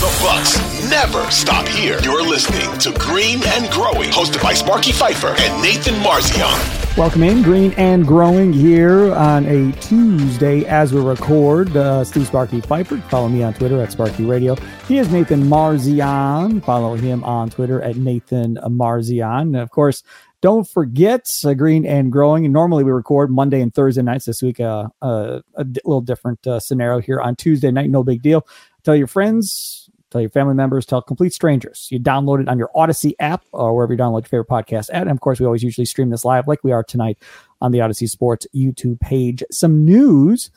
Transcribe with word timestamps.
The 0.00 0.18
Bucks 0.22 0.58
never 0.88 1.30
stop 1.30 1.68
here. 1.68 1.98
You're 2.02 2.26
listening 2.26 2.78
to 2.78 2.98
Green 2.98 3.38
and 3.44 3.70
Growing, 3.70 4.08
hosted 4.08 4.42
by 4.42 4.54
Sparky 4.54 4.92
Fifer 4.92 5.34
and 5.38 5.62
Nathan 5.62 5.92
Marzion. 5.96 6.96
Welcome 6.96 7.22
in, 7.22 7.42
Green 7.42 7.72
and 7.74 8.06
Growing 8.06 8.50
here 8.50 9.12
on 9.12 9.44
a 9.44 9.72
Tuesday 9.72 10.64
as 10.64 10.94
we 10.94 11.02
record. 11.02 11.76
Uh, 11.76 12.02
Steve 12.02 12.26
Sparky 12.26 12.62
Fifer. 12.62 12.96
Follow 13.10 13.28
me 13.28 13.42
on 13.42 13.52
Twitter 13.52 13.78
at 13.82 13.92
Sparky 13.92 14.24
Radio. 14.24 14.56
He 14.88 14.96
is 14.96 15.12
Nathan 15.12 15.42
Marzion. 15.42 16.64
Follow 16.64 16.94
him 16.94 17.22
on 17.22 17.50
Twitter 17.50 17.82
at 17.82 17.96
Nathan 17.96 18.56
Marzion. 18.56 19.42
And 19.42 19.56
of 19.56 19.70
course, 19.70 20.02
don't 20.40 20.66
forget 20.66 21.30
uh, 21.44 21.52
Green 21.52 21.84
and 21.84 22.10
Growing. 22.10 22.50
Normally 22.50 22.84
we 22.84 22.90
record 22.90 23.30
Monday 23.30 23.60
and 23.60 23.74
Thursday 23.74 24.00
nights. 24.00 24.24
This 24.24 24.40
week, 24.40 24.60
uh, 24.60 24.88
uh, 25.02 25.40
a 25.56 25.64
d- 25.64 25.82
little 25.84 26.00
different 26.00 26.46
uh, 26.46 26.58
scenario 26.58 27.00
here 27.00 27.20
on 27.20 27.36
Tuesday 27.36 27.70
night. 27.70 27.90
No 27.90 28.02
big 28.02 28.22
deal. 28.22 28.46
Tell 28.82 28.96
your 28.96 29.08
friends, 29.08 29.79
tell 30.10 30.20
your 30.20 30.30
family 30.30 30.54
members, 30.54 30.86
tell 30.86 31.02
complete 31.02 31.32
strangers. 31.32 31.88
You 31.90 32.00
download 32.00 32.40
it 32.40 32.48
on 32.48 32.58
your 32.58 32.70
Audacy 32.74 33.12
app 33.20 33.44
or 33.52 33.74
wherever 33.74 33.92
you 33.92 33.98
download 33.98 34.22
your 34.22 34.44
favorite 34.44 34.48
podcast 34.48 34.90
at. 34.92 35.02
And 35.02 35.10
of 35.10 35.20
course, 35.20 35.40
we 35.40 35.46
always 35.46 35.62
usually 35.62 35.84
stream 35.84 36.10
this 36.10 36.24
live 36.24 36.48
like 36.48 36.62
we 36.64 36.72
are 36.72 36.82
tonight 36.82 37.18
on 37.60 37.72
the 37.72 37.78
Audacy 37.78 38.08
Sports 38.08 38.46
YouTube 38.54 39.00
page. 39.00 39.42
Some 39.50 39.84
news 39.84 40.50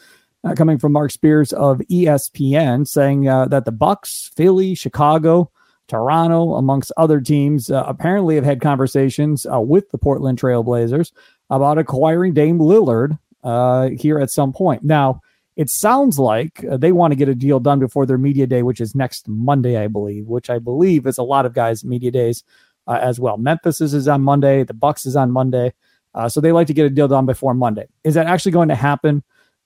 uh, 0.43 0.55
coming 0.55 0.77
from 0.77 0.91
Marc 0.91 1.11
Spears 1.11 1.53
of 1.53 1.79
ESPN 1.91 2.87
saying 2.87 3.27
uh, 3.27 3.45
that 3.47 3.65
the 3.65 3.71
Bucks, 3.71 4.31
Philly, 4.35 4.75
Chicago, 4.75 5.51
Toronto, 5.87 6.55
amongst 6.55 6.91
other 6.97 7.21
teams, 7.21 7.69
uh, 7.69 7.83
apparently 7.87 8.35
have 8.35 8.45
had 8.45 8.61
conversations 8.61 9.45
uh, 9.45 9.59
with 9.59 9.89
the 9.91 9.97
Portland 9.97 10.39
Trailblazers 10.39 11.11
about 11.49 11.77
acquiring 11.77 12.33
Dame 12.33 12.59
Lillard 12.59 13.19
uh, 13.43 13.89
here 13.89 14.19
at 14.19 14.31
some 14.31 14.53
point. 14.53 14.83
Now, 14.83 15.21
it 15.55 15.69
sounds 15.69 16.17
like 16.17 16.63
uh, 16.69 16.77
they 16.77 16.91
want 16.91 17.11
to 17.11 17.15
get 17.15 17.29
a 17.29 17.35
deal 17.35 17.59
done 17.59 17.79
before 17.79 18.05
their 18.05 18.17
media 18.17 18.47
day, 18.47 18.63
which 18.63 18.81
is 18.81 18.95
next 18.95 19.27
Monday, 19.27 19.77
I 19.77 19.87
believe, 19.87 20.27
which 20.27 20.49
I 20.49 20.59
believe 20.59 21.05
is 21.05 21.17
a 21.17 21.23
lot 21.23 21.45
of 21.45 21.53
guys' 21.53 21.83
media 21.83 22.11
days 22.11 22.43
uh, 22.87 22.99
as 23.01 23.19
well. 23.19 23.37
Memphis 23.37 23.81
is, 23.81 24.07
on 24.07 24.21
Monday, 24.21 24.63
the 24.63 24.73
Bucks 24.73 25.05
is 25.05 25.15
on 25.15 25.31
Monday. 25.31 25.73
Uh, 26.15 26.29
so 26.29 26.41
they 26.41 26.51
like 26.51 26.67
to 26.67 26.73
get 26.73 26.85
a 26.85 26.89
deal 26.89 27.07
done 27.07 27.25
before 27.25 27.53
Monday. 27.53 27.87
Is 28.03 28.13
that 28.15 28.27
actually 28.27 28.51
going 28.51 28.69
to 28.69 28.75
happen? 28.75 29.23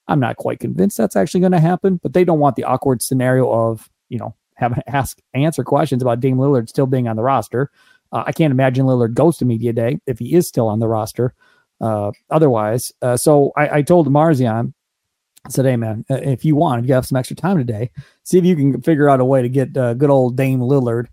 I'm 0.08 0.20
not 0.20 0.38
quite 0.38 0.60
convinced 0.60 0.98
that's 0.98 1.16
actually 1.16 1.42
going 1.42 1.52
to 1.52 1.60
happen, 1.60 2.00
but 2.02 2.14
they 2.14 2.24
don't 2.24 2.40
want 2.40 2.56
the 2.56 2.64
awkward 2.64 3.02
scenario 3.02 3.52
of, 3.52 3.90
you 4.10 4.18
know, 4.18 4.36
having 4.56 4.76
to 4.76 4.90
ask 4.96 5.20
answer 5.34 5.64
questions 5.64 6.02
about 6.02 6.20
Dame 6.20 6.38
Lillard 6.38 6.70
still 6.70 6.86
being 6.86 7.08
on 7.08 7.16
the 7.16 7.24
roster. 7.24 7.72
Uh, 8.12 8.24
I 8.26 8.32
can't 8.32 8.52
imagine 8.52 8.86
Lillard 8.86 9.14
goes 9.14 9.38
to 9.38 9.46
media 9.46 9.74
day 9.74 10.00
if 10.06 10.20
he 10.20 10.34
is 10.34 10.48
still 10.48 10.68
on 10.68 10.80
the 10.80 10.88
roster. 10.88 11.34
Uh, 11.80 12.12
otherwise, 12.30 12.92
uh, 13.02 13.18
so 13.18 13.52
I, 13.56 13.78
I 13.78 13.82
told 13.82 14.08
Marzion, 14.08 14.74
Said, 15.50 15.66
"Hey 15.66 15.76
man, 15.76 16.06
uh, 16.10 16.16
if 16.16 16.44
you 16.44 16.56
want, 16.56 16.84
if 16.84 16.88
you 16.88 16.94
have 16.94 17.06
some 17.06 17.18
extra 17.18 17.36
time 17.36 17.58
today, 17.58 17.92
see 18.24 18.38
if 18.38 18.46
you 18.46 18.56
can 18.56 18.82
figure 18.82 19.10
out 19.10 19.20
a 19.20 19.26
way 19.26 19.42
to 19.42 19.50
get 19.50 19.76
uh, 19.78 19.94
good 19.94 20.10
old 20.10 20.36
Dame 20.36 20.60
Lillard 20.60 21.08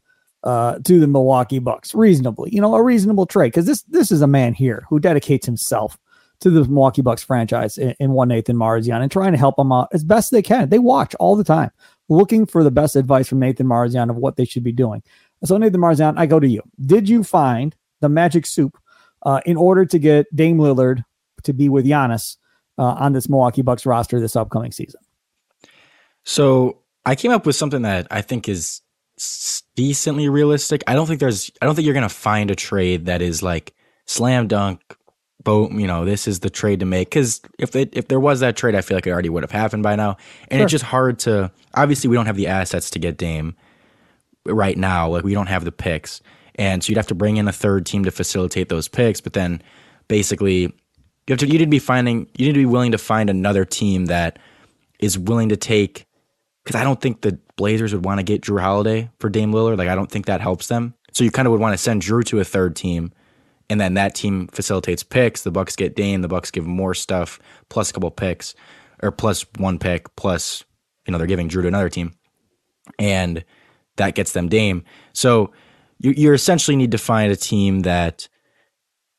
uh, 0.45 0.79
to 0.81 1.01
the 1.01 1.07
Milwaukee 1.07 1.59
Bucks 1.59 1.95
reasonably. 1.95 2.51
You 2.53 2.61
know, 2.61 2.75
a 2.75 2.83
reasonable 2.83 3.27
trade 3.27 3.49
because 3.49 3.67
this 3.67 3.83
this 3.83 4.13
is 4.13 4.23
a 4.23 4.27
man 4.27 4.55
here 4.55 4.85
who 4.89 5.01
dedicates 5.01 5.47
himself 5.47 5.99
to 6.41 6.51
the 6.51 6.65
Milwaukee 6.65 7.03
Bucks 7.03 7.25
franchise 7.25 7.79
in, 7.79 7.95
in 7.99 8.13
one 8.13 8.29
Nathan 8.29 8.57
Marzion 8.57 9.01
and 9.01 9.11
trying 9.11 9.33
to 9.33 9.39
help 9.39 9.57
them 9.57 9.73
out 9.73 9.89
as 9.93 10.05
best 10.05 10.31
they 10.31 10.43
can. 10.43 10.69
They 10.69 10.79
watch 10.79 11.15
all 11.17 11.37
the 11.37 11.45
time, 11.45 11.71
looking 12.09 12.45
for 12.45 12.63
the 12.63 12.71
best 12.71 12.97
advice 12.97 13.29
from 13.29 13.41
Nathan 13.41 13.67
Marzion 13.67 14.11
of 14.11 14.17
what 14.17 14.37
they 14.37 14.45
should 14.45 14.65
be 14.65 14.73
doing. 14.73 15.03
So 15.45 15.57
Nathan 15.57 15.81
Marzion, 15.81 16.15
I 16.19 16.27
go 16.27 16.41
to 16.41 16.49
you. 16.49 16.63
Did 16.85 17.09
you 17.09 17.25
find 17.25 17.75
the 18.01 18.09
magic 18.09 18.47
soup 18.47 18.79
uh, 19.23 19.41
in 19.47 19.57
order 19.57 19.87
to 19.87 19.99
get 19.99 20.35
Dame 20.35 20.59
Lillard 20.59 21.05
to 21.45 21.53
be 21.53 21.69
with 21.69 21.87
Giannis 21.87 22.37
uh, 22.79 22.83
on 22.83 23.13
this 23.13 23.29
Milwaukee 23.29 23.63
Bucks 23.63 23.87
roster 23.87 24.21
this 24.21 24.37
upcoming 24.37 24.73
season? 24.73 25.01
So 26.25 26.79
I 27.05 27.15
came 27.15 27.31
up 27.31 27.47
with 27.47 27.57
something 27.57 27.83
that 27.83 28.07
I 28.11 28.23
think 28.23 28.49
is 28.49 28.81
decently 29.77 30.29
realistic. 30.29 30.83
I 30.87 30.95
don't 30.95 31.07
think 31.07 31.21
there's, 31.21 31.51
I 31.61 31.67
don't 31.67 31.75
think 31.75 31.85
you're 31.85 31.95
going 31.95 32.09
to 32.09 32.15
find 32.15 32.51
a 32.51 32.55
trade 32.55 33.07
that 33.07 33.23
is 33.23 33.43
like 33.43 33.75
slam 34.07 34.49
dunk, 34.49 34.81
boat, 35.43 35.73
you 35.73 35.87
know, 35.87 36.05
this 36.07 36.27
is 36.27 36.41
the 36.41 36.49
trade 36.51 36.81
to 36.81 36.87
make. 36.87 37.11
Cause 37.11 37.43
if 37.59 37.77
it, 37.77 37.91
if 37.93 38.09
there 38.09 38.19
was 38.19 38.41
that 38.41 38.57
trade, 38.57 38.75
I 38.75 38.81
feel 38.81 38.97
like 38.97 39.07
it 39.07 39.11
already 39.11 39.29
would 39.29 39.43
have 39.43 39.51
happened 39.51 39.83
by 39.83 39.95
now. 39.95 40.17
And 40.49 40.59
Sure. 40.59 40.65
it's 40.65 40.71
just 40.73 40.85
hard 40.85 41.19
to, 41.21 41.53
obviously 41.75 42.09
we 42.09 42.17
don't 42.17 42.27
have 42.27 42.37
the 42.37 42.47
assets 42.47 42.89
to 42.91 42.99
get 42.99 43.19
Dame 43.19 43.55
right 44.47 44.77
now. 44.77 45.11
Like 45.11 45.23
we 45.23 45.35
don't 45.35 45.49
have 45.49 45.65
the 45.65 45.73
picks. 45.73 46.23
And 46.55 46.83
so 46.83 46.89
you'd 46.91 46.97
have 46.97 47.09
to 47.09 47.15
bring 47.15 47.37
in 47.37 47.47
a 47.47 47.53
third 47.53 47.85
team 47.85 48.05
to 48.05 48.11
facilitate 48.11 48.71
those 48.71 48.89
picks. 48.89 49.21
But 49.21 49.35
then 49.35 49.63
basically 50.09 50.73
you 51.27 51.33
have 51.33 51.39
to, 51.41 51.47
you 51.47 51.53
need 51.53 51.65
to 51.65 51.67
be 51.67 51.79
finding, 51.79 52.29
you 52.37 52.47
need 52.47 52.53
to 52.53 52.61
be 52.61 52.67
willing 52.67 52.93
to 52.93 52.99
find 52.99 53.31
another 53.31 53.65
team 53.65 54.07
that 54.07 54.39
is 55.01 55.19
willing 55.19 55.49
to 55.51 55.57
take 55.57 56.07
because 56.65 56.81
I 56.81 56.85
don't 56.85 57.01
think 57.01 57.21
the 57.21 57.39
Blazers 57.57 57.95
would 57.95 58.05
want 58.05 58.19
to 58.19 58.25
get 58.25 58.43
Jrue 58.43 58.61
Holiday 58.61 59.11
for 59.21 59.29
Dame 59.29 59.53
Lillard. 59.53 59.79
Like 59.79 59.89
I 59.89 59.95
don't 59.95 60.11
think 60.11 60.27
that 60.27 60.41
helps 60.41 60.69
them. 60.69 60.95
So 61.13 61.23
you 61.23 61.31
kind 61.31 61.47
of 61.47 61.53
would 61.53 61.61
want 61.61 61.75
to 61.75 61.79
send 61.79 62.03
Jrue 62.03 62.25
to 62.27 62.41
a 62.41 62.45
third 62.45 62.75
team, 62.75 63.13
and 63.71 63.81
then 63.81 63.95
that 63.95 64.15
team 64.15 64.49
facilitates 64.49 65.03
picks. 65.03 65.43
The 65.43 65.51
Bucks 65.51 65.77
get 65.77 65.95
Dame. 65.95 66.23
The 66.23 66.29
Bucks 66.29 66.51
give 66.51 66.67
more 66.67 66.95
stuff 66.95 67.39
plus 67.69 67.91
a 67.91 67.93
couple 67.93 68.11
picks, 68.11 68.55
or 69.03 69.13
plus 69.13 69.45
one 69.59 69.79
pick 69.79 70.15
plus 70.17 70.65
you 71.07 71.13
know 71.13 71.19
they're 71.19 71.27
giving 71.27 71.49
Jrue 71.49 71.63
to 71.63 71.69
another 71.69 71.91
team, 71.91 72.15
and 72.99 73.45
that 73.97 74.15
gets 74.15 74.33
them 74.33 74.49
Dame. 74.49 74.85
So 75.13 75.53
you 75.99 76.13
you 76.17 76.33
essentially 76.33 76.77
need 76.77 76.93
to 76.93 76.99
find 76.99 77.31
a 77.31 77.37
team 77.37 77.81
that 77.81 78.29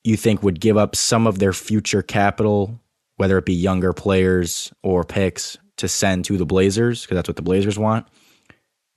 you 0.06 0.16
think 0.18 0.44
would 0.44 0.60
give 0.60 0.78
up 0.78 0.96
some 0.96 1.26
of 1.28 1.40
their 1.40 1.54
future 1.54 2.02
capital, 2.02 2.80
whether 3.18 3.38
it 3.38 3.46
be 3.46 3.54
younger 3.54 3.92
players 3.94 4.72
or 4.84 5.04
picks, 5.04 5.58
to 5.78 5.88
send 5.88 6.24
to 6.26 6.38
the 6.38 6.46
Blazers 6.46 7.02
because 7.02 7.16
that's 7.16 7.28
what 7.28 7.36
the 7.36 7.42
Blazers 7.42 7.78
want, 7.78 8.08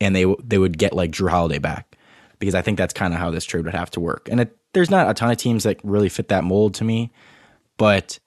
and 0.01 0.15
they 0.15 0.25
they 0.45 0.59
would 0.59 0.79
get 0.79 0.93
like 0.93 1.11
Jrue 1.11 1.31
Holiday 1.31 1.59
back 1.59 1.97
because 2.39 2.55
I 2.55 2.63
think 2.63 2.79
that's 2.79 2.95
kind 2.95 3.13
of 3.13 3.19
how 3.19 3.31
this 3.31 3.45
trade 3.45 3.65
would 3.65 3.75
have 3.75 3.91
to 3.93 4.01
work. 4.01 4.29
And 4.31 4.41
it, 4.41 4.57
there's 4.75 4.91
not 4.91 5.11
a 5.11 5.15
ton 5.15 5.31
of 5.31 5.39
teams 5.39 5.65
that 5.65 5.81
really 5.83 6.09
fit 6.09 6.29
that 6.29 6.45
mold 6.45 6.75
to 6.75 6.85
me, 6.85 7.11
but 7.79 8.21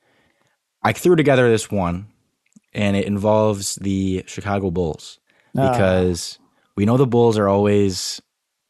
I 0.83 0.91
threw 0.91 1.15
together 1.15 1.49
this 1.49 1.71
one, 1.71 2.07
and 2.73 2.97
it 2.97 3.05
involves 3.05 3.75
the 3.75 4.23
Chicago 4.27 4.69
Bulls 4.71 5.19
Ah. 5.57 5.71
because 5.71 6.39
we 6.75 6.85
know 6.85 6.97
the 6.97 7.07
Bulls 7.07 7.37
are 7.37 7.47
always 7.47 8.21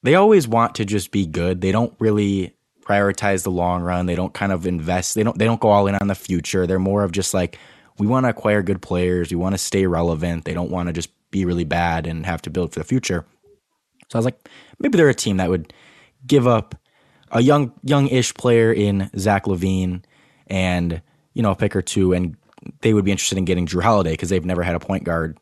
they 0.03 0.16
always 0.16 0.47
want 0.47 0.75
to 0.75 0.85
just 0.85 1.11
be 1.11 1.25
good. 1.25 1.61
They 1.61 1.71
don't 1.71 1.95
really 2.00 2.55
prioritize 2.91 3.44
the 3.44 3.52
long 3.52 3.81
run. 3.81 4.06
They 4.06 4.16
don't 4.16 4.34
kind 4.34 4.52
of 4.52 4.66
invest. 4.66 5.16
They 5.16 5.24
don't 5.24 5.38
they 5.38 5.46
don't 5.46 5.59
go 5.62 5.69
all 5.69 5.88
in 5.88 5.96
on 5.96 6.07
the 6.07 6.16
future. 6.16 6.68
They're 6.68 6.79
more 6.79 7.03
of 7.03 7.12
just 7.12 7.34
like 7.34 7.57
we 7.97 8.07
want 8.07 8.25
to 8.25 8.29
acquire 8.29 8.62
good 8.62 8.81
players. 8.81 9.29
We 9.31 9.38
want 9.38 9.53
to 9.53 9.57
stay 9.57 9.85
relevant. 9.85 10.46
They 10.46 10.54
don't 10.54 10.71
want 10.71 10.88
to 10.88 10.94
just 10.94 11.10
be 11.31 11.45
really 11.45 11.63
bad 11.63 12.07
and 12.07 12.25
have 12.25 12.42
to 12.44 12.50
build 12.50 12.74
for 12.74 12.80
the 12.80 12.86
future. 12.86 13.25
So 14.10 14.18
I 14.18 14.19
was 14.19 14.25
like, 14.25 14.50
maybe 14.80 14.98
they're 14.98 15.10
a 15.10 15.13
team 15.13 15.38
that 15.38 15.50
would 15.50 15.74
give 16.27 16.45
up 16.48 16.75
a 17.31 17.42
young 17.42 17.71
young-ish 17.83 18.33
player 18.33 18.74
in 18.74 19.10
Zach 19.18 19.45
LaVine 19.45 20.04
and 20.48 21.01
you 21.33 21.42
know 21.42 21.51
a 21.51 21.56
pick 21.56 21.75
or 21.75 21.81
two, 21.81 22.12
and 22.13 22.36
they 22.81 22.94
would 22.94 23.06
be 23.06 23.12
interested 23.12 23.38
in 23.38 23.45
getting 23.45 23.65
Jrue 23.68 23.81
Holiday 23.83 24.12
because 24.12 24.30
they've 24.30 24.44
never 24.45 24.63
had 24.63 24.75
a 24.75 24.80
point 24.80 25.04
guard 25.06 25.38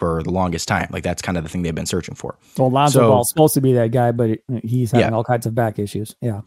for 0.00 0.22
the 0.22 0.30
longest 0.30 0.66
time. 0.66 0.88
Like 0.90 1.02
that's 1.04 1.20
kind 1.22 1.36
of 1.36 1.44
the 1.44 1.50
thing 1.50 1.62
they've 1.62 1.74
been 1.74 1.86
searching 1.86 2.14
for. 2.14 2.36
Well, 2.58 2.70
Lonzo 2.70 2.98
So- 3.00 3.08
Ball's 3.08 3.28
supposed 3.28 3.54
to 3.54 3.60
be 3.60 3.74
that 3.74 3.90
guy, 3.92 4.10
but 4.12 4.38
he's 4.62 4.90
having 4.90 5.08
Yeah. 5.10 5.14
all 5.14 5.22
kinds 5.24 5.46
of 5.46 5.54
back 5.54 5.78
issues. 5.78 6.16
Yeah. 6.20 6.40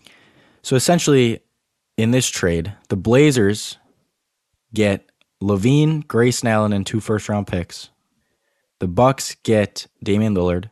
So 0.68 0.75
essentially, 0.75 1.40
in 1.96 2.12
this 2.12 2.28
trade, 2.28 2.74
the 2.90 2.98
Blazers 2.98 3.78
get 4.74 5.10
LaVine, 5.42 6.06
Grayson 6.06 6.50
Allen, 6.50 6.74
and 6.74 6.86
two 6.86 7.00
first 7.00 7.30
round 7.30 7.48
picks. 7.48 7.90
The 8.80 8.90
Bucks 8.90 9.38
get 9.44 9.88
Damian 10.04 10.36
Lillard, 10.36 10.69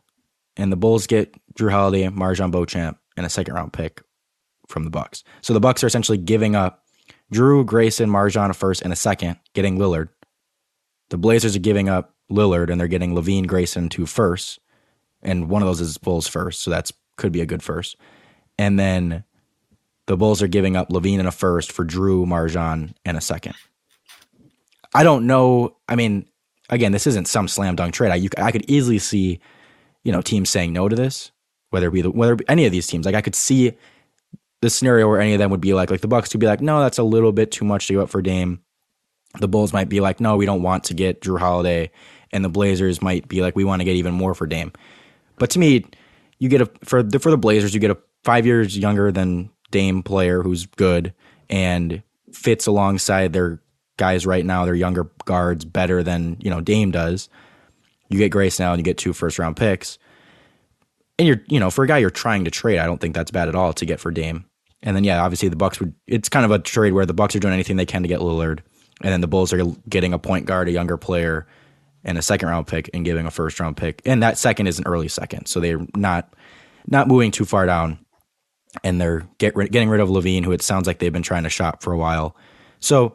and 0.54 0.70
the 0.70 0.76
Bulls 0.76 1.06
get 1.06 1.34
Jrue 1.54 1.70
Holiday, 1.70 2.02
MarJon 2.08 2.50
Beauchamp, 2.50 2.98
and 3.16 3.24
a 3.24 3.30
second 3.30 3.54
round 3.54 3.72
pick 3.72 4.02
from 4.68 4.84
the 4.84 4.90
Bucks. 4.90 5.24
So 5.40 5.54
the 5.54 5.60
Bucks 5.60 5.82
are 5.82 5.86
essentially 5.86 6.18
giving 6.18 6.54
up 6.54 6.84
Jrue, 7.32 7.64
Grayson, 7.64 8.10
MarJon 8.10 8.50
a 8.50 8.52
first 8.52 8.82
and 8.82 8.92
a 8.92 8.96
second, 8.96 9.38
getting 9.54 9.78
Lillard, 9.78 10.10
The 11.08 11.16
Blazers 11.16 11.56
are 11.56 11.60
giving 11.60 11.88
up 11.88 12.14
Lillard 12.30 12.68
and 12.68 12.78
they're 12.78 12.86
getting 12.86 13.14
LaVine, 13.14 13.46
Grayson 13.46 13.88
to 13.88 14.04
first, 14.04 14.60
and 15.22 15.48
one 15.48 15.62
of 15.62 15.68
those 15.68 15.80
is 15.80 15.96
Bulls 15.96 16.28
first, 16.28 16.60
so 16.60 16.70
that's 16.70 16.92
could 17.16 17.32
be 17.32 17.40
a 17.40 17.46
good 17.46 17.62
first. 17.62 17.96
And 18.58 18.78
then 18.78 19.24
the 20.06 20.16
Bulls 20.16 20.42
are 20.42 20.48
giving 20.48 20.76
up 20.76 20.88
LaVine 20.88 21.18
and 21.18 21.28
a 21.28 21.32
first 21.32 21.72
for 21.72 21.84
Jrue 21.84 22.26
MarJon 22.26 22.94
and 23.04 23.16
a 23.16 23.20
second. 23.20 23.54
I 24.94 25.02
don't 25.02 25.26
know. 25.26 25.76
I 25.88 25.96
mean, 25.96 26.26
again, 26.70 26.92
this 26.92 27.06
isn't 27.06 27.28
some 27.28 27.48
slam 27.48 27.76
dunk 27.76 27.94
trade. 27.94 28.12
I, 28.12 28.16
you, 28.16 28.30
I 28.38 28.52
could 28.52 28.68
easily 28.70 28.98
see, 28.98 29.40
you 30.04 30.12
know, 30.12 30.22
teams 30.22 30.48
saying 30.48 30.72
no 30.72 30.88
to 30.88 30.96
this, 30.96 31.32
whether 31.70 31.88
it 31.88 31.92
be 31.92 32.02
the, 32.02 32.10
whether 32.10 32.32
it 32.34 32.38
be 32.38 32.48
any 32.48 32.66
of 32.66 32.72
these 32.72 32.86
teams. 32.86 33.04
Like 33.04 33.14
I 33.14 33.20
could 33.20 33.34
see 33.34 33.76
the 34.62 34.70
scenario 34.70 35.08
where 35.08 35.20
any 35.20 35.34
of 35.34 35.38
them 35.38 35.50
would 35.50 35.60
be 35.60 35.74
like, 35.74 35.90
like 35.90 36.00
the 36.00 36.08
Bucks 36.08 36.32
would 36.32 36.40
be 36.40 36.46
like, 36.46 36.60
no, 36.60 36.80
that's 36.80 36.98
a 36.98 37.02
little 37.02 37.32
bit 37.32 37.50
too 37.50 37.64
much 37.64 37.88
to 37.88 37.94
give 37.94 38.02
up 38.02 38.10
for 38.10 38.22
Dame. 38.22 38.60
The 39.38 39.48
Bulls 39.48 39.72
might 39.72 39.88
be 39.88 40.00
like, 40.00 40.20
no, 40.20 40.36
we 40.36 40.46
don't 40.46 40.62
want 40.62 40.84
to 40.84 40.94
get 40.94 41.20
Jrue 41.20 41.38
Holiday, 41.38 41.90
and 42.32 42.42
the 42.42 42.48
Blazers 42.48 43.02
might 43.02 43.28
be 43.28 43.42
like, 43.42 43.54
we 43.54 43.64
want 43.64 43.80
to 43.80 43.84
get 43.84 43.96
even 43.96 44.14
more 44.14 44.34
for 44.34 44.46
Dame. 44.46 44.72
But 45.38 45.50
to 45.50 45.58
me, 45.58 45.84
you 46.38 46.48
get 46.48 46.62
a 46.62 46.70
for 46.84 47.02
the 47.02 47.18
for 47.18 47.30
the 47.30 47.36
Blazers, 47.36 47.74
you 47.74 47.80
get 47.80 47.90
a 47.90 47.98
five 48.24 48.46
years 48.46 48.78
younger 48.78 49.12
than 49.12 49.50
Dame 49.70 50.02
player 50.02 50.42
who's 50.42 50.66
good 50.66 51.12
and 51.48 52.02
fits 52.32 52.66
alongside 52.66 53.32
their 53.32 53.60
guys 53.96 54.26
right 54.26 54.44
now, 54.44 54.64
their 54.64 54.74
younger 54.74 55.10
guards 55.24 55.64
better 55.64 56.02
than, 56.02 56.36
you 56.40 56.50
know, 56.50 56.60
Dame 56.60 56.90
does. 56.90 57.28
You 58.08 58.18
get 58.18 58.30
Grayson 58.30 58.66
and 58.66 58.78
you 58.78 58.84
get 58.84 58.98
two 58.98 59.12
first 59.12 59.38
round 59.38 59.56
picks. 59.56 59.98
And 61.18 61.26
you're, 61.26 61.42
you 61.48 61.58
know, 61.58 61.70
for 61.70 61.84
a 61.84 61.88
guy 61.88 61.98
you're 61.98 62.10
trying 62.10 62.44
to 62.44 62.50
trade, 62.50 62.78
I 62.78 62.86
don't 62.86 63.00
think 63.00 63.14
that's 63.14 63.30
bad 63.30 63.48
at 63.48 63.54
all 63.54 63.72
to 63.72 63.86
get 63.86 64.00
for 64.00 64.10
Dame. 64.10 64.44
And 64.82 64.94
then 64.94 65.02
yeah, 65.02 65.22
obviously 65.24 65.48
the 65.48 65.56
Bucks 65.56 65.80
would 65.80 65.94
it's 66.06 66.28
kind 66.28 66.44
of 66.44 66.50
a 66.50 66.58
trade 66.58 66.92
where 66.92 67.06
the 67.06 67.14
Bucks 67.14 67.34
are 67.34 67.40
doing 67.40 67.54
anything 67.54 67.76
they 67.76 67.86
can 67.86 68.02
to 68.02 68.08
get 68.08 68.20
Lillard. 68.20 68.60
And 69.02 69.12
then 69.12 69.20
the 69.20 69.26
Bulls 69.26 69.52
are 69.52 69.64
getting 69.88 70.12
a 70.12 70.18
point 70.18 70.46
guard, 70.46 70.68
a 70.68 70.72
younger 70.72 70.96
player, 70.96 71.46
and 72.04 72.16
a 72.16 72.22
second 72.22 72.48
round 72.48 72.66
pick 72.66 72.88
and 72.94 73.04
giving 73.04 73.26
a 73.26 73.30
first 73.30 73.58
round 73.60 73.76
pick. 73.76 74.00
And 74.04 74.22
that 74.22 74.38
second 74.38 74.68
is 74.68 74.78
an 74.78 74.86
early 74.86 75.08
second. 75.08 75.46
So 75.46 75.60
they're 75.60 75.84
not 75.94 76.32
not 76.86 77.08
moving 77.08 77.30
too 77.30 77.44
far 77.44 77.66
down. 77.66 77.98
And 78.84 79.00
they're 79.00 79.26
get, 79.38 79.54
getting 79.54 79.88
rid 79.88 80.00
of 80.00 80.08
LaVine, 80.08 80.44
who 80.44 80.52
it 80.52 80.62
sounds 80.62 80.86
like 80.86 80.98
they've 80.98 81.12
been 81.12 81.22
trying 81.22 81.44
to 81.44 81.50
shop 81.50 81.82
for 81.82 81.92
a 81.92 81.98
while. 81.98 82.36
So 82.80 83.14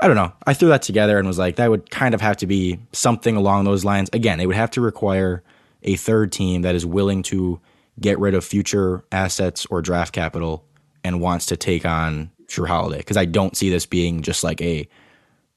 I 0.00 0.06
don't 0.06 0.16
know. 0.16 0.32
I 0.46 0.54
threw 0.54 0.68
that 0.68 0.82
together 0.82 1.18
and 1.18 1.26
was 1.26 1.38
like, 1.38 1.56
that 1.56 1.70
would 1.70 1.90
kind 1.90 2.14
of 2.14 2.20
have 2.20 2.36
to 2.38 2.46
be 2.46 2.78
something 2.92 3.36
along 3.36 3.64
those 3.64 3.84
lines. 3.84 4.10
Again, 4.12 4.40
it 4.40 4.46
would 4.46 4.56
have 4.56 4.70
to 4.72 4.80
require 4.80 5.42
a 5.82 5.96
third 5.96 6.32
team 6.32 6.62
that 6.62 6.74
is 6.74 6.84
willing 6.84 7.22
to 7.24 7.60
get 7.98 8.18
rid 8.18 8.34
of 8.34 8.44
future 8.44 9.04
assets 9.10 9.66
or 9.66 9.80
draft 9.80 10.12
capital 10.12 10.64
and 11.02 11.20
wants 11.20 11.46
to 11.46 11.56
take 11.56 11.86
on 11.86 12.30
Jrue 12.46 12.66
Holiday. 12.66 12.98
Because 12.98 13.16
I 13.16 13.24
don't 13.24 13.56
see 13.56 13.70
this 13.70 13.86
being 13.86 14.22
just 14.22 14.44
like 14.44 14.60
a 14.60 14.86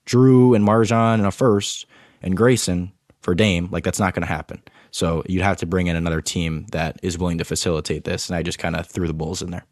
Jrue 0.05 0.55
and 0.55 0.65
MarJon 0.65 1.15
and 1.15 1.25
a 1.25 1.31
first 1.31 1.85
and 2.21 2.37
Grayson 2.37 2.93
for 3.21 3.35
Dame. 3.35 3.67
Like 3.71 3.83
that's 3.83 3.99
not 3.99 4.13
going 4.13 4.21
to 4.21 4.33
happen. 4.33 4.61
So 4.91 5.23
you'd 5.27 5.43
have 5.43 5.57
to 5.57 5.65
bring 5.65 5.87
in 5.87 5.95
another 5.95 6.21
team 6.21 6.65
that 6.71 6.99
is 7.03 7.17
willing 7.17 7.37
to 7.37 7.45
facilitate 7.45 8.03
this. 8.03 8.29
And 8.29 8.35
I 8.35 8.43
just 8.43 8.59
kind 8.59 8.75
of 8.75 8.87
threw 8.87 9.07
the 9.07 9.13
Bulls 9.13 9.41
in 9.41 9.51
there 9.51 9.65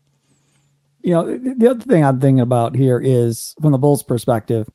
you 1.07 1.13
know, 1.13 1.37
the 1.37 1.69
other 1.69 1.79
thing 1.79 2.03
I'm 2.03 2.19
thinking 2.19 2.41
about 2.41 2.75
here 2.75 2.99
is 2.99 3.55
from 3.61 3.71
the 3.71 3.77
Bulls' 3.77 4.03
perspective. 4.03 4.67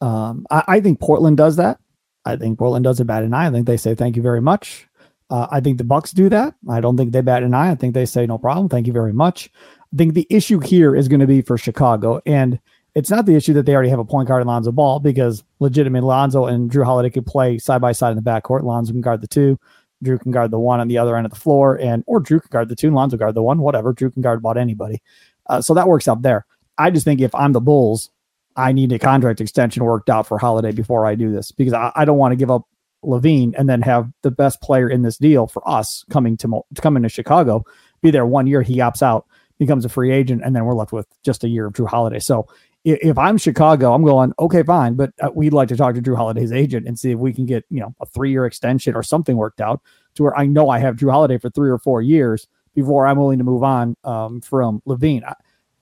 Um, 0.00 0.44
I, 0.50 0.64
I, 0.66 0.80
think 0.80 0.98
Portland 0.98 1.36
does 1.36 1.56
that. 1.56 1.78
I 2.24 2.34
think 2.34 2.58
Portland 2.58 2.82
does 2.82 2.98
it 2.98 3.06
bat 3.06 3.22
an 3.22 3.32
eye. 3.32 3.46
I 3.46 3.50
think 3.50 3.68
they 3.68 3.76
say 3.76 3.94
thank 3.94 4.16
you 4.16 4.22
very 4.22 4.40
much. 4.40 4.88
Uh, 5.30 5.46
I 5.48 5.60
think 5.60 5.78
the 5.78 5.84
Bucks 5.84 6.10
do 6.10 6.28
that. 6.28 6.54
I 6.68 6.80
don't 6.80 6.96
think 6.96 7.12
they 7.12 7.20
bat 7.20 7.44
an 7.44 7.54
eye. 7.54 7.70
I 7.70 7.76
think 7.76 7.94
they 7.94 8.04
say 8.04 8.26
no 8.26 8.36
problem. 8.36 8.68
Thank 8.68 8.88
you 8.88 8.92
very 8.92 9.12
much. 9.12 9.48
I 9.94 9.96
think 9.96 10.14
the 10.14 10.26
issue 10.28 10.58
here 10.58 10.96
is 10.96 11.06
going 11.06 11.20
to 11.20 11.26
be 11.28 11.40
for 11.40 11.56
Chicago, 11.56 12.20
and 12.26 12.58
it's 12.96 13.10
not 13.10 13.26
the 13.26 13.36
issue 13.36 13.52
that 13.52 13.64
they 13.64 13.74
already 13.74 13.90
have 13.90 14.00
a 14.00 14.04
point 14.04 14.26
guard 14.26 14.42
in 14.42 14.48
Lonzo 14.48 14.72
Ball 14.72 14.98
because 14.98 15.44
legitimately 15.60 16.08
Lonzo 16.08 16.46
and 16.46 16.68
Jrue 16.68 16.84
Holiday 16.84 17.10
could 17.10 17.26
play 17.26 17.58
side 17.58 17.80
by 17.80 17.92
side 17.92 18.10
in 18.10 18.16
the 18.16 18.28
backcourt. 18.28 18.64
Lonzo 18.64 18.92
can 18.92 19.02
guard 19.02 19.20
the 19.20 19.28
two, 19.28 19.56
Jrue 20.04 20.20
can 20.20 20.32
guard 20.32 20.50
the 20.50 20.58
one 20.58 20.80
on 20.80 20.88
the 20.88 20.98
other 20.98 21.16
end 21.16 21.26
of 21.26 21.32
the 21.32 21.40
floor, 21.40 21.78
and 21.80 22.04
or 22.06 22.20
Jrue 22.20 22.40
can 22.40 22.50
guard 22.50 22.68
the 22.68 22.76
two 22.76 22.88
and 22.88 22.96
Lonzo 22.96 23.16
guard 23.16 23.34
the 23.34 23.42
one. 23.42 23.58
Whatever, 23.58 23.94
Jrue 23.94 24.12
can 24.12 24.22
guard 24.22 24.38
about 24.38 24.56
anybody. 24.58 25.02
Uh, 25.46 25.60
so 25.60 25.74
that 25.74 25.88
works 25.88 26.08
out 26.08 26.22
there. 26.22 26.44
I 26.78 26.90
just 26.90 27.04
think 27.04 27.20
if 27.20 27.34
I'm 27.34 27.52
the 27.52 27.60
Bulls, 27.60 28.10
I 28.56 28.72
need 28.72 28.92
a 28.92 28.98
contract 28.98 29.40
extension 29.40 29.84
worked 29.84 30.10
out 30.10 30.26
for 30.26 30.38
Holiday 30.38 30.72
before 30.72 31.06
I 31.06 31.14
do 31.14 31.30
this 31.32 31.52
because 31.52 31.72
I, 31.72 31.92
I 31.94 32.04
don't 32.04 32.18
want 32.18 32.32
to 32.32 32.36
give 32.36 32.50
up 32.50 32.62
LaVine 33.04 33.54
and 33.56 33.68
then 33.68 33.82
have 33.82 34.10
the 34.22 34.30
best 34.30 34.60
player 34.60 34.88
in 34.88 35.02
this 35.02 35.18
deal 35.18 35.46
for 35.46 35.66
us 35.68 36.04
coming 36.10 36.36
to 36.38 36.62
coming 36.80 37.02
to 37.02 37.08
Chicago, 37.08 37.64
be 38.02 38.10
there 38.10 38.26
one 38.26 38.46
year, 38.46 38.62
he 38.62 38.78
opts 38.78 39.02
out, 39.02 39.26
becomes 39.58 39.84
a 39.84 39.88
free 39.88 40.12
agent, 40.12 40.42
and 40.44 40.54
then 40.54 40.64
we're 40.64 40.74
left 40.74 40.92
with 40.92 41.06
just 41.24 41.44
a 41.44 41.48
year 41.48 41.66
of 41.66 41.74
Jrue 41.74 41.88
Holiday. 41.88 42.18
So 42.18 42.46
if, 42.86 43.18
I'm 43.18 43.36
Chicago, 43.36 43.92
I'm 43.92 44.04
going 44.04 44.32
okay, 44.38 44.62
fine, 44.62 44.94
but 44.94 45.12
uh, 45.20 45.30
we'd 45.34 45.52
like 45.52 45.68
to 45.68 45.76
talk 45.76 45.94
to 45.96 46.02
Jrue 46.02 46.16
Holiday's 46.16 46.52
agent 46.52 46.86
and 46.86 46.96
see 46.96 47.10
if 47.10 47.18
we 47.18 47.32
can 47.32 47.44
get 47.44 47.64
you 47.68 47.80
know 47.80 47.94
a 48.00 48.06
three 48.06 48.30
year 48.30 48.46
extension 48.46 48.94
or 48.94 49.02
something 49.02 49.36
worked 49.36 49.60
out 49.60 49.82
to 50.14 50.22
where 50.22 50.38
I 50.38 50.46
know 50.46 50.70
I 50.70 50.78
have 50.78 50.96
Jrue 50.96 51.10
Holiday 51.10 51.38
for 51.38 51.50
three 51.50 51.68
or 51.68 51.78
four 51.78 52.00
years 52.00 52.46
before 52.74 53.06
I'm 53.06 53.18
willing 53.18 53.38
to 53.38 53.44
move 53.44 53.64
on 53.64 53.96
um, 54.04 54.40
from 54.40 54.82
LaVine. 54.86 55.22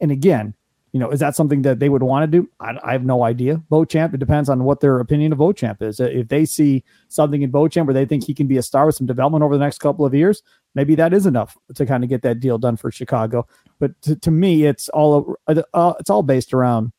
And 0.01 0.11
again, 0.11 0.55
you 0.93 1.01
know, 1.01 1.11
is 1.11 1.21
that 1.21 1.37
something 1.37 1.62
that 1.62 1.81
they 1.81 1.89
would 1.89 2.05
want 2.05 2.31
to 2.31 2.39
do? 2.41 2.49
I, 2.61 2.79
I 2.83 2.93
have 2.93 3.05
no 3.05 3.25
idea. 3.25 3.56
Beauchamp, 3.69 4.15
it 4.15 4.19
depends 4.19 4.49
on 4.49 4.65
what 4.65 4.81
their 4.81 5.01
opinion 5.01 5.33
of 5.33 5.39
Beauchamp 5.39 5.83
is. 5.83 6.01
If 6.01 6.29
they 6.29 6.45
see 6.45 6.85
something 7.09 7.43
in 7.43 7.51
Beauchamp 7.51 7.87
where 7.87 7.95
they 7.95 8.06
think 8.06 8.25
he 8.25 8.33
can 8.33 8.47
be 8.47 8.56
a 8.56 8.62
star 8.62 8.87
with 8.87 8.95
some 8.95 9.06
development 9.06 9.43
over 9.43 9.59
the 9.59 9.65
next 9.65 9.79
couple 9.79 10.06
of 10.06 10.15
years, 10.15 10.43
maybe 10.75 10.94
that 10.97 11.12
is 11.12 11.26
enough 11.26 11.56
to 11.75 11.87
kind 11.87 12.05
of 12.05 12.11
get 12.11 12.23
that 12.23 12.41
deal 12.41 12.59
done 12.59 12.76
for 12.76 12.91
Chicago. 12.91 13.47
But 13.79 14.00
to, 14.03 14.17
to 14.17 14.31
me, 14.31 14.65
it's 14.65 14.88
all 14.88 15.37
uh, 15.47 15.94
it's 16.00 16.11
all 16.11 16.23
based 16.23 16.53
around 16.55 16.93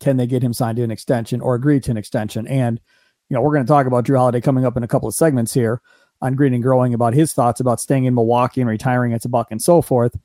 can 0.00 0.16
they 0.16 0.26
get 0.26 0.42
him 0.42 0.52
signed 0.52 0.76
to 0.76 0.82
an 0.82 0.90
extension 0.90 1.40
or 1.40 1.54
agree 1.54 1.80
to 1.80 1.90
an 1.90 1.96
extension? 1.96 2.46
And 2.46 2.80
you 3.28 3.34
know, 3.34 3.42
we're 3.42 3.52
going 3.52 3.64
to 3.64 3.70
talk 3.70 3.86
about 3.86 4.04
Jrue 4.04 4.18
Holiday 4.18 4.40
coming 4.40 4.64
up 4.64 4.76
in 4.76 4.82
a 4.82 4.88
couple 4.88 5.08
of 5.08 5.14
segments 5.14 5.54
here 5.54 5.80
on 6.20 6.34
Green 6.34 6.54
and 6.54 6.62
Growing 6.62 6.94
about 6.94 7.14
his 7.14 7.32
thoughts 7.32 7.60
about 7.60 7.80
staying 7.80 8.04
in 8.04 8.14
Milwaukee 8.14 8.60
and 8.60 8.68
retiring 8.68 9.12
at 9.12 9.28
Buck 9.30 9.48
and 9.50 9.60
so 9.60 9.82
forth. 9.82 10.16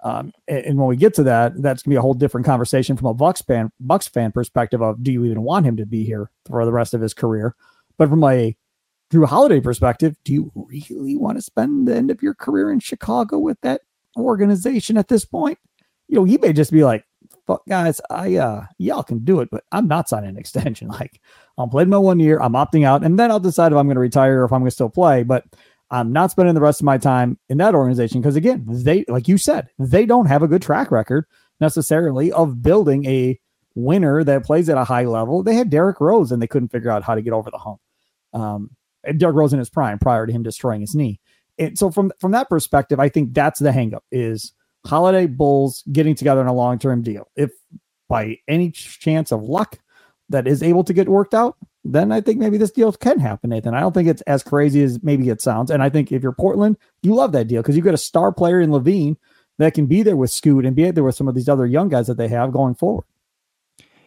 Um, 0.00 0.32
and, 0.46 0.58
and, 0.58 0.78
when 0.78 0.86
we 0.86 0.96
get 0.96 1.14
to 1.14 1.24
that, 1.24 1.60
that's 1.60 1.82
gonna 1.82 1.92
be 1.92 1.96
a 1.96 2.00
whole 2.02 2.14
different 2.14 2.46
conversation 2.46 2.96
from 2.96 3.08
a 3.08 3.14
Bucks 3.14 3.42
fan, 3.42 3.72
Bucks 3.80 4.06
fan 4.06 4.30
perspective 4.30 4.80
of 4.80 5.02
do 5.02 5.10
you 5.10 5.24
even 5.24 5.42
want 5.42 5.66
him 5.66 5.76
to 5.76 5.86
be 5.86 6.04
here 6.04 6.30
for 6.46 6.64
the 6.64 6.72
rest 6.72 6.94
of 6.94 7.00
his 7.00 7.14
career? 7.14 7.56
But 7.96 8.08
from 8.08 8.22
a 8.22 8.56
Jrue 9.12 9.26
Holiday 9.26 9.60
perspective, 9.60 10.16
do 10.24 10.32
you 10.32 10.52
really 10.54 11.16
want 11.16 11.38
to 11.38 11.42
spend 11.42 11.88
the 11.88 11.96
end 11.96 12.10
of 12.10 12.22
your 12.22 12.34
career 12.34 12.70
in 12.70 12.80
Chicago 12.80 13.38
with 13.38 13.58
that 13.62 13.82
organization 14.16 14.98
at 14.98 15.08
this 15.08 15.24
point? 15.24 15.58
You 16.08 16.16
know, 16.16 16.24
he 16.24 16.36
may 16.36 16.52
just 16.52 16.72
be 16.72 16.84
like, 16.84 17.04
"Fuck, 17.46 17.62
guys, 17.66 18.00
I 18.10 18.36
uh, 18.36 18.66
y'all 18.78 19.02
can 19.02 19.20
do 19.24 19.40
it, 19.40 19.48
but 19.50 19.64
I'm 19.72 19.88
not 19.88 20.08
signing 20.08 20.30
an 20.30 20.36
extension. 20.38 20.88
Like, 20.88 21.20
I'm 21.56 21.70
playing 21.70 21.88
my 21.88 21.98
one 21.98 22.20
year, 22.20 22.38
I'm 22.40 22.52
opting 22.52 22.84
out, 22.84 23.02
and 23.02 23.18
then 23.18 23.30
I'll 23.30 23.40
decide 23.40 23.72
if 23.72 23.78
I'm 23.78 23.86
going 23.86 23.96
to 23.96 24.00
retire 24.00 24.42
or 24.42 24.44
if 24.44 24.52
I'm 24.52 24.60
going 24.60 24.68
to 24.68 24.74
still 24.74 24.90
play." 24.90 25.22
But 25.22 25.44
I'm 25.90 26.12
not 26.12 26.30
spending 26.30 26.54
the 26.54 26.60
rest 26.60 26.80
of 26.80 26.84
my 26.84 26.98
time 26.98 27.38
in 27.48 27.58
that 27.58 27.74
organization 27.74 28.20
because, 28.20 28.36
again, 28.36 28.64
they, 28.68 29.04
like 29.08 29.26
you 29.26 29.38
said, 29.38 29.68
they 29.78 30.04
don't 30.04 30.26
have 30.26 30.42
a 30.42 30.48
good 30.48 30.60
track 30.60 30.90
record 30.90 31.24
necessarily 31.60 32.30
of 32.30 32.62
building 32.62 33.06
a 33.06 33.38
winner 33.74 34.22
that 34.24 34.44
plays 34.44 34.68
at 34.68 34.76
a 34.76 34.84
high 34.84 35.04
level. 35.04 35.42
They 35.42 35.54
had 35.54 35.70
Derrick 35.70 36.00
Rose 36.00 36.30
and 36.30 36.42
they 36.42 36.46
couldn't 36.46 36.68
figure 36.68 36.90
out 36.90 37.04
how 37.04 37.14
to 37.14 37.22
get 37.22 37.32
over 37.32 37.50
the 37.50 37.58
hump. 37.58 37.80
Um, 38.34 38.70
Derrick 39.16 39.36
Rose 39.36 39.52
in 39.52 39.58
his 39.58 39.70
prime 39.70 39.98
prior 39.98 40.26
to 40.26 40.32
him 40.32 40.42
destroying 40.42 40.80
his 40.80 40.94
knee. 40.94 41.20
And 41.58 41.78
so 41.78 41.90
from 41.90 42.12
from 42.18 42.32
that 42.32 42.48
perspective, 42.48 43.00
I 43.00 43.08
think 43.08 43.34
that's 43.34 43.60
the 43.60 43.70
hangup 43.70 44.02
is 44.12 44.52
Holiday 44.86 45.26
Bulls 45.26 45.82
getting 45.92 46.14
together 46.14 46.40
in 46.40 46.46
a 46.46 46.52
long 46.52 46.78
term 46.78 47.02
deal. 47.02 47.28
If 47.36 47.50
by 48.08 48.38
any 48.48 48.70
chance 48.70 49.32
of 49.32 49.42
luck 49.42 49.78
that 50.28 50.46
is 50.46 50.62
able 50.62 50.84
to 50.84 50.92
get 50.92 51.08
worked 51.08 51.34
out, 51.34 51.56
then 51.84 52.12
I 52.12 52.20
think 52.20 52.38
maybe 52.38 52.58
this 52.58 52.70
deal 52.70 52.92
can 52.92 53.18
happen, 53.18 53.50
Nathan. 53.50 53.74
I 53.74 53.80
don't 53.80 53.92
think 53.92 54.08
it's 54.08 54.22
as 54.22 54.42
crazy 54.42 54.82
as 54.82 55.02
maybe 55.02 55.28
it 55.28 55.40
sounds. 55.40 55.70
And 55.70 55.82
I 55.82 55.88
think 55.88 56.12
if 56.12 56.22
you're 56.22 56.32
Portland, 56.32 56.76
you 57.02 57.14
love 57.14 57.32
that 57.32 57.48
deal 57.48 57.62
because 57.62 57.76
you've 57.76 57.84
got 57.84 57.94
a 57.94 57.98
star 57.98 58.32
player 58.32 58.60
in 58.60 58.70
LaVine 58.70 59.16
that 59.58 59.74
can 59.74 59.86
be 59.86 60.02
there 60.02 60.16
with 60.16 60.30
Scoot 60.30 60.64
and 60.64 60.76
be 60.76 60.90
there 60.90 61.04
with 61.04 61.14
some 61.14 61.28
of 61.28 61.34
these 61.34 61.48
other 61.48 61.66
young 61.66 61.88
guys 61.88 62.06
that 62.06 62.16
they 62.16 62.28
have 62.28 62.52
going 62.52 62.74
forward. 62.74 63.04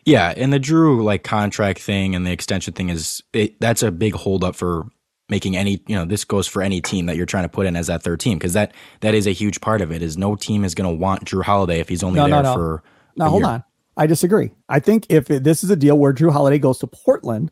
Yeah, 0.05 0.33
and 0.35 0.51
the 0.51 0.59
Jrue 0.59 1.03
like 1.03 1.23
contract 1.23 1.79
thing 1.79 2.15
and 2.15 2.25
the 2.25 2.31
extension 2.31 2.73
thing 2.73 2.89
is 2.89 3.21
it, 3.33 3.59
that's 3.59 3.83
a 3.83 3.91
big 3.91 4.13
holdup 4.13 4.55
for 4.55 4.87
making 5.29 5.55
any 5.55 5.81
you 5.87 5.95
know 5.95 6.05
this 6.05 6.25
goes 6.25 6.47
for 6.47 6.61
any 6.61 6.81
team 6.81 7.05
that 7.05 7.15
you're 7.15 7.25
trying 7.25 7.45
to 7.45 7.49
put 7.49 7.65
in 7.65 7.75
as 7.75 7.87
that 7.87 8.03
third 8.03 8.19
team 8.19 8.37
because 8.37 8.53
that 8.53 8.73
that 8.99 9.13
is 9.13 9.25
a 9.27 9.31
huge 9.31 9.61
part 9.61 9.81
of 9.81 9.91
it 9.91 10.01
is 10.01 10.17
no 10.17 10.35
team 10.35 10.65
is 10.65 10.75
going 10.75 10.89
to 10.89 10.95
want 10.95 11.25
Jrue 11.25 11.43
Holiday 11.43 11.79
if 11.79 11.87
he's 11.87 12.03
only 12.03 12.19
no, 12.19 12.27
there 12.27 12.41
no, 12.41 12.41
no. 12.41 12.53
for 12.53 12.83
no 13.15 13.29
hold 13.29 13.43
year. 13.43 13.49
on 13.49 13.63
I 13.95 14.07
disagree 14.07 14.51
I 14.67 14.79
think 14.79 15.05
if 15.09 15.31
it, 15.31 15.43
this 15.43 15.63
is 15.63 15.69
a 15.69 15.75
deal 15.75 15.97
where 15.97 16.13
Jrue 16.13 16.33
Holiday 16.33 16.59
goes 16.59 16.79
to 16.79 16.87
Portland 16.87 17.51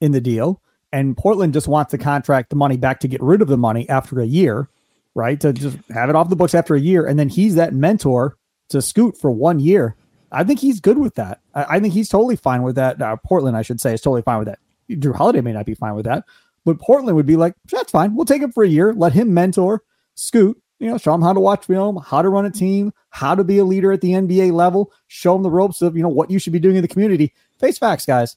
in 0.00 0.12
the 0.12 0.20
deal, 0.20 0.60
and 0.92 1.16
Portland 1.16 1.52
just 1.52 1.68
wants 1.68 1.92
the 1.92 1.98
contract, 1.98 2.50
the 2.50 2.56
money 2.56 2.76
back 2.76 3.00
to 3.00 3.08
get 3.08 3.22
rid 3.22 3.42
of 3.42 3.48
the 3.48 3.56
money 3.56 3.88
after 3.88 4.20
a 4.20 4.26
year, 4.26 4.68
right? 5.14 5.40
To 5.40 5.52
just 5.52 5.76
have 5.90 6.08
it 6.08 6.16
off 6.16 6.30
the 6.30 6.36
books 6.36 6.54
after 6.54 6.74
a 6.74 6.80
year, 6.80 7.06
and 7.06 7.18
then 7.18 7.28
he's 7.28 7.54
that 7.54 7.72
mentor 7.74 8.36
to 8.70 8.82
Scoot 8.82 9.16
for 9.16 9.30
one 9.30 9.60
year. 9.60 9.96
I 10.32 10.44
think 10.44 10.60
he's 10.60 10.80
good 10.80 10.98
with 10.98 11.14
that. 11.16 11.40
I, 11.54 11.76
I 11.76 11.80
think 11.80 11.94
he's 11.94 12.08
totally 12.08 12.36
fine 12.36 12.62
with 12.62 12.76
that. 12.76 13.00
Uh, 13.00 13.16
Portland, 13.16 13.56
I 13.56 13.62
should 13.62 13.80
say, 13.80 13.94
is 13.94 14.00
totally 14.00 14.22
fine 14.22 14.38
with 14.38 14.48
that. 14.48 14.58
Jrue 14.90 15.14
Holiday 15.14 15.40
may 15.40 15.52
not 15.52 15.66
be 15.66 15.74
fine 15.74 15.94
with 15.94 16.06
that, 16.06 16.24
but 16.64 16.80
Portland 16.80 17.16
would 17.16 17.26
be 17.26 17.36
like, 17.36 17.54
that's 17.70 17.92
fine. 17.92 18.14
We'll 18.14 18.26
take 18.26 18.42
him 18.42 18.52
for 18.52 18.64
a 18.64 18.68
year. 18.68 18.92
Let 18.92 19.12
him 19.12 19.32
mentor 19.32 19.82
Scoot. 20.14 20.60
You 20.78 20.88
know, 20.88 20.98
show 20.98 21.12
him 21.12 21.20
how 21.20 21.34
to 21.34 21.40
watch 21.40 21.66
film, 21.66 22.02
how 22.04 22.22
to 22.22 22.30
run 22.30 22.46
a 22.46 22.50
team, 22.50 22.92
how 23.10 23.34
to 23.34 23.44
be 23.44 23.58
a 23.58 23.64
leader 23.64 23.92
at 23.92 24.00
the 24.00 24.12
NBA 24.12 24.52
level. 24.52 24.92
Show 25.08 25.36
him 25.36 25.42
the 25.42 25.50
ropes 25.50 25.82
of 25.82 25.94
you 25.94 26.02
know 26.02 26.08
what 26.08 26.30
you 26.30 26.38
should 26.38 26.54
be 26.54 26.58
doing 26.58 26.76
in 26.76 26.82
the 26.82 26.88
community. 26.88 27.34
Face 27.58 27.76
facts, 27.76 28.06
guys 28.06 28.36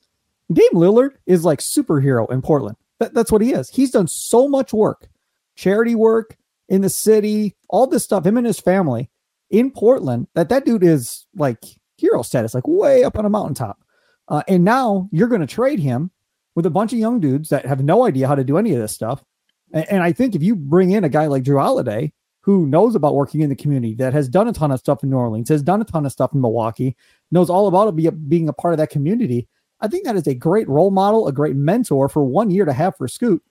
Dame 0.52 0.74
Lillard 0.74 1.12
is 1.26 1.46
like 1.46 1.60
superhero 1.60 2.30
in 2.32 2.42
Portland. 2.42 2.78
That, 3.00 3.14
that's 3.14 3.32
what 3.32 3.42
he 3.42 3.54
is. 3.54 3.70
He's 3.70 3.92
done 3.92 4.08
so 4.08 4.48
much 4.48 4.74
work, 4.74 5.08
charity 5.56 5.96
work 5.96 6.38
in 6.70 6.82
the 6.82 6.90
city, 6.90 7.56
all 7.70 7.88
this 7.88 8.04
stuff, 8.04 8.26
him 8.26 8.38
and 8.38 8.48
his 8.48 8.60
family 8.60 9.10
in 9.50 9.72
Portland, 9.72 10.28
that 10.34 10.50
that 10.50 10.66
dude 10.66 10.84
is 10.84 11.26
like 11.36 11.64
hero 11.98 12.22
status, 12.22 12.54
like 12.54 12.68
way 12.68 13.04
up 13.04 13.18
on 13.18 13.26
a 13.26 13.30
mountaintop. 13.30 13.80
Uh, 14.28 14.44
and 14.48 14.64
now 14.64 15.10
you're 15.12 15.28
going 15.28 15.42
to 15.42 15.48
trade 15.48 15.80
him 15.80 16.12
with 16.56 16.66
a 16.66 16.70
bunch 16.72 16.94
of 16.94 17.00
young 17.00 17.20
dudes 17.20 17.50
that 17.50 17.66
have 17.66 17.84
no 17.84 18.06
idea 18.06 18.28
how 18.28 18.36
to 18.36 18.44
do 18.44 18.58
any 18.58 18.74
of 18.74 18.80
this 18.80 18.94
stuff. 18.94 19.24
And, 19.74 19.86
and 19.90 20.04
I 20.04 20.12
think 20.12 20.36
if 20.36 20.44
you 20.44 20.56
bring 20.56 20.92
in 20.92 21.04
a 21.04 21.10
guy 21.10 21.28
like 21.28 21.44
Jrue 21.44 21.62
Holiday, 21.62 22.14
who 22.42 22.68
knows 22.68 22.96
about 22.96 23.16
working 23.16 23.42
in 23.42 23.50
the 23.50 23.56
community, 23.56 23.96
that 23.96 24.14
has 24.14 24.28
done 24.28 24.48
a 24.48 24.54
ton 24.54 24.72
of 24.72 24.80
stuff 24.80 25.04
in 25.04 25.10
New 25.10 25.18
Orleans, 25.18 25.50
has 25.50 25.64
done 25.64 25.82
a 25.82 25.86
ton 25.86 26.06
of 26.06 26.12
stuff 26.12 26.34
in 26.34 26.42
Milwaukee, 26.42 26.96
knows 27.32 27.50
all 27.50 27.68
about 27.68 27.88
it, 27.88 27.96
be, 27.96 28.08
a, 28.08 28.12
being 28.12 28.50
a 28.50 28.54
part 28.54 28.74
of 28.74 28.78
that 28.80 28.90
community. 28.90 29.48
I 29.80 29.88
think 29.88 30.06
that 30.06 30.16
is 30.16 30.28
a 30.28 30.36
great 30.36 30.68
role 30.68 30.92
model, 30.92 31.28
a 31.28 31.34
great 31.34 31.56
mentor 31.56 32.10
for 32.10 32.24
one 32.24 32.50
year 32.50 32.66
to 32.66 32.74
have 32.74 32.96
for 32.98 33.08
Scoot 33.08 33.42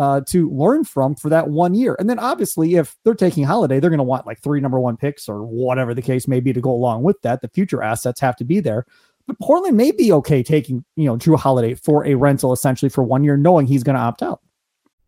uh, 0.00 0.22
to 0.22 0.48
learn 0.48 0.82
from 0.82 1.14
for 1.14 1.28
that 1.28 1.48
one 1.48 1.74
year. 1.74 1.94
And 1.98 2.08
then 2.08 2.18
obviously, 2.18 2.76
if 2.76 2.96
they're 3.04 3.12
taking 3.12 3.44
Holiday, 3.44 3.78
they're 3.78 3.90
going 3.90 3.98
to 3.98 4.02
want 4.02 4.26
like 4.26 4.40
three 4.40 4.58
number 4.58 4.80
one 4.80 4.96
picks 4.96 5.28
or 5.28 5.44
whatever 5.44 5.92
the 5.92 6.00
case 6.00 6.26
may 6.26 6.40
be 6.40 6.54
to 6.54 6.60
go 6.60 6.70
along 6.70 7.02
with 7.02 7.20
that. 7.20 7.42
The 7.42 7.48
future 7.48 7.82
assets 7.82 8.18
have 8.20 8.34
to 8.36 8.44
be 8.44 8.60
there. 8.60 8.86
But 9.26 9.38
Portland 9.40 9.76
may 9.76 9.90
be 9.92 10.10
okay 10.10 10.42
taking, 10.42 10.86
you 10.96 11.04
know, 11.04 11.18
Jrue 11.18 11.38
Holiday 11.38 11.74
for 11.74 12.06
a 12.06 12.14
rental 12.14 12.54
essentially 12.54 12.88
for 12.88 13.04
one 13.04 13.24
year, 13.24 13.36
knowing 13.36 13.66
he's 13.66 13.82
going 13.82 13.94
to 13.94 14.00
opt 14.00 14.22
out. 14.22 14.40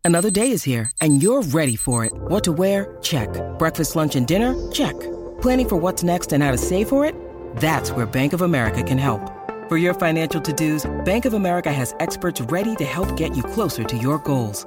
Another 0.04 0.30
day 0.30 0.50
is 0.50 0.62
here 0.62 0.90
and 1.00 1.22
you're 1.22 1.40
ready 1.40 1.74
for 1.74 2.04
it. 2.04 2.12
What 2.14 2.44
to 2.44 2.52
wear? 2.52 2.98
Check. 3.00 3.30
Breakfast, 3.58 3.96
lunch, 3.96 4.14
and 4.14 4.26
dinner? 4.26 4.70
Check. 4.72 4.98
Planning 5.40 5.70
for 5.70 5.76
what's 5.76 6.02
next 6.02 6.34
and 6.34 6.42
how 6.42 6.50
to 6.50 6.58
save 6.58 6.90
for 6.90 7.06
it? 7.06 7.14
That's 7.56 7.92
where 7.92 8.04
Bank 8.04 8.34
of 8.34 8.42
America 8.42 8.82
can 8.82 8.98
help. 8.98 9.22
For 9.70 9.78
your 9.78 9.94
financial 9.94 10.42
to-dos, 10.42 10.84
Bank 11.06 11.24
of 11.24 11.32
America 11.32 11.72
has 11.72 11.94
experts 11.98 12.42
ready 12.42 12.76
to 12.76 12.84
help 12.84 13.16
get 13.16 13.34
you 13.34 13.42
closer 13.42 13.84
to 13.84 13.96
your 13.96 14.18
goals. 14.18 14.66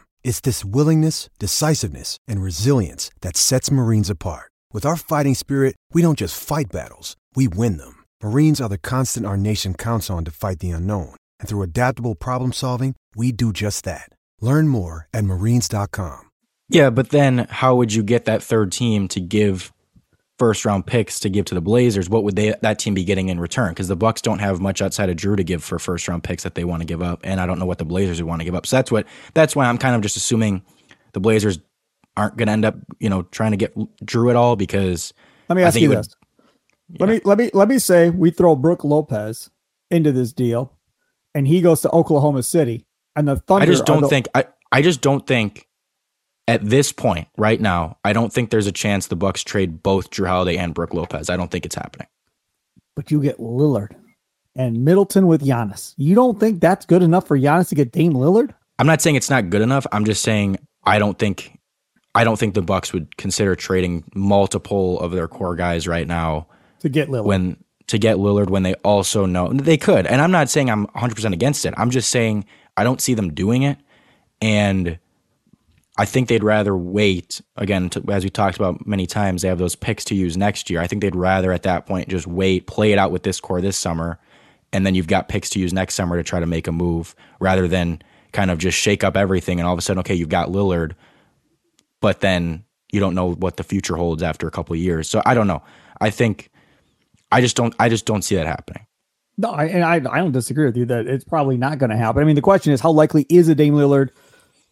It's 0.23 0.39
this 0.39 0.65
willingness, 0.65 1.29
decisiveness, 1.37 2.17
and 2.27 2.41
resilience 2.41 3.11
that 3.21 3.37
sets 3.37 3.71
Marines 3.71 4.09
apart. 4.09 4.51
With 4.73 4.85
our 4.85 4.97
fighting 4.97 5.35
spirit, 5.35 5.75
we 5.93 6.01
don't 6.01 6.17
just 6.17 6.41
fight 6.41 6.71
battles, 6.71 7.15
we 7.35 7.47
win 7.47 7.77
them. 7.77 8.03
Marines 8.23 8.59
are 8.59 8.69
the 8.69 8.77
constant 8.77 9.25
our 9.25 9.37
nation 9.37 9.73
counts 9.73 10.09
on 10.09 10.25
to 10.25 10.31
fight 10.31 10.59
the 10.59 10.71
unknown. 10.71 11.15
And 11.39 11.47
through 11.47 11.61
adaptable 11.61 12.15
problem 12.15 12.53
solving, 12.53 12.95
we 13.15 13.31
do 13.31 13.53
just 13.53 13.85
that. 13.85 14.09
Learn 14.39 14.67
more 14.67 15.07
at 15.13 15.25
marines.com. 15.25 16.29
Yeah, 16.69 16.89
but 16.89 17.09
then 17.09 17.47
how 17.49 17.75
would 17.75 17.93
you 17.93 18.01
get 18.01 18.25
that 18.25 18.41
third 18.41 18.71
team 18.71 19.09
to 19.09 19.19
give 19.19 19.73
first 20.41 20.65
round 20.65 20.87
picks 20.87 21.19
to 21.19 21.29
give 21.29 21.45
to 21.45 21.53
the 21.53 21.61
Blazers? 21.61 22.09
What 22.09 22.23
would 22.23 22.35
they 22.35 22.55
that 22.63 22.79
team 22.79 22.95
be 22.95 23.03
getting 23.03 23.29
in 23.29 23.39
return? 23.39 23.69
Because 23.69 23.87
the 23.87 23.95
Bucks 23.95 24.23
don't 24.23 24.39
have 24.39 24.59
much 24.59 24.81
outside 24.81 25.07
of 25.07 25.15
Jrue 25.15 25.37
to 25.37 25.43
give 25.43 25.63
for 25.63 25.77
first 25.77 26.07
round 26.07 26.23
picks 26.23 26.41
that 26.41 26.55
they 26.55 26.63
want 26.63 26.81
to 26.81 26.85
give 26.87 27.03
up, 27.03 27.19
and 27.23 27.39
I 27.39 27.45
don't 27.45 27.59
know 27.59 27.67
what 27.67 27.77
the 27.77 27.85
Blazers 27.85 28.19
would 28.19 28.27
want 28.27 28.39
to 28.39 28.45
give 28.45 28.55
up. 28.55 28.65
So 28.65 28.75
that's 28.75 28.91
what 28.91 29.05
that's 29.35 29.55
why 29.55 29.67
I'm 29.67 29.77
kind 29.77 29.95
of 29.95 30.01
just 30.01 30.17
assuming 30.17 30.63
the 31.13 31.19
Blazers 31.19 31.59
aren't 32.17 32.37
going 32.37 32.47
to 32.47 32.53
end 32.53 32.65
up, 32.65 32.75
you 32.99 33.07
know, 33.07 33.21
trying 33.21 33.51
to 33.51 33.57
get 33.57 33.75
Jrue 34.03 34.31
at 34.31 34.35
all 34.35 34.55
because 34.55 35.13
let 35.47 35.57
me 35.57 35.61
ask 35.61 35.79
you 35.79 35.89
this. 35.89 36.09
Let 36.97 37.07
me 37.07 37.21
let 37.23 37.37
me 37.37 37.51
let 37.53 37.67
me 37.67 37.77
say 37.77 38.09
we 38.09 38.31
throw 38.31 38.55
Brook 38.55 38.83
Lopez 38.83 39.51
into 39.91 40.11
this 40.11 40.33
deal, 40.33 40.75
and 41.35 41.47
he 41.47 41.61
goes 41.61 41.81
to 41.81 41.91
Oklahoma 41.91 42.41
City, 42.41 42.87
and 43.15 43.27
the 43.27 43.35
Thunder. 43.35 43.61
I 43.61 43.67
just 43.67 43.85
don't 43.85 44.01
the, 44.01 44.07
think 44.07 44.27
I 44.33 44.47
I 44.71 44.81
just 44.81 45.01
don't 45.01 45.27
think 45.27 45.67
at 46.47 46.63
this 46.63 46.91
point 46.91 47.27
right 47.37 47.61
now 47.61 47.97
I 48.03 48.13
don't 48.13 48.31
think 48.33 48.49
there's 48.49 48.67
a 48.67 48.71
chance 48.71 49.07
the 49.07 49.15
Bucks 49.15 49.43
trade 49.43 49.83
both 49.83 50.09
Jrue 50.09 50.27
Holiday 50.27 50.57
and 50.57 50.73
Brook 50.73 50.93
Lopez. 50.93 51.29
I 51.29 51.37
don't 51.37 51.51
think 51.51 51.65
it's 51.65 51.75
happening. 51.75 52.07
But 52.95 53.11
you 53.11 53.21
get 53.21 53.37
Lillard 53.37 53.95
and 54.55 54.83
Middleton 54.83 55.27
with 55.27 55.41
Giannis. 55.41 55.93
You 55.97 56.15
don't 56.15 56.39
think 56.39 56.59
that's 56.59 56.85
good 56.85 57.03
enough 57.03 57.27
for 57.27 57.37
Giannis 57.37 57.69
to 57.69 57.75
get 57.75 57.91
Dame 57.91 58.13
Lillard? 58.13 58.53
I'm 58.79 58.87
not 58.87 59.01
saying 59.01 59.15
it's 59.15 59.29
not 59.29 59.49
good 59.49 59.61
enough. 59.61 59.85
I'm 59.91 60.05
just 60.05 60.23
saying 60.23 60.57
I 60.83 60.99
don't 60.99 61.17
think 61.17 61.57
I 62.13 62.23
don't 62.23 62.37
think 62.37 62.55
the 62.55 62.61
Bucks 62.61 62.91
would 62.91 63.15
consider 63.17 63.55
trading 63.55 64.03
multiple 64.13 64.99
of 64.99 65.11
their 65.11 65.27
core 65.27 65.55
guys 65.55 65.87
right 65.87 66.07
now 66.07 66.47
to 66.79 66.89
get 66.89 67.07
Lillard. 67.07 67.25
When 67.25 67.63
to 67.87 67.97
get 67.97 68.17
Lillard 68.17 68.49
when 68.49 68.63
they 68.63 68.73
also 68.75 69.25
know 69.25 69.49
they 69.49 69.77
could. 69.77 70.07
And 70.07 70.21
I'm 70.21 70.31
not 70.31 70.49
saying 70.49 70.69
I'm 70.69 70.87
100% 70.87 71.33
against 71.33 71.65
it. 71.65 71.73
I'm 71.77 71.89
just 71.89 72.09
saying 72.09 72.45
I 72.77 72.83
don't 72.83 73.01
see 73.01 73.13
them 73.13 73.33
doing 73.33 73.63
it 73.63 73.77
and 74.41 74.97
I 75.97 76.05
think 76.05 76.29
they'd 76.29 76.43
rather 76.43 76.75
wait 76.75 77.41
again 77.57 77.89
to, 77.91 78.03
as 78.11 78.23
we 78.23 78.29
talked 78.29 78.57
about 78.57 78.87
many 78.87 79.05
times 79.05 79.41
they 79.41 79.49
have 79.49 79.57
those 79.59 79.75
picks 79.75 80.05
to 80.05 80.15
use 80.15 80.37
next 80.37 80.69
year. 80.69 80.79
I 80.81 80.87
think 80.87 81.01
they'd 81.01 81.15
rather 81.15 81.51
at 81.51 81.63
that 81.63 81.85
point 81.85 82.07
just 82.07 82.27
wait, 82.27 82.65
play 82.65 82.91
it 82.91 82.97
out 82.97 83.11
with 83.11 83.23
this 83.23 83.39
core 83.39 83.61
this 83.61 83.77
summer 83.77 84.19
and 84.73 84.85
then 84.85 84.95
you've 84.95 85.07
got 85.07 85.27
picks 85.27 85.49
to 85.51 85.59
use 85.59 85.73
next 85.73 85.95
summer 85.95 86.15
to 86.15 86.23
try 86.23 86.39
to 86.39 86.45
make 86.45 86.67
a 86.67 86.71
move 86.71 87.13
rather 87.39 87.67
than 87.67 88.01
kind 88.31 88.49
of 88.49 88.57
just 88.57 88.77
shake 88.77 89.03
up 89.03 89.17
everything 89.17 89.59
and 89.59 89.67
all 89.67 89.73
of 89.73 89.79
a 89.79 89.81
sudden 89.81 89.99
okay, 89.99 90.15
you've 90.15 90.29
got 90.29 90.49
Lillard 90.49 90.93
but 91.99 92.19
then 92.19 92.63
you 92.91 92.99
don't 92.99 93.15
know 93.15 93.33
what 93.33 93.57
the 93.57 93.63
future 93.63 93.95
holds 93.95 94.21
after 94.21 94.47
a 94.47 94.51
couple 94.51 94.73
of 94.73 94.79
years. 94.79 95.09
So 95.09 95.21
I 95.25 95.33
don't 95.33 95.47
know. 95.47 95.63
I 96.01 96.09
think 96.09 96.49
I 97.31 97.41
just 97.41 97.55
don't 97.55 97.73
I 97.79 97.89
just 97.89 98.05
don't 98.05 98.23
see 98.23 98.35
that 98.35 98.47
happening. 98.47 98.85
No, 99.37 99.51
I, 99.51 99.65
and 99.65 99.83
I 99.83 99.95
I 99.95 100.19
don't 100.19 100.33
disagree 100.33 100.65
with 100.65 100.75
you 100.75 100.85
that 100.87 101.07
it's 101.07 101.23
probably 101.23 101.57
not 101.57 101.77
going 101.77 101.89
to 101.89 101.97
happen. 101.97 102.21
I 102.21 102.25
mean, 102.25 102.35
the 102.35 102.41
question 102.41 102.73
is 102.73 102.81
how 102.81 102.91
likely 102.91 103.25
is 103.29 103.47
a 103.47 103.55
Dame 103.55 103.75
Lillard 103.75 104.09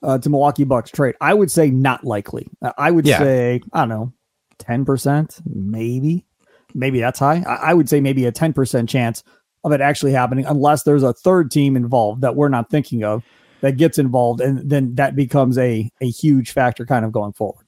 uh, 0.03 0.17
to 0.17 0.29
Milwaukee 0.29 0.63
Bucks 0.63 0.91
trade? 0.91 1.15
I 1.21 1.33
would 1.33 1.51
say 1.51 1.69
not 1.69 2.03
likely. 2.03 2.47
Uh, 2.61 2.73
I 2.77 2.91
would 2.91 3.05
yeah. 3.05 3.19
say 3.19 3.61
I 3.73 3.79
don't 3.79 3.89
know, 3.89 4.13
ten 4.57 4.85
percent, 4.85 5.39
maybe, 5.45 6.25
maybe 6.73 6.99
that's 6.99 7.19
high. 7.19 7.43
I, 7.47 7.71
I 7.71 7.73
would 7.73 7.89
say 7.89 7.99
maybe 8.01 8.25
a 8.25 8.31
ten 8.31 8.53
percent 8.53 8.89
chance 8.89 9.23
of 9.63 9.71
it 9.71 9.81
actually 9.81 10.13
happening, 10.13 10.45
unless 10.45 10.83
there's 10.83 11.03
a 11.03 11.13
third 11.13 11.51
team 11.51 11.75
involved 11.75 12.21
that 12.21 12.35
we're 12.35 12.49
not 12.49 12.69
thinking 12.69 13.03
of 13.03 13.23
that 13.61 13.75
gets 13.75 13.97
involved, 13.97 14.39
and 14.41 14.69
then 14.69 14.95
that 14.95 15.15
becomes 15.15 15.57
a 15.57 15.89
a 16.01 16.09
huge 16.09 16.51
factor 16.51 16.85
kind 16.85 17.03
of 17.03 17.11
going 17.11 17.33
forward. 17.33 17.65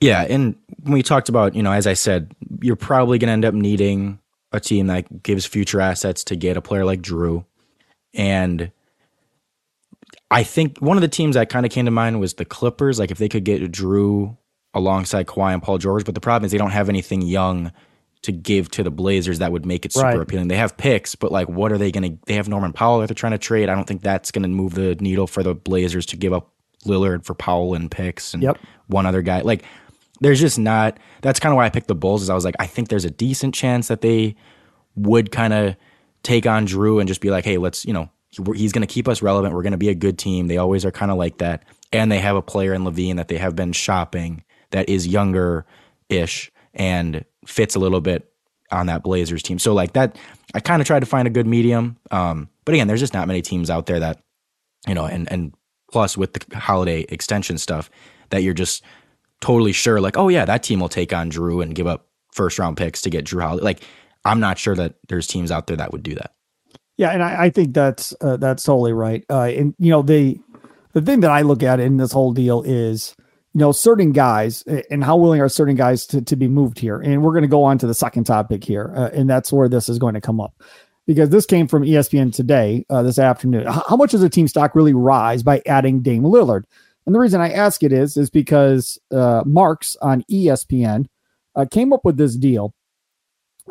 Yeah, 0.00 0.22
and 0.22 0.56
when 0.82 0.94
we 0.94 1.02
talked 1.04 1.28
about, 1.28 1.54
you 1.54 1.62
know, 1.62 1.72
as 1.72 1.86
I 1.86 1.94
said, 1.94 2.34
you're 2.60 2.74
probably 2.74 3.18
going 3.18 3.28
to 3.28 3.32
end 3.32 3.44
up 3.44 3.54
needing 3.54 4.18
a 4.52 4.58
team 4.58 4.88
that 4.88 5.22
gives 5.22 5.46
future 5.46 5.80
assets 5.80 6.24
to 6.24 6.36
get 6.36 6.56
a 6.56 6.60
player 6.60 6.84
like 6.84 7.02
Jrue, 7.02 7.44
And 8.14 8.70
I 10.32 10.42
think 10.42 10.78
one 10.78 10.96
of 10.96 11.02
the 11.02 11.08
teams 11.08 11.34
that 11.34 11.48
kind 11.48 11.66
of 11.66 11.72
came 11.72 11.84
to 11.84 11.90
mind 11.90 12.20
was 12.20 12.34
the 12.34 12.44
Clippers. 12.44 12.98
Like 12.98 13.10
if 13.10 13.18
they 13.18 13.28
could 13.28 13.44
get 13.44 13.62
Jrue 13.70 14.36
alongside 14.74 15.26
Kawhi 15.26 15.52
and 15.52 15.62
Paul 15.62 15.78
George, 15.78 16.04
but 16.04 16.14
the 16.14 16.20
problem 16.20 16.46
is 16.46 16.52
they 16.52 16.58
don't 16.58 16.70
have 16.70 16.88
anything 16.88 17.22
young 17.22 17.72
to 18.22 18.32
give 18.32 18.70
to 18.70 18.82
the 18.82 18.90
Blazers 18.90 19.40
that 19.40 19.52
would 19.52 19.66
make 19.66 19.84
it 19.84 19.92
super 19.92 20.06
right. 20.06 20.20
appealing. 20.20 20.48
They 20.48 20.56
have 20.56 20.76
picks, 20.76 21.14
but 21.14 21.32
like 21.32 21.48
what 21.48 21.72
are 21.72 21.78
they 21.78 21.90
going 21.90 22.12
to 22.12 22.18
they 22.26 22.34
have 22.34 22.48
Norman 22.48 22.72
Powell 22.72 23.00
that 23.00 23.08
they're 23.08 23.14
trying 23.14 23.32
to 23.32 23.38
trade. 23.38 23.68
I 23.68 23.74
don't 23.74 23.86
think 23.86 24.02
that's 24.02 24.30
going 24.30 24.42
to 24.42 24.48
move 24.48 24.74
the 24.74 24.94
needle 24.96 25.26
for 25.26 25.42
the 25.42 25.54
Blazers 25.54 26.06
to 26.06 26.16
give 26.16 26.32
up 26.32 26.52
Lillard 26.86 27.24
for 27.24 27.34
Powell 27.34 27.74
and 27.74 27.90
picks 27.90 28.32
and 28.32 28.42
yep. 28.42 28.58
one 28.86 29.06
other 29.06 29.22
guy. 29.22 29.40
Like 29.40 29.64
there's 30.20 30.40
just 30.40 30.58
not. 30.58 30.98
That's 31.20 31.40
kind 31.40 31.52
of 31.52 31.56
why 31.56 31.66
I 31.66 31.70
picked 31.70 31.88
the 31.88 31.94
Bulls. 31.94 32.22
Is 32.22 32.30
I 32.30 32.34
was 32.34 32.44
like, 32.44 32.54
I 32.58 32.66
think 32.66 32.88
there's 32.88 33.04
a 33.04 33.10
decent 33.10 33.54
chance 33.54 33.88
that 33.88 34.00
they 34.00 34.36
would 34.94 35.32
kind 35.32 35.52
of 35.52 35.76
take 36.22 36.46
on 36.46 36.66
Jrue 36.66 37.00
and 37.00 37.08
just 37.08 37.20
be 37.20 37.30
like, 37.30 37.44
hey, 37.44 37.58
let's 37.58 37.84
you 37.84 37.92
know 37.92 38.08
he's 38.54 38.72
going 38.72 38.86
to 38.86 38.92
keep 38.92 39.08
us 39.08 39.22
relevant. 39.22 39.54
We're 39.54 39.62
going 39.62 39.72
to 39.72 39.78
be 39.78 39.88
a 39.88 39.94
good 39.94 40.18
team. 40.18 40.48
They 40.48 40.58
always 40.58 40.84
are 40.84 40.90
kind 40.90 41.10
of 41.10 41.18
like 41.18 41.38
that, 41.38 41.64
and 41.92 42.10
they 42.10 42.18
have 42.18 42.36
a 42.36 42.42
player 42.42 42.72
in 42.74 42.84
LaVine 42.84 43.16
that 43.16 43.28
they 43.28 43.38
have 43.38 43.54
been 43.54 43.72
shopping 43.72 44.44
that 44.70 44.88
is 44.88 45.06
younger 45.06 45.66
ish 46.08 46.50
and 46.74 47.24
fits 47.46 47.74
a 47.74 47.78
little 47.78 48.00
bit 48.00 48.32
on 48.70 48.86
that 48.86 49.02
Blazers 49.02 49.42
team. 49.42 49.58
So 49.58 49.74
like 49.74 49.92
that, 49.92 50.16
I 50.54 50.60
kind 50.60 50.80
of 50.80 50.86
tried 50.86 51.00
to 51.00 51.06
find 51.06 51.28
a 51.28 51.30
good 51.30 51.46
medium. 51.46 51.98
Um, 52.10 52.48
but 52.64 52.74
again, 52.74 52.88
there's 52.88 53.00
just 53.00 53.14
not 53.14 53.28
many 53.28 53.42
teams 53.42 53.68
out 53.68 53.86
there 53.86 54.00
that 54.00 54.22
you 54.86 54.94
know, 54.94 55.06
and 55.06 55.30
and 55.30 55.54
plus 55.90 56.16
with 56.16 56.32
the 56.32 56.58
holiday 56.58 57.02
extension 57.08 57.58
stuff 57.58 57.90
that 58.30 58.42
you're 58.42 58.54
just 58.54 58.82
totally 59.40 59.72
sure, 59.72 60.00
like, 60.00 60.16
oh 60.16 60.28
yeah, 60.28 60.44
that 60.44 60.62
team 60.62 60.80
will 60.80 60.88
take 60.88 61.12
on 61.12 61.30
Jrue 61.30 61.62
and 61.62 61.74
give 61.74 61.86
up 61.86 62.06
first 62.32 62.58
round 62.58 62.76
picks 62.76 63.02
to 63.02 63.10
get 63.10 63.24
Jrue 63.24 63.42
Holiday. 63.42 63.64
Like, 63.64 63.82
I'm 64.24 64.40
not 64.40 64.58
sure 64.58 64.74
that 64.74 64.94
there's 65.08 65.26
teams 65.26 65.50
out 65.50 65.66
there 65.66 65.76
that 65.76 65.92
would 65.92 66.02
do 66.02 66.14
that. 66.14 66.34
Yeah, 66.96 67.10
and 67.10 67.22
I, 67.22 67.44
I 67.44 67.50
think 67.50 67.74
that's 67.74 68.14
uh, 68.20 68.36
that's 68.36 68.64
totally 68.64 68.92
right. 68.92 69.24
Uh, 69.30 69.44
and 69.44 69.74
you 69.78 69.90
know, 69.90 70.02
the 70.02 70.38
the 70.92 71.00
thing 71.00 71.20
that 71.20 71.30
I 71.30 71.42
look 71.42 71.62
at 71.62 71.80
in 71.80 71.96
this 71.96 72.12
whole 72.12 72.32
deal 72.32 72.62
is, 72.62 73.16
you 73.54 73.60
know, 73.60 73.72
certain 73.72 74.12
guys 74.12 74.62
and 74.90 75.02
how 75.02 75.16
willing 75.16 75.40
are 75.40 75.48
certain 75.48 75.74
guys 75.74 76.06
to 76.08 76.20
to 76.22 76.36
be 76.36 76.48
moved 76.48 76.78
here. 76.78 77.00
And 77.00 77.22
we're 77.22 77.32
going 77.32 77.42
to 77.42 77.48
go 77.48 77.64
on 77.64 77.78
to 77.78 77.86
the 77.86 77.94
second 77.94 78.24
topic 78.24 78.62
here, 78.62 78.92
uh, 78.94 79.10
and 79.12 79.28
that's 79.28 79.52
where 79.52 79.68
this 79.68 79.88
is 79.88 79.98
going 79.98 80.14
to 80.14 80.20
come 80.20 80.40
up. 80.40 80.54
because 81.06 81.30
this 81.30 81.46
came 81.46 81.66
from 81.66 81.82
ESPN 81.82 82.32
today, 82.34 82.84
uh, 82.90 83.02
this 83.02 83.18
afternoon. 83.18 83.66
How, 83.66 83.96
much 83.96 84.12
does 84.12 84.22
a 84.22 84.28
team 84.28 84.48
stock 84.48 84.74
really 84.74 84.94
rise 84.94 85.42
by 85.42 85.62
adding 85.66 86.00
Dame 86.00 86.22
Lillard? 86.22 86.64
And 87.06 87.14
the 87.14 87.18
reason 87.18 87.40
I 87.40 87.50
ask 87.50 87.82
it 87.82 87.92
is, 87.92 88.16
is 88.16 88.30
because 88.30 88.98
uh, 89.10 89.42
Marks 89.44 89.96
on 90.00 90.22
ESPN 90.30 91.06
uh, 91.56 91.66
came 91.70 91.92
up 91.92 92.04
with 92.04 92.16
this 92.16 92.36
deal 92.36 92.74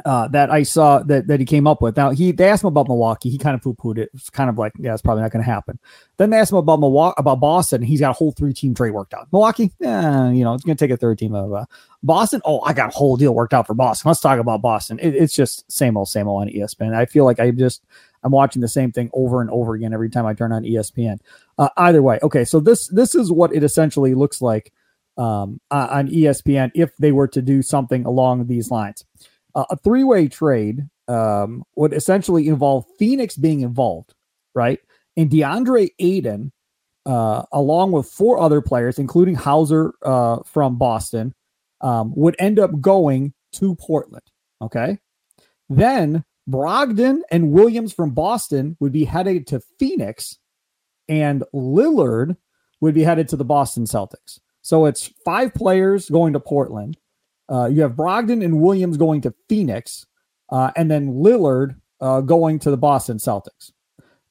uh, 0.06 0.28
that 0.30 0.52
I 0.52 0.64
saw 0.64 1.00
that 1.04 1.28
that 1.28 1.40
he 1.40 1.46
came 1.46 1.68
up 1.68 1.82
with. 1.82 1.98
Now 1.98 2.12
he 2.12 2.32
they 2.32 2.50
asked 2.50 2.64
him 2.64 2.68
about 2.68 2.88
Milwaukee. 2.88 3.30
He 3.30 3.38
kind 3.38 3.56
of 3.56 3.62
poo 3.62 3.74
pooed 3.74 3.98
it. 3.98 4.10
It's 4.14 4.30
kind 4.30 4.50
of 4.50 4.58
like, 4.58 4.74
yeah, 4.80 4.94
it's 4.94 5.02
probably 5.02 5.24
not 5.24 5.32
going 5.32 5.44
to 5.44 5.52
happen. 5.52 5.80
Then 6.18 6.30
they 6.30 6.38
asked 6.38 6.52
him 6.52 6.58
about 6.58 6.80
Milwaukee, 6.80 7.16
about 7.18 7.40
Boston. 7.40 7.82
He's 7.82 8.00
got 8.00 8.12
a 8.12 8.14
whole 8.14 8.32
three 8.32 8.54
team 8.54 8.74
trade 8.74 8.92
worked 8.92 9.14
out. 9.14 9.28
Milwaukee, 9.32 9.72
eh, 9.82 10.30
you 10.32 10.44
know, 10.44 10.54
it's 10.54 10.64
going 10.64 10.78
to 10.78 10.86
take 10.86 10.94
a 10.94 10.98
third 10.98 11.18
team. 11.18 11.34
Of, 11.34 11.54
uh, 11.54 11.66
Boston, 12.04 12.42
oh, 12.46 12.62
I 12.62 12.74
got 12.74 12.94
a 12.94 12.98
whole 12.98 13.18
deal 13.18 13.34
worked 13.34 13.54
out 13.54 13.68
for 13.68 13.74
Boston. 13.74 14.10
Let's 14.10 14.22
talk 14.22 14.40
about 14.40 14.62
Boston. 14.62 15.00
It, 15.00 15.16
it's 15.16 15.36
just 15.36 15.70
same 15.72 15.98
old, 15.98 16.10
same 16.10 16.28
old 16.28 16.42
on 16.42 16.50
ESPN. 16.50 16.94
I 16.94 17.06
feel 17.06 17.26
like 17.26 17.40
I 17.40 17.52
just 17.52 17.84
I'm 18.24 18.32
watching 18.32 18.62
the 18.62 18.68
same 18.68 18.92
thing 18.92 19.10
over 19.14 19.42
and 19.42 19.50
over 19.50 19.74
again 19.74 19.94
every 19.94 20.10
time 20.10 20.26
I 20.26 20.34
turn 20.34 20.52
on 20.52 20.64
ESPN. 20.64 21.20
Uh, 21.58 21.70
either 21.78 22.02
way, 22.02 22.20
okay. 22.24 22.46
So 22.46 22.60
this 22.60 22.88
this 22.88 23.16
is 23.16 23.32
what 23.32 23.54
it 23.54 23.64
essentially 23.64 24.14
looks 24.14 24.42
like 24.42 24.72
um, 25.18 25.60
on 25.70 26.08
ESPN 26.08 26.72
if 26.76 26.96
they 26.98 27.12
were 27.12 27.28
to 27.30 27.42
do 27.42 27.62
something 27.62 28.06
along 28.06 28.48
these 28.48 28.72
lines. 28.72 29.06
Uh, 29.56 29.66
a 29.70 29.78
three 29.78 30.04
way 30.04 30.28
trade 30.28 30.88
um, 31.08 31.64
would 31.76 31.94
essentially 31.94 32.48
involve 32.48 32.86
Phoenix 32.98 33.36
being 33.36 33.62
involved, 33.62 34.14
right? 34.56 34.80
And 35.18 35.30
DeAndre 35.30 35.90
Ayton, 36.00 36.52
uh, 37.06 37.44
along 37.52 37.92
with 37.92 38.08
four 38.08 38.40
other 38.40 38.62
players, 38.62 38.98
including 38.98 39.36
Hauser 39.36 39.94
uh, 40.04 40.40
from 40.46 40.78
Boston, 40.78 41.34
um, 41.82 42.14
would 42.16 42.36
end 42.40 42.60
up 42.60 42.80
going 42.80 43.34
to 43.54 43.76
Portland. 43.76 44.24
Okay. 44.62 45.00
Then 45.70 46.24
Brogdon 46.50 47.22
and 47.32 47.52
Williams 47.52 47.94
from 47.94 48.12
Boston 48.12 48.78
would 48.80 48.92
be 48.92 49.06
headed 49.06 49.48
to 49.48 49.62
Phoenix, 49.80 50.38
and 51.08 51.44
Lillard 51.54 52.38
would 52.80 52.94
be 52.94 53.04
headed 53.04 53.28
to 53.30 53.38
the 53.38 53.46
Boston 53.46 53.86
Celtics. 53.86 54.40
So 54.62 54.86
it's 54.86 55.12
five 55.26 55.54
players 55.54 56.10
going 56.10 56.34
to 56.34 56.40
Portland. 56.40 56.98
Uh, 57.52 57.66
you 57.66 57.82
have 57.82 57.92
Brogdon 57.92 58.44
and 58.44 58.62
Williams 58.62 58.96
going 58.96 59.20
to 59.22 59.34
Phoenix, 59.50 60.06
uh, 60.52 60.72
and 60.78 60.90
then 60.90 61.16
Lillard 61.16 61.76
uh, 62.00 62.22
going 62.22 62.60
to 62.60 62.72
the 62.72 62.78
Boston 62.78 63.18
Celtics. 63.18 63.74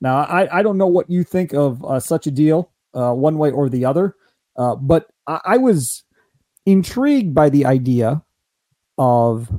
Now, 0.00 0.20
I, 0.20 0.60
I 0.60 0.62
don't 0.62 0.78
know 0.78 0.86
what 0.86 1.10
you 1.10 1.22
think 1.22 1.52
of 1.52 1.84
uh, 1.84 2.00
such 2.00 2.26
a 2.26 2.30
deal, 2.30 2.72
uh, 2.94 3.12
one 3.12 3.36
way 3.36 3.50
or 3.50 3.68
the 3.68 3.84
other, 3.84 4.16
but 4.56 5.10
I, 5.26 5.40
I 5.44 5.56
was 5.58 6.02
intrigued 6.64 7.34
by 7.34 7.50
the 7.50 7.66
idea 7.66 8.22
of 8.96 9.50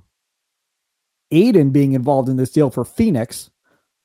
Ayton 1.30 1.70
being 1.70 1.94
involved 1.94 2.30
in 2.30 2.38
this 2.38 2.52
deal 2.52 2.72
for 2.72 2.84
Phoenix 2.84 3.52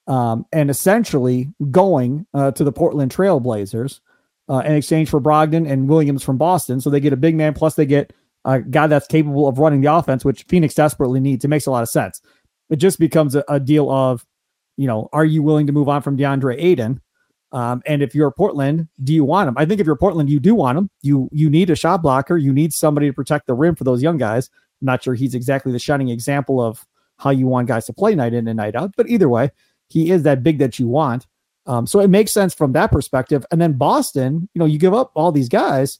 um, 0.06 0.44
and 0.52 0.70
essentially 0.70 1.52
going 1.70 2.26
to 2.34 2.62
the 2.62 2.72
Portland 2.72 3.10
Trailblazers 3.10 4.00
in 4.48 4.72
exchange 4.72 5.08
for 5.08 5.20
Brogdon 5.20 5.68
and 5.68 5.88
Williams 5.88 6.22
from 6.22 6.36
Boston. 6.36 6.80
So 6.82 6.90
they 6.90 7.00
get 7.00 7.14
a 7.14 7.16
big 7.16 7.34
man, 7.34 7.54
plus 7.54 7.74
they 7.74 7.86
get 7.86 8.12
a 8.46 8.60
guy 8.60 8.86
that's 8.86 9.06
capable 9.08 9.48
of 9.48 9.58
running 9.58 9.82
the 9.82 9.92
offense, 9.92 10.24
which 10.24 10.44
Phoenix 10.44 10.74
desperately 10.74 11.20
needs. 11.20 11.44
It 11.44 11.48
makes 11.48 11.66
a 11.66 11.70
lot 11.70 11.82
of 11.82 11.88
sense. 11.88 12.22
It 12.70 12.76
just 12.76 12.98
becomes 12.98 13.34
a, 13.34 13.44
a 13.48 13.60
deal 13.60 13.90
of, 13.90 14.24
you 14.76 14.86
know, 14.86 15.08
are 15.12 15.24
you 15.24 15.42
willing 15.42 15.66
to 15.66 15.72
move 15.72 15.88
on 15.88 16.00
from 16.00 16.16
DeAndre 16.16 16.56
Ayton? 16.58 17.00
Um, 17.52 17.82
and 17.86 18.02
if 18.02 18.14
you're 18.14 18.30
Portland, 18.30 18.88
do 19.02 19.12
you 19.12 19.24
want 19.24 19.48
him? 19.48 19.54
I 19.56 19.66
think 19.66 19.80
if 19.80 19.86
you're 19.86 19.96
Portland, 19.96 20.30
you 20.30 20.40
do 20.40 20.54
want 20.54 20.78
him. 20.78 20.90
You 21.02 21.28
you 21.32 21.50
need 21.50 21.70
a 21.70 21.76
shot 21.76 22.02
blocker. 22.02 22.36
You 22.36 22.52
need 22.52 22.72
somebody 22.72 23.08
to 23.08 23.12
protect 23.12 23.46
the 23.46 23.54
rim 23.54 23.74
for 23.76 23.84
those 23.84 24.02
young 24.02 24.16
guys. 24.16 24.50
I'm 24.80 24.86
not 24.86 25.02
sure 25.02 25.14
he's 25.14 25.34
exactly 25.34 25.72
the 25.72 25.78
shining 25.78 26.08
example 26.08 26.60
of 26.60 26.86
how 27.18 27.30
you 27.30 27.46
want 27.46 27.68
guys 27.68 27.86
to 27.86 27.92
play 27.92 28.14
night 28.14 28.34
in 28.34 28.46
and 28.46 28.56
night 28.56 28.76
out. 28.76 28.92
But 28.96 29.08
either 29.08 29.28
way, 29.28 29.50
he 29.88 30.10
is 30.10 30.22
that 30.24 30.42
big 30.42 30.58
that 30.58 30.78
you 30.78 30.88
want. 30.88 31.26
Um, 31.66 31.86
so 31.86 32.00
it 32.00 32.10
makes 32.10 32.30
sense 32.30 32.54
from 32.54 32.72
that 32.72 32.92
perspective. 32.92 33.44
And 33.50 33.60
then 33.60 33.72
Boston, 33.72 34.48
you 34.54 34.58
know, 34.58 34.66
you 34.66 34.78
give 34.78 34.94
up 34.94 35.10
all 35.14 35.32
these 35.32 35.48
guys 35.48 35.98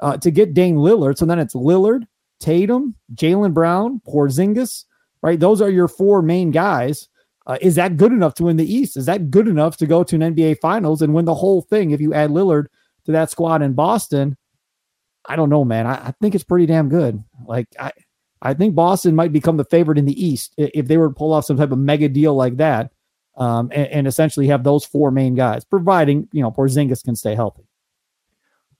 uh, 0.00 0.16
to 0.18 0.30
get 0.30 0.54
Dame 0.54 0.76
Lillard. 0.76 1.18
So 1.18 1.26
then 1.26 1.38
it's 1.38 1.54
Lillard, 1.54 2.06
Tatum, 2.40 2.94
Jaylen 3.14 3.54
Brown, 3.54 4.00
Porzingis, 4.06 4.84
right? 5.22 5.38
Those 5.38 5.60
are 5.60 5.70
your 5.70 5.88
four 5.88 6.22
main 6.22 6.50
guys. 6.50 7.08
Uh, 7.46 7.58
is 7.60 7.74
that 7.74 7.96
good 7.96 8.12
enough 8.12 8.34
to 8.34 8.44
win 8.44 8.56
the 8.56 8.72
East? 8.72 8.96
Is 8.96 9.06
that 9.06 9.30
good 9.30 9.48
enough 9.48 9.76
to 9.78 9.86
go 9.86 10.02
to 10.02 10.16
an 10.16 10.34
NBA 10.34 10.58
Finals 10.60 11.02
and 11.02 11.12
win 11.12 11.26
the 11.26 11.34
whole 11.34 11.62
thing? 11.62 11.90
If 11.90 12.00
you 12.00 12.14
add 12.14 12.30
Lillard 12.30 12.66
to 13.04 13.12
that 13.12 13.30
squad 13.30 13.62
in 13.62 13.74
Boston, 13.74 14.36
I 15.26 15.36
don't 15.36 15.50
know, 15.50 15.64
man. 15.64 15.86
I, 15.86 16.08
I 16.08 16.14
think 16.20 16.34
it's 16.34 16.44
pretty 16.44 16.66
damn 16.66 16.88
good. 16.88 17.22
Like 17.46 17.68
I, 17.78 17.92
I 18.40 18.54
think 18.54 18.74
Boston 18.74 19.14
might 19.14 19.32
become 19.32 19.56
the 19.56 19.64
favorite 19.64 19.98
in 19.98 20.04
the 20.04 20.24
East 20.24 20.54
if 20.58 20.86
they 20.86 20.98
were 20.98 21.08
to 21.08 21.14
pull 21.14 21.32
off 21.32 21.46
some 21.46 21.56
type 21.56 21.72
of 21.72 21.78
mega 21.78 22.08
deal 22.08 22.34
like 22.34 22.58
that, 22.58 22.92
um, 23.36 23.70
and, 23.72 23.88
and, 23.88 24.06
essentially 24.06 24.46
have 24.46 24.62
those 24.62 24.84
four 24.84 25.10
main 25.10 25.34
guys, 25.34 25.64
providing 25.64 26.28
you 26.30 26.42
know 26.42 26.50
Porzingis 26.50 27.02
can 27.02 27.16
stay 27.16 27.34
healthy. 27.34 27.64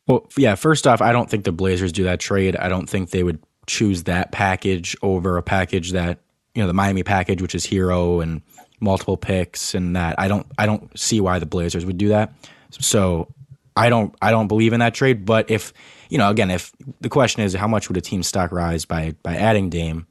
Well, 0.07 0.27
yeah. 0.37 0.55
First 0.55 0.87
off, 0.87 1.01
I 1.01 1.13
don't 1.13 1.31
think 1.31 1.45
the 1.45 1.53
Blazers 1.53 1.93
do 1.93 2.05
that 2.05 2.21
trade. 2.21 2.57
I 2.57 2.69
don't 2.69 2.89
think 2.89 3.11
they 3.11 3.23
would 3.23 3.43
choose 3.67 4.05
that 4.05 4.33
package 4.33 4.97
over 5.03 5.37
a 5.39 5.43
package 5.43 5.93
that 5.93 6.19
you 6.55 6.63
know 6.63 6.67
the 6.67 6.75
Miami 6.75 7.03
package, 7.03 7.41
which 7.41 7.55
is 7.55 7.67
Herro 7.67 8.23
and 8.23 8.43
multiple 8.81 9.17
picks 9.17 9.75
and 9.75 9.97
that. 9.97 10.17
I 10.19 10.29
don't. 10.29 10.47
I 10.59 10.67
don't 10.67 10.97
see 10.99 11.21
why 11.21 11.39
the 11.39 11.47
Blazers 11.47 11.87
would 11.87 11.99
do 11.99 12.09
that. 12.09 12.35
So 12.71 13.33
I 13.77 13.89
don't. 13.89 14.15
I 14.21 14.31
don't 14.31 14.49
believe 14.49 14.73
in 14.73 14.81
that 14.81 14.95
trade. 14.95 15.25
But 15.25 15.51
if 15.51 15.73
you 16.09 16.19
know, 16.19 16.31
again, 16.31 16.51
if 16.51 16.73
the 17.01 17.09
question 17.09 17.43
is 17.43 17.55
how 17.55 17.67
much 17.67 17.89
would 17.89 17.97
a 17.97 18.01
team's 18.01 18.27
stock 18.27 18.53
rise 18.53 18.85
by 18.85 19.15
by 19.23 19.37
adding 19.37 19.71
Dame, 19.71 20.07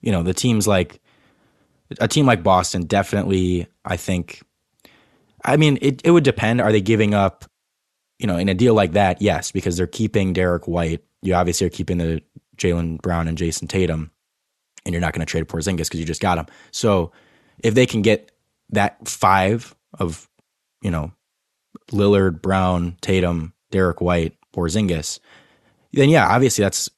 you 0.00 0.12
know, 0.12 0.22
the 0.22 0.34
teams 0.34 0.66
like 0.66 1.00
a 2.00 2.08
team 2.08 2.26
like 2.26 2.42
Boston 2.42 2.84
definitely, 2.84 3.66
I 3.84 3.96
think. 3.96 4.42
I 5.44 5.56
mean, 5.56 5.78
it 5.80 6.02
it 6.04 6.10
would 6.10 6.24
depend. 6.24 6.60
Are 6.60 6.72
they 6.72 6.80
giving 6.80 7.14
up, 7.14 7.44
you 8.18 8.26
know, 8.26 8.36
in 8.36 8.48
a 8.48 8.54
deal 8.54 8.74
like 8.74 8.92
that? 8.92 9.20
Yes, 9.22 9.52
because 9.52 9.76
they're 9.76 9.86
keeping 9.86 10.32
Derrick 10.32 10.66
White. 10.66 11.02
You 11.22 11.34
obviously 11.34 11.66
are 11.66 11.70
keeping 11.70 11.98
the 11.98 12.22
Jaylen 12.56 13.00
Brown 13.00 13.28
and 13.28 13.38
Jayson 13.38 13.68
Tatum, 13.68 14.10
and 14.84 14.92
you're 14.92 15.00
not 15.00 15.12
going 15.12 15.24
to 15.24 15.30
trade 15.30 15.48
Porzingis 15.48 15.88
because 15.88 16.00
you 16.00 16.06
just 16.06 16.20
got 16.20 16.38
him. 16.38 16.46
So 16.70 17.12
if 17.60 17.74
they 17.74 17.86
can 17.86 18.02
get 18.02 18.32
that 18.70 19.08
five 19.08 19.74
of, 19.98 20.28
you 20.82 20.90
know, 20.90 21.12
Lillard, 21.90 22.42
Brown, 22.42 22.96
Tatum, 23.00 23.52
Derrick 23.70 24.00
White, 24.00 24.36
Porzingis, 24.54 25.20
then 25.92 26.08
yeah, 26.08 26.28
obviously 26.28 26.62
that's 26.62 26.90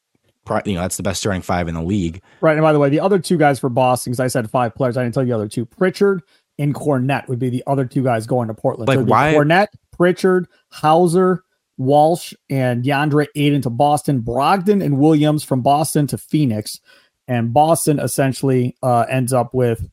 you 0.65 0.75
know 0.75 0.81
that's 0.81 0.97
the 0.97 1.03
best 1.03 1.21
starting 1.21 1.43
five 1.43 1.69
in 1.69 1.75
the 1.75 1.83
league. 1.83 2.23
Right. 2.41 2.55
And 2.55 2.63
by 2.63 2.73
the 2.73 2.79
way, 2.79 2.89
the 2.89 3.01
other 3.01 3.19
two 3.19 3.37
guys 3.37 3.61
for 3.61 3.69
Boston, 3.69 4.11
because 4.11 4.21
I 4.21 4.27
said 4.27 4.51
five 4.51 4.75
players, 4.75 4.97
I 4.97 5.03
didn't 5.03 5.15
tell 5.15 5.23
you 5.23 5.29
the 5.29 5.35
other 5.35 5.49
two. 5.49 5.65
Pritchard 5.65 6.23
and 6.59 6.75
Kornet 6.75 7.29
would 7.29 7.39
be 7.39 7.51
the 7.51 7.63
other 7.67 7.85
two 7.85 8.03
guys 8.03 8.27
going 8.27 8.49
to 8.49 8.55
Portland. 8.55 8.89
Like 8.89 8.99
so 8.99 9.05
why 9.05 9.33
Kornet, 9.35 9.69
Pritchard, 10.01 10.49
Hauser, 10.71 11.45
Walsh, 11.77 12.33
and 12.49 12.83
DeAndre 12.83 13.27
Ayton 13.37 13.61
to 13.61 13.71
Boston, 13.71 14.23
Brogdon 14.23 14.83
and 14.83 14.99
Williams 14.99 15.45
from 15.45 15.61
Boston 15.61 16.07
to 16.07 16.17
Phoenix, 16.17 16.81
and 17.29 17.53
Boston 17.53 17.99
essentially 17.99 18.79
uh, 18.83 19.05
ends 19.11 19.35
up 19.35 19.53
with 19.53 19.87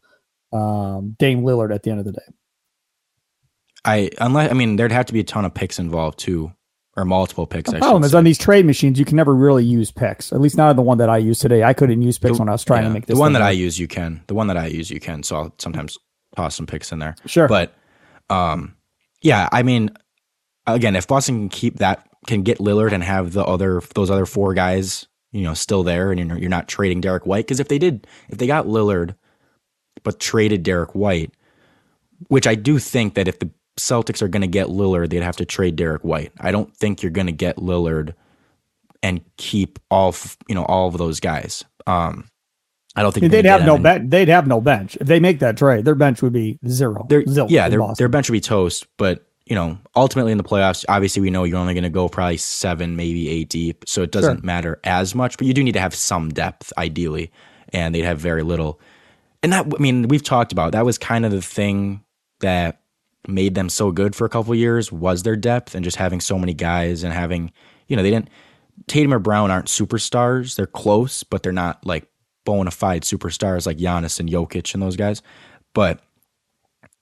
um, 0.53 1.17
Dame 1.19 1.41
Lillard 1.41 1.75
at 1.75 1.83
the 1.83 1.91
end 1.91 1.99
of 1.99 2.05
the 2.05 2.13
day. 2.13 2.21
I 3.83 4.09
unless 4.21 4.49
I 4.49 4.53
mean 4.53 4.77
there'd 4.77 4.93
have 4.93 5.07
to 5.07 5.13
be 5.13 5.19
a 5.19 5.25
ton 5.25 5.43
of 5.43 5.53
picks 5.53 5.77
involved 5.77 6.19
too 6.19 6.53
or 6.95 7.03
multiple 7.03 7.45
picks. 7.45 7.69
The 7.69 7.79
problem 7.79 8.03
is 8.05 8.11
say. 8.11 8.17
on 8.17 8.23
these 8.23 8.37
trade 8.37 8.65
machines, 8.65 8.97
you 8.97 9.03
can 9.03 9.17
never 9.17 9.35
really 9.35 9.65
use 9.65 9.91
picks. 9.91 10.31
At 10.31 10.39
least 10.39 10.55
not 10.55 10.73
the 10.77 10.81
one 10.81 10.99
that 10.99 11.09
I 11.09 11.17
use 11.17 11.39
today. 11.39 11.63
I 11.63 11.73
couldn't 11.73 12.01
use 12.01 12.17
picks 12.17 12.37
the, 12.37 12.43
when 12.43 12.49
I 12.49 12.53
was 12.53 12.63
trying 12.63 12.83
yeah, 12.83 12.87
to 12.87 12.93
make 12.93 13.07
this. 13.07 13.15
The 13.15 13.19
one 13.19 13.33
that. 13.33 13.41
I 13.41 13.51
use, 13.51 13.77
you 13.77 13.89
can. 13.89 14.23
The 14.27 14.35
one 14.35 14.47
that 14.47 14.57
I 14.57 14.67
use, 14.67 14.89
you 14.89 15.01
can. 15.01 15.21
So 15.23 15.35
I'll 15.35 15.53
sometimes 15.57 15.97
toss 16.37 16.55
some 16.55 16.65
picks 16.65 16.93
in 16.93 16.99
there. 16.99 17.15
Sure. 17.25 17.49
But, 17.49 17.75
um, 18.29 18.76
yeah, 19.27 19.49
I 19.51 19.61
mean, 19.61 19.89
again, 20.65 20.95
if 20.95 21.05
Boston 21.05 21.35
can 21.35 21.49
keep 21.49 21.79
that, 21.79 22.07
can 22.27 22.43
get 22.43 22.59
Lillard 22.59 22.93
and 22.93 23.03
have 23.03 23.33
the 23.33 23.43
other 23.43 23.81
those 23.93 24.09
other 24.09 24.25
four 24.25 24.53
guys, 24.53 25.05
you 25.33 25.43
know, 25.43 25.53
still 25.53 25.83
there, 25.83 26.13
and 26.13 26.29
you're, 26.29 26.37
you're 26.37 26.49
not 26.49 26.69
trading 26.69 27.01
Derrick 27.01 27.25
White 27.25 27.45
because 27.45 27.59
if 27.59 27.67
they 27.67 27.77
did, 27.77 28.07
if 28.29 28.37
they 28.37 28.47
got 28.47 28.67
Lillard, 28.67 29.15
but 30.03 30.21
traded 30.21 30.63
Derrick 30.63 30.95
White, 30.95 31.33
which 32.29 32.47
I 32.47 32.55
do 32.55 32.79
think 32.79 33.15
that 33.15 33.27
if 33.27 33.39
the 33.39 33.49
Celtics 33.77 34.21
are 34.21 34.29
going 34.29 34.43
to 34.43 34.47
get 34.47 34.67
Lillard, 34.67 35.09
they'd 35.09 35.23
have 35.23 35.35
to 35.35 35.45
trade 35.45 35.75
Derrick 35.75 36.05
White. 36.05 36.31
I 36.39 36.51
don't 36.51 36.73
think 36.73 37.03
you're 37.03 37.11
going 37.11 37.27
to 37.27 37.33
get 37.33 37.57
Lillard 37.57 38.13
and 39.03 39.19
keep 39.35 39.77
all 39.91 40.15
you 40.47 40.55
know 40.55 40.63
all 40.63 40.87
of 40.87 40.97
those 40.97 41.19
guys. 41.19 41.65
Um, 41.85 42.29
I 42.97 43.03
don't 43.03 43.11
think 43.11 43.31
they'd 43.31 43.45
have 43.45 43.65
no 43.65 43.77
bench. 43.77 44.09
They'd 44.09 44.27
have 44.27 44.47
no 44.47 44.59
bench 44.59 44.97
if 44.99 45.07
they 45.07 45.19
make 45.19 45.39
that 45.39 45.57
trade. 45.57 45.85
Their 45.85 45.95
bench 45.95 46.21
would 46.21 46.33
be 46.33 46.59
0 46.67 47.07
yeah, 47.49 47.69
their 47.69 47.81
their 47.97 48.09
bench 48.09 48.29
would 48.29 48.33
be 48.33 48.41
toast. 48.41 48.87
But 48.97 49.25
you 49.45 49.55
know, 49.55 49.77
ultimately 49.95 50.31
in 50.31 50.37
the 50.37 50.43
playoffs, 50.43 50.83
obviously 50.89 51.21
we 51.21 51.29
know 51.29 51.45
you're 51.45 51.57
only 51.57 51.73
going 51.73 51.83
to 51.83 51.89
go 51.89 52.09
probably 52.09 52.37
seven, 52.37 52.95
maybe 52.95 53.29
eight 53.29 53.49
deep, 53.49 53.85
so 53.87 54.01
it 54.01 54.11
doesn't 54.11 54.37
sure. 54.37 54.45
matter 54.45 54.79
as 54.83 55.15
much. 55.15 55.37
But 55.37 55.47
you 55.47 55.53
do 55.53 55.63
need 55.63 55.73
to 55.73 55.79
have 55.79 55.95
some 55.95 56.29
depth, 56.29 56.73
ideally, 56.77 57.31
and 57.69 57.95
they'd 57.95 58.01
have 58.01 58.19
very 58.19 58.43
little. 58.43 58.81
And 59.41 59.53
that, 59.53 59.65
I 59.73 59.81
mean, 59.81 60.09
we've 60.09 60.23
talked 60.23 60.51
about 60.51 60.73
that 60.73 60.83
was 60.83 60.97
kind 60.97 61.25
of 61.25 61.31
the 61.31 61.41
thing 61.41 62.03
that 62.41 62.81
made 63.27 63.55
them 63.55 63.69
so 63.69 63.91
good 63.91 64.15
for 64.15 64.25
a 64.25 64.29
couple 64.29 64.53
years 64.55 64.91
was 64.91 65.23
their 65.23 65.35
depth 65.35 65.75
and 65.75 65.83
just 65.83 65.97
having 65.97 66.19
so 66.19 66.37
many 66.37 66.53
guys 66.53 67.03
and 67.03 67.13
having, 67.13 67.51
you 67.87 67.95
know, 67.95 68.03
they 68.03 68.11
didn't 68.11 68.29
Tatum 68.85 69.13
or 69.13 69.19
Brown 69.19 69.49
aren't 69.49 69.67
superstars. 69.67 70.55
They're 70.55 70.67
close, 70.67 71.23
but 71.23 71.41
they're 71.41 71.51
not 71.51 71.85
like 71.85 72.07
bona 72.47 72.71
fide 72.71 73.03
superstars 73.03 73.67
like 73.67 73.77
Giannis 73.77 74.21
and 74.21 74.29
Jokic 74.29 74.73
and 74.73 74.81
those 74.81 74.95
guys. 74.95 75.21
But 75.73 75.99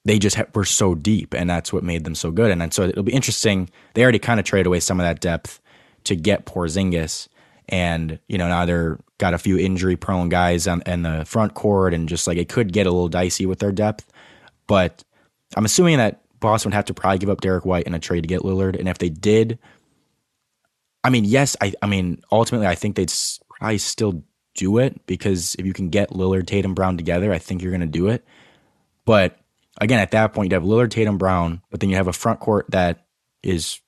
they 0.03 0.17
just 0.17 0.35
ha- 0.35 0.47
were 0.55 0.65
so 0.65 0.95
deep, 0.95 1.35
and 1.35 1.47
that's 1.47 1.71
what 1.71 1.83
made 1.83 2.03
them 2.03 2.15
so 2.15 2.31
good. 2.31 2.49
And, 2.49 2.63
and 2.63 2.73
so 2.73 2.83
it'll 2.83 3.03
be 3.03 3.13
interesting. 3.13 3.69
They 3.93 4.01
already 4.01 4.17
kind 4.17 4.39
of 4.39 4.45
traded 4.45 4.65
away 4.65 4.79
some 4.79 4.99
of 4.99 5.05
that 5.05 5.21
depth 5.21 5.61
to 6.05 6.15
get 6.15 6.47
Porzingis, 6.47 7.27
and 7.69 8.17
you 8.27 8.39
know 8.39 8.47
now 8.47 8.65
they're 8.65 8.99
got 9.19 9.35
a 9.35 9.37
few 9.37 9.57
injury 9.57 9.95
prone 9.95 10.29
guys 10.29 10.67
on 10.67 10.81
in 10.87 11.03
the 11.03 11.25
front 11.25 11.53
court, 11.53 11.93
and 11.93 12.09
just 12.09 12.25
like 12.25 12.39
it 12.39 12.49
could 12.49 12.73
get 12.73 12.87
a 12.87 12.91
little 12.91 13.07
dicey 13.07 13.45
with 13.45 13.59
their 13.59 13.71
depth. 13.71 14.11
But 14.65 15.03
I'm 15.55 15.65
assuming 15.65 15.97
that 15.97 16.21
Boston 16.39 16.71
would 16.71 16.75
have 16.75 16.85
to 16.85 16.95
probably 16.95 17.19
give 17.19 17.29
up 17.29 17.41
Derrick 17.41 17.65
White 17.65 17.85
in 17.85 17.93
a 17.93 17.99
trade 17.99 18.21
to 18.21 18.27
get 18.27 18.41
Lillard, 18.41 18.79
and 18.79 18.89
if 18.89 18.97
they 18.97 19.09
did, 19.09 19.59
I 21.03 21.11
mean, 21.11 21.23
yes, 21.23 21.55
I, 21.61 21.71
I 21.83 21.85
mean, 21.85 22.23
ultimately, 22.31 22.65
I 22.65 22.73
think 22.73 22.95
they'd 22.95 23.13
probably 23.59 23.77
still 23.77 24.23
do 24.55 24.77
it 24.77 25.05
because 25.05 25.55
if 25.55 25.65
you 25.65 25.73
can 25.73 25.89
get 25.89 26.09
Lillard, 26.09 26.47
Tatum, 26.47 26.73
Brown 26.73 26.97
together, 26.97 27.31
I 27.31 27.37
think 27.37 27.61
you're 27.61 27.71
going 27.71 27.81
to 27.81 27.87
do 27.87 28.07
it. 28.07 28.25
But 29.05 29.37
again, 29.79 29.99
at 29.99 30.11
that 30.11 30.33
point, 30.33 30.51
you 30.51 30.55
have 30.55 30.63
Lillard, 30.63 30.89
Tatum, 30.89 31.17
Brown, 31.17 31.61
but 31.69 31.79
then 31.79 31.89
you 31.89 31.95
have 31.95 32.07
a 32.07 32.13
front 32.13 32.39
court 32.39 32.65
that 32.69 33.05
is, 33.43 33.79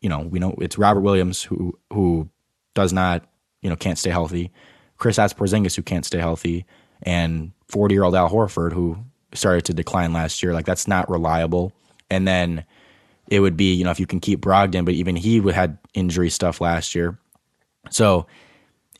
you 0.00 0.08
know, 0.08 0.20
we 0.20 0.38
know 0.38 0.54
it's 0.58 0.78
Robert 0.78 1.00
Williams 1.00 1.42
who 1.42 1.78
who 1.92 2.28
does 2.74 2.92
not, 2.92 3.26
you 3.60 3.68
know, 3.68 3.76
can't 3.76 3.98
stay 3.98 4.10
healthy. 4.10 4.50
Kristaps 4.98 5.34
Porzingis 5.34 5.76
who 5.76 5.82
can't 5.82 6.06
stay 6.06 6.18
healthy, 6.18 6.64
and 7.02 7.52
40 7.68 7.94
year 7.94 8.04
old 8.04 8.14
Al 8.14 8.30
Horford 8.30 8.72
who 8.72 8.98
started 9.34 9.64
to 9.66 9.74
decline 9.74 10.12
last 10.12 10.42
year. 10.42 10.52
Like 10.52 10.66
that's 10.66 10.88
not 10.88 11.10
reliable. 11.10 11.72
And 12.10 12.26
then 12.28 12.64
it 13.28 13.40
would 13.40 13.56
be, 13.56 13.74
you 13.74 13.84
know, 13.84 13.90
if 13.90 13.98
you 13.98 14.06
can 14.06 14.20
keep 14.20 14.40
Brogdon, 14.40 14.84
but 14.84 14.94
even 14.94 15.16
he 15.16 15.40
had 15.50 15.78
injury 15.94 16.30
stuff 16.30 16.60
last 16.60 16.94
year. 16.94 17.18
So 17.90 18.26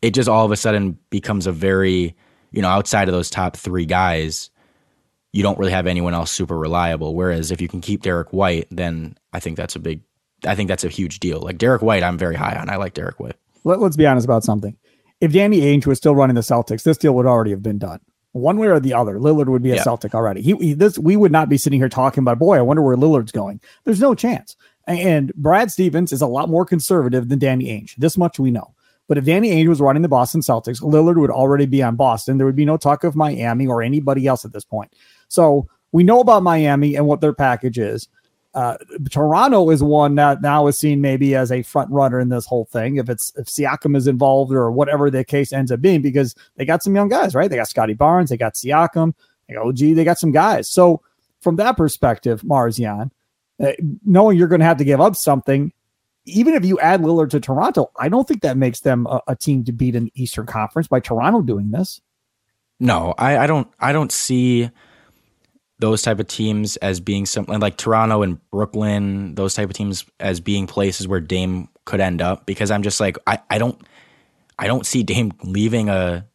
it 0.03 0.13
just 0.13 0.29
all 0.29 0.45
of 0.45 0.51
a 0.51 0.57
sudden 0.57 0.99
becomes 1.11 1.47
a 1.47 1.53
very, 1.53 2.15
you 2.51 2.61
know, 2.61 2.69
outside 2.69 3.09
of 3.09 3.15
those 3.15 3.31
top 3.31 3.57
three 3.57 3.87
guys, 3.87 4.51
you 5.33 5.43
don't 5.43 5.59
really 5.59 5.73
have 5.73 5.87
anyone 5.87 6.13
else 6.13 6.31
super 6.31 6.59
reliable. 6.59 7.15
Whereas 7.15 7.51
if 7.51 7.61
you 7.61 7.69
can 7.69 7.81
keep 7.81 8.03
Derrick 8.03 8.33
White, 8.33 8.67
then 8.71 9.17
I 9.33 9.41
think 9.41 9.57
that's 9.57 9.77
a 9.77 9.79
big, 9.79 10.03
I 10.45 10.55
think 10.55 10.69
that's 10.69 10.85
a 10.85 10.89
huge 10.89 11.21
deal. 11.21 11.41
Like 11.41 11.57
Derrick 11.57 11.83
White, 11.83 12.03
I'm 12.03 12.19
very 12.19 12.35
high 12.35 12.57
on. 12.57 12.69
I 12.69 12.77
like 12.77 12.95
Derrick 12.95 13.19
White. 13.19 13.37
Let, 13.65 13.81
us 13.81 13.97
be 13.97 14.07
honest 14.07 14.27
about 14.27 14.45
something. 14.45 14.77
If 15.21 15.33
Danny 15.33 15.61
Ainge 15.61 15.87
was 15.87 15.99
still 15.99 16.17
running 16.17 16.35
the 16.35 16.41
Celtics, 16.41 16.83
this 16.83 16.99
deal 16.99 17.15
would 17.15 17.27
already 17.27 17.53
have 17.53 17.63
been 17.63 17.79
done 17.79 18.01
one 18.33 18.57
way 18.57 18.67
or 18.67 18.81
the 18.81 18.95
other. 18.95 19.19
Lillard 19.19 19.47
would 19.49 19.63
be 19.63 19.71
a 19.71 19.77
yeah. 19.77 19.83
Celtic 19.83 20.15
already. 20.15 20.41
He, 20.43 20.55
he, 20.57 20.73
this 20.73 20.99
we 20.99 21.17
would 21.17 21.33
not 21.33 21.49
be 21.49 21.59
sitting 21.59 21.79
here 21.79 21.89
talking 21.89 22.23
about. 22.23 22.39
Boy, 22.39 22.57
I 22.57 22.63
wonder 22.63 22.83
where 22.83 22.97
Lillard's 22.97 23.33
going. 23.33 23.61
There's 23.85 24.01
no 24.01 24.15
chance. 24.15 24.57
And 24.87 25.33
Brad 25.35 25.71
Stevens 25.71 26.13
is 26.13 26.23
a 26.23 26.27
lot 26.27 26.49
more 26.49 26.65
conservative 26.65 27.29
than 27.29 27.39
Danny 27.39 27.67
Ainge. 27.67 27.95
This 27.97 28.19
much 28.19 28.39
we 28.39 28.51
know. 28.51 28.75
But 29.13 29.19
if 29.19 29.27
Danny 29.27 29.51
Ainge 29.51 29.69
was 29.69 29.79
running 29.79 30.01
the 30.01 30.09
Boston 30.09 30.41
Celtics, 30.41 30.81
Lillard 30.81 31.21
would 31.21 31.29
already 31.29 31.67
be 31.67 31.83
on 31.83 31.97
Boston. 31.97 32.39
There 32.39 32.47
would 32.47 32.57
be 32.57 32.65
no 32.65 32.79
talk 32.79 33.05
of 33.05 33.15
Miami 33.15 33.67
or 33.67 33.83
anybody 33.83 34.27
else 34.27 34.47
at 34.47 34.55
this 34.55 34.65
point. 34.65 34.91
So 35.29 35.69
we 35.93 36.03
know 36.03 36.21
about 36.21 36.43
Miami 36.43 36.95
and 36.97 37.07
what 37.07 37.21
their 37.21 37.35
package 37.35 37.79
is. 37.79 38.09
Uh, 38.55 38.79
Toronto 39.11 39.69
is 39.69 39.83
one 39.83 40.15
that 40.15 40.41
now 40.41 40.67
is 40.67 40.79
seen 40.79 41.03
maybe 41.03 41.35
as 41.35 41.53
a 41.53 41.61
front 41.61 41.91
runner 41.91 42.21
in 42.21 42.31
this 42.31 42.47
whole 42.47 42.65
thing. 42.65 42.97
If 42.97 43.11
it's 43.11 43.35
if 43.37 43.49
Siakam 43.49 43.99
is 43.99 44.07
involved 44.07 44.51
or 44.51 44.73
whatever 44.73 45.11
the 45.11 45.25
case 45.25 45.53
ends 45.53 45.71
up 45.71 45.83
being, 45.83 46.01
because 46.01 46.35
they 46.57 46.65
got 46.65 46.83
some 46.83 46.95
young 46.95 47.11
guys, 47.11 47.35
right? 47.35 47.51
They 47.51 47.57
got 47.57 47.69
Scottie 47.69 47.93
Barnes, 47.93 48.31
they 48.31 48.39
got 48.39 48.55
Siakam, 48.55 49.13
they 49.47 49.57
got 49.57 49.67
OG, 49.67 49.77
they 49.77 50.05
got 50.05 50.19
some 50.19 50.33
guys. 50.33 50.71
So 50.71 51.03
from 51.43 51.57
that 51.57 51.77
perspective, 51.77 52.41
Marzion, 52.41 53.11
uh, 53.63 53.73
knowing 54.07 54.39
you're 54.39 54.49
going 54.49 54.61
to 54.61 54.65
have 54.65 54.79
to 54.79 54.85
give 54.85 55.03
up 55.03 55.17
something, 55.17 55.71
even 56.25 56.55
if 56.55 56.65
you 56.65 56.79
add 56.79 57.03
Lillard 57.03 57.31
to 57.31 57.41
Toronto, 57.41 57.91
I 57.99 58.09
don't 58.09 58.27
think 58.27 58.43
that 58.43 58.57
makes 58.57 58.81
them 58.81 59.07
a, 59.07 59.21
a 59.29 59.37
team 59.37 59.65
to 59.65 59.73
beat 59.73 59.95
in 59.95 60.05
the 60.05 60.13
Eastern 60.15 60.47
Conference 60.47 60.89
by 60.89 61.01
Toronto 61.01 61.41
doing 61.43 61.71
this. 61.71 62.01
No, 62.79 63.15
I, 63.19 63.39
I 63.39 63.47
don't. 63.47 63.69
I 63.79 63.93
don't 63.93 64.11
see 64.11 64.71
those 65.79 66.03
type 66.03 66.21
of 66.21 66.29
teams 66.29 66.77
as 66.77 67.01
being 67.01 67.27
something 67.27 67.59
like 67.59 67.77
Toronto 67.77 68.23
and 68.23 68.39
Brooklyn, 68.51 69.35
those 69.35 69.55
type 69.55 69.69
of 69.69 69.75
teams 69.75 70.05
as 70.21 70.41
being 70.41 70.67
places 70.67 71.09
where 71.09 71.21
Dame 71.21 71.69
could 71.85 72.01
end 72.01 72.23
up 72.23 72.47
because 72.47 72.71
I'm 72.71 72.83
just 72.83 73.01
like 73.01 73.19
I, 73.27 73.41
I 73.51 73.59
don't 73.59 73.81
I 74.59 74.69
don't 74.69 74.87
see 74.87 75.03
Dame 75.03 75.33
leaving 75.43 75.89
a 75.89 76.27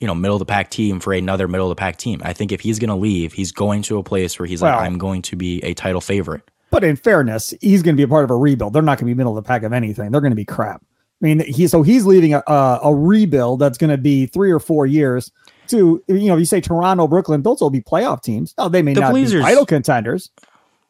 you 0.00 0.06
know 0.06 0.14
middle 0.14 0.36
of 0.36 0.40
the 0.40 0.46
pack 0.46 0.70
team 0.70 1.00
for 1.00 1.12
another 1.12 1.48
middle 1.48 1.70
of 1.70 1.76
the 1.76 1.80
pack 1.80 1.98
team. 1.98 2.20
I 2.24 2.32
think 2.32 2.50
if 2.50 2.60
he's 2.60 2.78
going 2.78 2.88
to 2.88 2.94
leave, 2.94 3.32
he's 3.34 3.52
going 3.52 3.82
to 3.82 3.98
a 3.98 4.02
place 4.02 4.38
where 4.38 4.46
he's 4.46 4.62
well, 4.62 4.74
like 4.74 4.86
I'm 4.86 4.98
going 4.98 5.22
to 5.22 5.36
be 5.36 5.62
a 5.62 5.74
title 5.74 6.00
favorite. 6.00 6.50
But 6.74 6.82
in 6.82 6.96
fairness, 6.96 7.54
he's 7.60 7.84
going 7.84 7.94
to 7.94 7.96
be 7.96 8.02
a 8.02 8.08
part 8.08 8.24
of 8.24 8.32
a 8.32 8.36
rebuild. 8.36 8.72
They're 8.72 8.82
not 8.82 8.98
going 8.98 9.06
to 9.06 9.14
be 9.14 9.14
middle 9.14 9.38
of 9.38 9.44
the 9.44 9.46
pack 9.46 9.62
of 9.62 9.72
anything. 9.72 10.10
They're 10.10 10.20
going 10.20 10.32
to 10.32 10.36
be 10.36 10.44
crap. 10.44 10.82
I 10.82 11.24
mean, 11.24 11.38
he 11.46 11.68
so 11.68 11.84
he's 11.84 12.04
leaving 12.04 12.34
a, 12.34 12.42
a, 12.48 12.80
a 12.82 12.92
rebuild 12.92 13.60
that's 13.60 13.78
going 13.78 13.90
to 13.90 13.96
be 13.96 14.26
three 14.26 14.50
or 14.50 14.58
four 14.58 14.84
years 14.84 15.30
to 15.68 16.02
you 16.08 16.28
know 16.28 16.36
you 16.36 16.44
say 16.44 16.60
Toronto, 16.60 17.06
Brooklyn, 17.06 17.42
those 17.42 17.60
will 17.60 17.70
be 17.70 17.80
playoff 17.80 18.24
teams. 18.24 18.54
Oh, 18.58 18.68
they 18.68 18.82
may 18.82 18.92
the 18.92 19.02
not 19.02 19.12
Blazers, 19.12 19.42
be 19.42 19.44
title 19.44 19.64
contenders. 19.64 20.32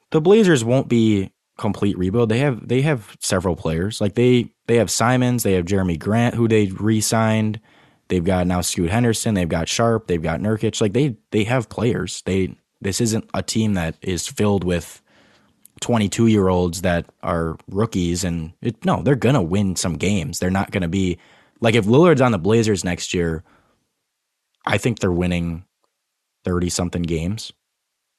The 0.09 0.23
Blazers 0.23 0.65
won't 0.65 0.89
be 0.89 1.31
complete 1.59 1.99
rebuild. 1.99 2.31
They 2.31 2.39
have 2.39 2.67
they 2.67 2.81
have 2.81 3.15
several 3.21 3.55
players. 3.55 4.01
Like 4.01 4.15
they 4.15 4.55
they 4.67 4.77
have 4.77 4.91
Simons, 4.91 5.43
they 5.43 5.53
have 5.53 5.67
Jerami 5.67 5.99
Grant 5.99 6.35
who 6.35 6.49
they 6.49 6.69
re-signed. 6.69 7.61
They've 8.09 8.25
got 8.25 8.47
now 8.47 8.63
Scoot 8.63 8.89
Henderson, 8.89 9.35
they've 9.35 9.47
got 9.47 9.69
Sharpe. 9.69 10.07
they've 10.07 10.23
got 10.23 10.41
Nurkic. 10.41 10.81
Like 10.81 10.95
they 10.95 11.19
they 11.31 11.45
have 11.45 11.69
players. 11.69 12.23
They 12.25 12.57
this 12.81 13.03
isn't 13.03 13.29
a 13.35 13.43
team 13.43 13.75
that 13.75 13.97
is 14.01 14.27
filled 14.27 14.65
with 14.65 15.03
22 15.81 16.29
year 16.29 16.49
olds 16.49 16.83
that 16.83 17.07
are 17.23 17.57
rookies 17.71 18.25
and 18.25 18.53
it, 18.63 18.85
no, 18.85 19.03
they're 19.03 19.15
going 19.15 19.35
to 19.35 19.43
win 19.43 19.77
some 19.77 19.95
games. 19.95 20.39
They're 20.39 20.51
not 20.51 20.71
going 20.71 20.83
to 20.83 20.89
be 20.89 21.19
like 21.61 21.75
if 21.75 21.85
Lillard's 21.85 22.21
on 22.21 22.33
the 22.33 22.39
Blazers 22.39 22.85
next 22.85 23.15
year, 23.15 23.43
I 24.67 24.79
think 24.79 24.99
they're 24.99 25.13
winning 25.13 25.65
30 26.45 26.71
something 26.71 27.03
games. 27.03 27.53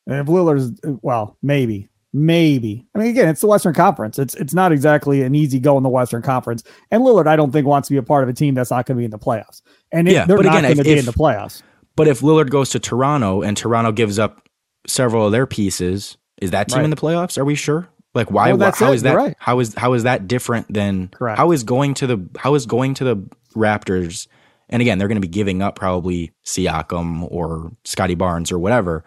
And 0.07 0.17
if 0.17 0.27
Lillard's, 0.27 0.79
well, 1.01 1.37
maybe, 1.41 1.89
maybe. 2.13 2.85
I 2.93 2.99
mean, 2.99 3.07
again, 3.09 3.27
it's 3.27 3.41
the 3.41 3.47
Western 3.47 3.73
Conference. 3.73 4.19
It's 4.19 4.35
it's 4.35 4.53
not 4.53 4.71
exactly 4.71 5.23
an 5.23 5.33
easy 5.35 5.59
go 5.59 5.77
in 5.77 5.83
the 5.83 5.89
Western 5.89 6.21
Conference. 6.21 6.63
And 6.91 7.03
Lillard, 7.03 7.27
I 7.27 7.35
don't 7.35 7.51
think 7.51 7.65
wants 7.65 7.87
to 7.87 7.93
be 7.93 7.97
a 7.97 8.03
part 8.03 8.23
of 8.23 8.29
a 8.29 8.33
team 8.33 8.53
that's 8.53 8.71
not 8.71 8.85
going 8.85 8.97
to 8.97 8.99
be 8.99 9.05
in 9.05 9.11
the 9.11 9.19
playoffs. 9.19 9.61
And 9.91 10.07
yeah, 10.07 10.25
they're 10.25 10.37
but 10.37 10.45
not 10.45 10.61
going 10.61 10.77
to 10.77 10.83
be 10.83 10.91
if, 10.91 10.99
in 10.99 11.05
the 11.05 11.13
playoffs. 11.13 11.63
But 11.95 12.07
if 12.07 12.21
Lillard 12.21 12.49
goes 12.49 12.69
to 12.71 12.79
Toronto 12.79 13.41
and 13.41 13.55
Toronto 13.57 13.91
gives 13.91 14.19
up 14.19 14.47
several 14.87 15.25
of 15.25 15.31
their 15.31 15.47
pieces, 15.47 16.17
is 16.41 16.51
that 16.51 16.67
team 16.67 16.77
right. 16.77 16.83
in 16.85 16.89
the 16.89 16.95
playoffs? 16.95 17.37
Are 17.37 17.45
we 17.45 17.55
sure? 17.55 17.87
Like 18.13 18.31
why? 18.31 18.53
Well, 18.53 18.71
how 18.73 18.93
is 18.93 19.03
that? 19.03 19.15
Right. 19.15 19.35
How 19.39 19.59
is 19.59 19.73
how 19.75 19.93
is 19.93 20.03
that 20.03 20.27
different 20.27 20.73
than? 20.73 21.09
Correct. 21.09 21.37
How 21.37 21.51
is 21.51 21.63
going 21.63 21.93
to 21.95 22.07
the 22.07 22.29
how 22.37 22.55
is 22.55 22.65
going 22.65 22.93
to 22.95 23.03
the 23.03 23.17
Raptors 23.55 24.27
and 24.69 24.81
again, 24.81 24.97
they're 24.97 25.07
going 25.07 25.21
to 25.21 25.21
be 25.21 25.27
giving 25.27 25.61
up 25.61 25.75
probably 25.75 26.31
Siakam 26.43 27.27
or 27.31 27.71
Scottie 27.83 28.15
Barnes 28.15 28.51
or 28.51 28.59
whatever. 28.59 29.03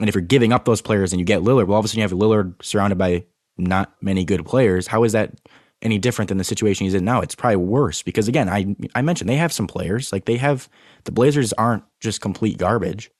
And 0.00 0.08
if 0.08 0.14
you're 0.14 0.22
giving 0.22 0.52
up 0.52 0.64
those 0.64 0.82
players 0.82 1.12
and 1.12 1.20
you 1.20 1.24
get 1.24 1.42
Lillard, 1.42 1.66
well, 1.66 1.74
all 1.74 1.78
of 1.78 1.84
a 1.84 1.88
sudden 1.88 2.00
you 2.00 2.02
have 2.02 2.12
Lillard 2.12 2.62
surrounded 2.62 2.98
by 2.98 3.24
not 3.56 3.94
many 4.02 4.24
good 4.24 4.44
players. 4.44 4.86
How 4.86 5.04
is 5.04 5.12
that 5.12 5.32
any 5.80 5.98
different 5.98 6.28
than 6.28 6.38
the 6.38 6.44
situation 6.44 6.84
he's 6.84 6.94
in 6.94 7.04
now? 7.04 7.20
It's 7.20 7.34
probably 7.34 7.56
worse 7.56 8.02
because 8.02 8.28
again, 8.28 8.48
I 8.48 8.74
I 8.94 9.02
mentioned 9.02 9.30
they 9.30 9.36
have 9.36 9.52
some 9.52 9.66
players. 9.66 10.12
Like 10.12 10.24
they 10.24 10.36
have 10.36 10.68
the 11.04 11.12
Blazers 11.12 11.52
aren't 11.54 11.84
just 12.00 12.20
complete 12.20 12.58
garbage. 12.58 13.10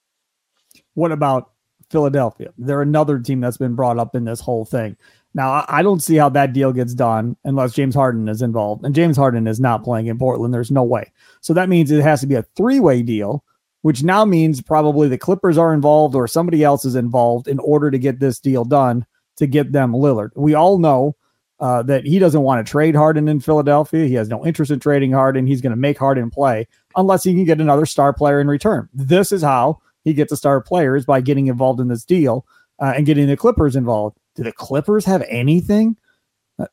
What 0.94 1.12
about 1.12 1.52
Philadelphia? 1.90 2.52
They're 2.58 2.82
another 2.82 3.18
team 3.18 3.40
that's 3.40 3.56
been 3.56 3.74
brought 3.74 3.98
up 3.98 4.14
in 4.14 4.24
this 4.24 4.40
whole 4.40 4.64
thing. 4.64 4.96
Now, 5.34 5.66
I 5.68 5.82
don't 5.82 6.02
see 6.02 6.16
how 6.16 6.30
that 6.30 6.54
deal 6.54 6.72
gets 6.72 6.94
done 6.94 7.36
unless 7.44 7.74
James 7.74 7.94
Harden 7.94 8.26
is 8.28 8.40
involved. 8.40 8.84
And 8.84 8.94
James 8.94 9.18
Harden 9.18 9.46
is 9.46 9.60
not 9.60 9.84
playing 9.84 10.06
in 10.06 10.18
Portland. 10.18 10.54
There's 10.54 10.70
no 10.70 10.82
way. 10.82 11.12
So 11.42 11.52
that 11.52 11.68
means 11.68 11.90
it 11.90 12.02
has 12.02 12.22
to 12.22 12.26
be 12.26 12.36
a 12.36 12.46
three 12.56 12.80
way 12.80 13.02
deal, 13.02 13.44
which 13.82 14.02
now 14.02 14.24
means 14.24 14.62
probably 14.62 15.08
the 15.08 15.18
Clippers 15.18 15.58
are 15.58 15.74
involved 15.74 16.14
or 16.14 16.26
somebody 16.26 16.64
else 16.64 16.86
is 16.86 16.94
involved 16.94 17.48
in 17.48 17.58
order 17.58 17.90
to 17.90 17.98
get 17.98 18.18
this 18.18 18.40
deal 18.40 18.64
done 18.64 19.04
to 19.36 19.46
get 19.46 19.72
them 19.72 19.92
Lillard. 19.92 20.30
We 20.36 20.54
all 20.54 20.78
know 20.78 21.16
uh, 21.60 21.82
that 21.82 22.06
he 22.06 22.18
doesn't 22.18 22.42
want 22.42 22.66
to 22.66 22.70
trade 22.70 22.94
Harden 22.94 23.28
in 23.28 23.40
Philadelphia. 23.40 24.06
He 24.06 24.14
has 24.14 24.28
no 24.28 24.44
interest 24.44 24.70
in 24.70 24.80
trading 24.80 25.12
Harden. 25.12 25.46
He's 25.46 25.60
going 25.60 25.70
to 25.70 25.76
make 25.76 25.98
Harden 25.98 26.30
play 26.30 26.66
unless 26.96 27.24
he 27.24 27.34
can 27.34 27.44
get 27.44 27.60
another 27.60 27.86
star 27.86 28.12
player 28.12 28.40
in 28.40 28.48
return. 28.48 28.88
This 28.92 29.32
is 29.32 29.42
how 29.42 29.80
he 30.06 30.14
gets 30.14 30.32
a 30.32 30.36
star 30.36 30.60
players 30.60 31.04
by 31.04 31.20
getting 31.20 31.48
involved 31.48 31.80
in 31.80 31.88
this 31.88 32.04
deal 32.04 32.46
uh, 32.80 32.92
and 32.96 33.04
getting 33.04 33.26
the 33.26 33.36
Clippers 33.36 33.74
involved. 33.74 34.16
Do 34.36 34.44
the 34.44 34.52
Clippers 34.52 35.04
have 35.04 35.22
anything 35.28 35.96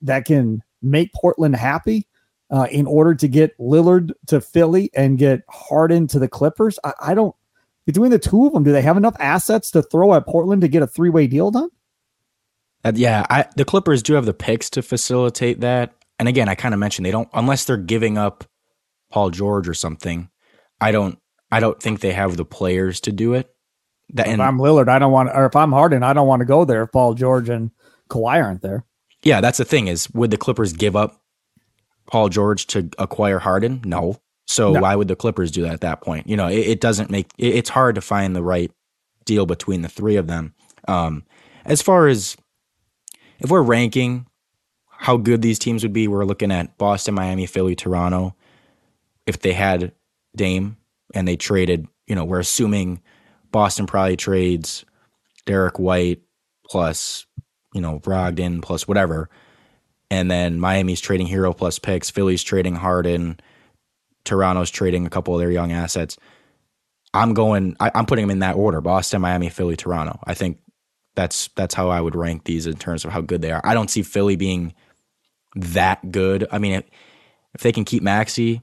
that 0.01 0.25
can 0.25 0.61
make 0.83 1.11
Portland 1.13 1.55
happy 1.55 2.07
uh, 2.51 2.67
in 2.69 2.85
order 2.85 3.15
to 3.15 3.27
get 3.27 3.57
Lillard 3.57 4.11
to 4.27 4.39
Philly 4.39 4.91
and 4.93 5.17
get 5.17 5.41
Harden 5.49 6.05
to 6.07 6.19
the 6.19 6.27
Clippers? 6.27 6.77
I, 6.83 6.93
I 7.01 7.13
don't. 7.15 7.35
Between 7.87 8.11
the 8.11 8.19
two 8.19 8.45
of 8.45 8.53
them, 8.53 8.63
do 8.63 8.71
they 8.71 8.83
have 8.83 8.97
enough 8.97 9.15
assets 9.19 9.71
to 9.71 9.81
throw 9.81 10.13
at 10.13 10.27
Portland 10.27 10.61
to 10.61 10.67
get 10.67 10.83
a 10.83 10.87
three 10.87 11.09
way 11.09 11.25
deal 11.25 11.49
done? 11.49 11.69
Uh, 12.85 12.91
yeah, 12.93 13.25
I, 13.31 13.45
the 13.57 13.65
Clippers 13.65 14.03
do 14.03 14.13
have 14.13 14.25
the 14.25 14.33
picks 14.33 14.69
to 14.71 14.83
facilitate 14.83 15.61
that. 15.61 15.95
And 16.19 16.29
again, 16.29 16.47
I 16.47 16.55
kind 16.55 16.75
of 16.75 16.79
mentioned 16.79 17.05
they 17.05 17.11
don't 17.11 17.29
unless 17.33 17.65
they're 17.65 17.77
giving 17.77 18.17
up 18.17 18.43
Paul 19.09 19.31
George 19.31 19.67
or 19.67 19.73
something. 19.73 20.29
I 20.79 20.91
don't. 20.91 21.17
I 21.53 21.59
don't 21.59 21.79
think 21.79 21.99
they 21.99 22.13
have 22.13 22.35
the 22.35 22.45
players 22.45 22.99
to 23.01 23.11
do 23.11 23.35
it. 23.35 23.53
That, 24.15 24.27
if 24.27 24.39
I'm 24.39 24.57
Lillard, 24.57 24.89
I 24.89 24.97
don't 24.97 25.11
want, 25.11 25.29
or 25.29 25.45
if 25.45 25.55
I'm 25.55 25.71
Harden, 25.71 26.01
I 26.01 26.11
don't 26.11 26.27
want 26.27 26.39
to 26.39 26.47
go 26.47 26.65
there 26.65 26.81
if 26.81 26.91
Paul 26.91 27.13
George 27.13 27.47
and 27.47 27.69
Kawhi 28.09 28.43
aren't 28.43 28.63
there. 28.63 28.85
Yeah, 29.21 29.39
that's 29.39 29.59
the 29.59 29.65
thing 29.65 29.87
is, 29.87 30.09
would 30.15 30.31
the 30.31 30.37
Clippers 30.37 30.73
give 30.73 30.95
up 30.95 31.21
Paul 32.07 32.29
George 32.29 32.65
to 32.67 32.89
acquire 32.97 33.37
Harden? 33.37 33.81
No. 33.85 34.19
So 34.47 34.73
no. 34.73 34.81
why 34.81 34.95
would 34.95 35.07
the 35.07 35.15
Clippers 35.15 35.51
do 35.51 35.61
that 35.61 35.73
at 35.73 35.81
that 35.81 36.01
point? 36.01 36.27
You 36.27 36.35
know, 36.35 36.47
it, 36.47 36.57
it 36.57 36.81
doesn't 36.81 37.11
make 37.11 37.27
it, 37.37 37.55
it's 37.55 37.69
hard 37.69 37.93
to 37.95 38.01
find 38.01 38.35
the 38.35 38.43
right 38.43 38.71
deal 39.23 39.45
between 39.45 39.83
the 39.83 39.89
three 39.89 40.15
of 40.15 40.25
them. 40.25 40.55
Um, 40.87 41.23
as 41.65 41.83
far 41.83 42.07
as 42.07 42.35
if 43.39 43.51
we're 43.51 43.61
ranking 43.61 44.25
how 44.89 45.17
good 45.17 45.43
these 45.43 45.59
teams 45.59 45.83
would 45.83 45.93
be, 45.93 46.07
we're 46.07 46.25
looking 46.25 46.51
at 46.51 46.79
Boston, 46.79 47.13
Miami, 47.13 47.45
Philly, 47.45 47.75
Toronto. 47.75 48.35
If 49.27 49.39
they 49.39 49.53
had 49.53 49.93
Dame 50.35 50.77
and 51.13 51.27
they 51.27 51.35
traded, 51.35 51.87
you 52.07 52.15
know, 52.15 52.25
we're 52.25 52.39
assuming 52.39 53.01
Boston 53.51 53.85
probably 53.85 54.17
trades 54.17 54.85
Derrick 55.45 55.79
White 55.79 56.21
plus, 56.65 57.25
you 57.73 57.81
know, 57.81 57.99
Brogdon 57.99 58.61
plus 58.61 58.87
whatever. 58.87 59.29
And 60.09 60.29
then 60.29 60.59
Miami's 60.59 61.01
trading 61.01 61.27
Herro 61.27 61.55
plus 61.55 61.79
picks, 61.79 62.09
Philly's 62.09 62.43
trading 62.43 62.75
Harden, 62.75 63.39
Toronto's 64.25 64.69
trading 64.69 65.05
a 65.05 65.09
couple 65.09 65.33
of 65.33 65.39
their 65.39 65.51
young 65.51 65.71
assets. 65.71 66.17
I'm 67.13 67.33
going. 67.33 67.75
I, 67.79 67.91
am 67.93 68.05
putting 68.05 68.23
them 68.23 68.31
in 68.31 68.39
that 68.39 68.55
order: 68.55 68.81
Boston, 68.81 69.21
Miami, 69.21 69.49
Philly, 69.49 69.75
Toronto. 69.75 70.19
I 70.23 70.33
think 70.33 70.59
that's 71.15 71.49
that's 71.55 71.75
how 71.75 71.89
I 71.89 72.01
would 72.01 72.15
rank 72.15 72.45
these 72.45 72.65
in 72.65 72.75
terms 72.75 73.05
of 73.05 73.11
how 73.11 73.21
good 73.21 73.41
they 73.41 73.51
are. 73.51 73.61
I 73.63 73.73
don't 73.73 73.89
see 73.89 74.01
Philly 74.01 74.35
being 74.35 74.73
that 75.55 76.11
good. 76.11 76.47
I 76.51 76.57
mean, 76.57 76.73
if, 76.73 76.85
if 77.53 77.61
they 77.61 77.71
can 77.71 77.85
keep 77.85 78.01
Maxey, 78.01 78.61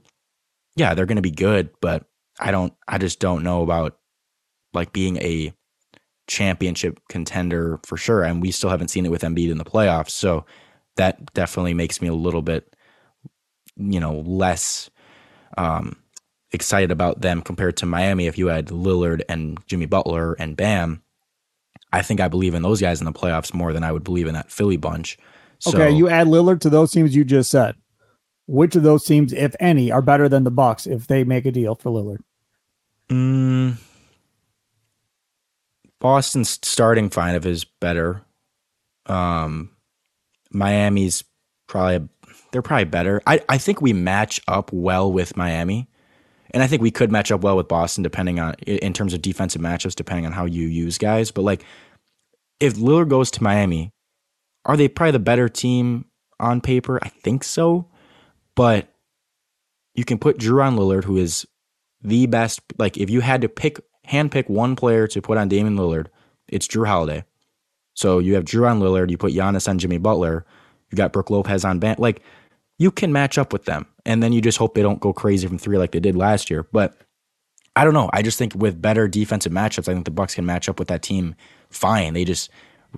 yeah, 0.75 0.93
they're 0.93 1.05
going 1.05 1.15
to 1.17 1.21
be 1.21 1.31
good. 1.31 1.69
But 1.79 2.05
I 2.41 2.51
don't. 2.51 2.73
I 2.87 2.97
just 2.97 3.19
don't 3.19 3.43
know 3.43 3.61
about 3.61 3.97
like 4.73 4.91
being 4.93 5.17
a 5.17 5.53
championship 6.27 6.99
contender 7.09 7.79
for 7.85 7.97
sure. 7.97 8.23
And 8.23 8.41
we 8.41 8.51
still 8.51 8.69
haven't 8.69 8.87
seen 8.87 9.05
it 9.05 9.11
with 9.11 9.21
Embiid 9.21 9.51
in 9.51 9.57
the 9.57 9.65
playoffs. 9.65 10.11
So 10.11 10.45
that 10.95 11.33
definitely 11.33 11.73
makes 11.73 12.01
me 12.01 12.07
a 12.07 12.13
little 12.13 12.41
bit, 12.41 12.73
you 13.75 13.99
know, 13.99 14.19
less 14.21 14.89
um, 15.57 15.97
excited 16.51 16.89
about 16.89 17.21
them 17.21 17.41
compared 17.41 17.77
to 17.77 17.85
Miami. 17.85 18.27
If 18.27 18.37
you 18.37 18.47
had 18.47 18.67
Lillard 18.67 19.21
and 19.27 19.59
Jimmy 19.67 19.87
Butler 19.87 20.33
and 20.33 20.55
Bam, 20.55 21.03
I 21.91 22.01
think 22.01 22.21
I 22.21 22.29
believe 22.29 22.53
in 22.53 22.61
those 22.61 22.79
guys 22.79 23.01
in 23.01 23.05
the 23.05 23.11
playoffs 23.11 23.53
more 23.53 23.73
than 23.73 23.83
I 23.83 23.91
would 23.91 24.03
believe 24.03 24.27
in 24.27 24.33
that 24.33 24.51
Philly 24.51 24.77
bunch. 24.77 25.17
So, 25.59 25.71
okay, 25.71 25.91
you 25.91 26.07
add 26.07 26.27
Lillard 26.27 26.61
to 26.61 26.69
those 26.69 26.91
teams 26.91 27.15
you 27.15 27.25
just 27.25 27.51
said. 27.51 27.75
Which 28.47 28.75
of 28.75 28.83
those 28.83 29.05
teams, 29.05 29.33
if 29.33 29.55
any, 29.59 29.91
are 29.91 30.01
better 30.01 30.27
than 30.27 30.43
the 30.43 30.51
Bucks 30.51 30.87
if 30.87 31.07
they 31.07 31.23
make 31.23 31.45
a 31.45 31.51
deal 31.51 31.75
for 31.75 31.91
Lillard? 31.91 32.19
Mm, 33.11 33.77
Boston's 35.99 36.57
starting 36.63 37.09
five 37.09 37.45
is 37.45 37.65
better. 37.65 38.23
Um, 39.05 39.71
Miami's 40.51 41.23
probably 41.67 42.07
they're 42.51 42.61
probably 42.61 42.85
better. 42.85 43.21
I, 43.27 43.41
I 43.49 43.57
think 43.57 43.81
we 43.81 43.93
match 43.93 44.39
up 44.47 44.71
well 44.73 45.11
with 45.11 45.37
Miami. 45.37 45.87
And 46.53 46.61
I 46.61 46.67
think 46.67 46.81
we 46.81 46.91
could 46.91 47.11
match 47.11 47.31
up 47.31 47.41
well 47.41 47.55
with 47.55 47.69
Boston 47.69 48.03
depending 48.03 48.39
on 48.39 48.55
in 48.65 48.91
terms 48.91 49.13
of 49.13 49.21
defensive 49.21 49.61
matchups, 49.61 49.95
depending 49.95 50.25
on 50.25 50.33
how 50.33 50.45
you 50.45 50.67
use 50.67 50.97
guys. 50.97 51.31
But 51.31 51.43
like 51.43 51.63
if 52.59 52.75
Lillard 52.75 53.09
goes 53.09 53.31
to 53.31 53.43
Miami, 53.43 53.91
are 54.65 54.75
they 54.75 54.87
probably 54.87 55.11
the 55.11 55.19
better 55.19 55.47
team 55.47 56.05
on 56.39 56.59
paper? 56.59 56.99
I 57.01 57.07
think 57.07 57.43
so. 57.43 57.87
But 58.55 58.89
you 59.95 60.03
can 60.03 60.17
put 60.17 60.39
Jrue 60.39 60.63
on 60.63 60.75
Lillard, 60.75 61.05
who 61.05 61.17
is 61.17 61.45
the 62.03 62.25
best. 62.25 62.61
Like 62.77 62.97
if 62.97 63.09
you 63.09 63.21
had 63.21 63.41
to 63.41 63.49
pick 63.49 63.79
handpick 64.07 64.49
one 64.49 64.75
player 64.75 65.07
to 65.07 65.21
put 65.21 65.37
on 65.37 65.47
Damian 65.47 65.77
Lillard, 65.77 66.07
it's 66.47 66.67
Jrue 66.67 66.87
Holiday. 66.87 67.23
So 67.93 68.19
you 68.19 68.35
have 68.35 68.45
Jrue 68.45 68.69
on 68.69 68.79
Lillard, 68.79 69.09
you 69.09 69.17
put 69.17 69.33
Giannis 69.33 69.67
on 69.67 69.77
Jimmy 69.77 69.97
Butler, 69.97 70.45
you 70.91 70.95
got 70.95 71.13
Brook 71.13 71.29
Lopez 71.29 71.65
on 71.65 71.79
Bam. 71.79 71.95
Like 71.99 72.21
you 72.77 72.91
can 72.91 73.11
match 73.13 73.37
up 73.37 73.53
with 73.53 73.65
them, 73.65 73.85
and 74.05 74.23
then 74.23 74.33
you 74.33 74.41
just 74.41 74.57
hope 74.57 74.73
they 74.73 74.81
don't 74.81 74.99
go 74.99 75.13
crazy 75.13 75.47
from 75.47 75.57
three 75.57 75.77
like 75.77 75.91
they 75.91 75.99
did 75.99 76.15
last 76.15 76.49
year. 76.49 76.67
But 76.71 76.97
I 77.75 77.85
don't 77.85 77.93
know. 77.93 78.09
I 78.13 78.21
just 78.21 78.37
think 78.37 78.53
with 78.55 78.81
better 78.81 79.07
defensive 79.07 79.51
matchups, 79.51 79.87
I 79.87 79.93
think 79.93 80.05
the 80.05 80.11
Bucks 80.11 80.35
can 80.35 80.45
match 80.45 80.67
up 80.67 80.79
with 80.79 80.87
that 80.89 81.01
team 81.01 81.35
fine. 81.69 82.13
They 82.13 82.25
just 82.25 82.49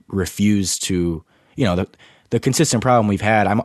refuse 0.08 0.80
to, 0.80 1.24
you 1.56 1.66
know, 1.66 1.76
the 1.76 1.88
the 2.32 2.40
consistent 2.40 2.82
problem 2.82 3.08
we've 3.08 3.22
had. 3.22 3.46
I'm 3.46 3.62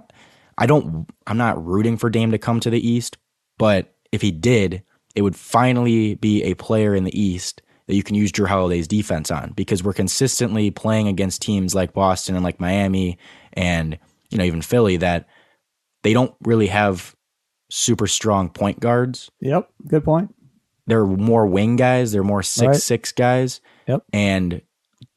I 0.58 0.66
don't 0.66 1.06
I'm 1.26 1.38
not 1.38 1.64
rooting 1.64 1.96
for 1.96 2.10
Dame 2.10 2.32
to 2.32 2.38
come 2.38 2.60
to 2.60 2.70
the 2.70 2.86
East, 2.86 3.16
but 3.56 3.94
if 4.12 4.20
he 4.20 4.30
did, 4.30 4.82
it 5.18 5.22
would 5.22 5.34
finally 5.34 6.14
be 6.14 6.44
a 6.44 6.54
player 6.54 6.94
in 6.94 7.02
the 7.02 7.20
East 7.20 7.60
that 7.88 7.96
you 7.96 8.04
can 8.04 8.14
use 8.14 8.30
Jrue 8.30 8.46
Holiday's 8.46 8.86
defense 8.86 9.32
on 9.32 9.50
because 9.50 9.82
we're 9.82 9.92
consistently 9.92 10.70
playing 10.70 11.08
against 11.08 11.42
teams 11.42 11.74
like 11.74 11.92
Boston 11.92 12.36
and 12.36 12.44
like 12.44 12.60
Miami 12.60 13.18
and 13.52 13.98
you 14.30 14.38
know 14.38 14.44
even 14.44 14.62
Philly 14.62 14.96
that 14.98 15.26
they 16.04 16.12
don't 16.12 16.32
really 16.42 16.68
have 16.68 17.16
super 17.68 18.06
strong 18.06 18.48
point 18.48 18.78
guards. 18.78 19.28
Yep, 19.40 19.68
good 19.88 20.04
point. 20.04 20.32
They're 20.86 21.04
more 21.04 21.48
wing 21.48 21.74
guys. 21.74 22.12
They're 22.12 22.22
more 22.22 22.44
six 22.44 22.66
right. 22.68 22.76
six 22.76 23.10
guys. 23.10 23.60
Yep, 23.88 24.04
and 24.12 24.62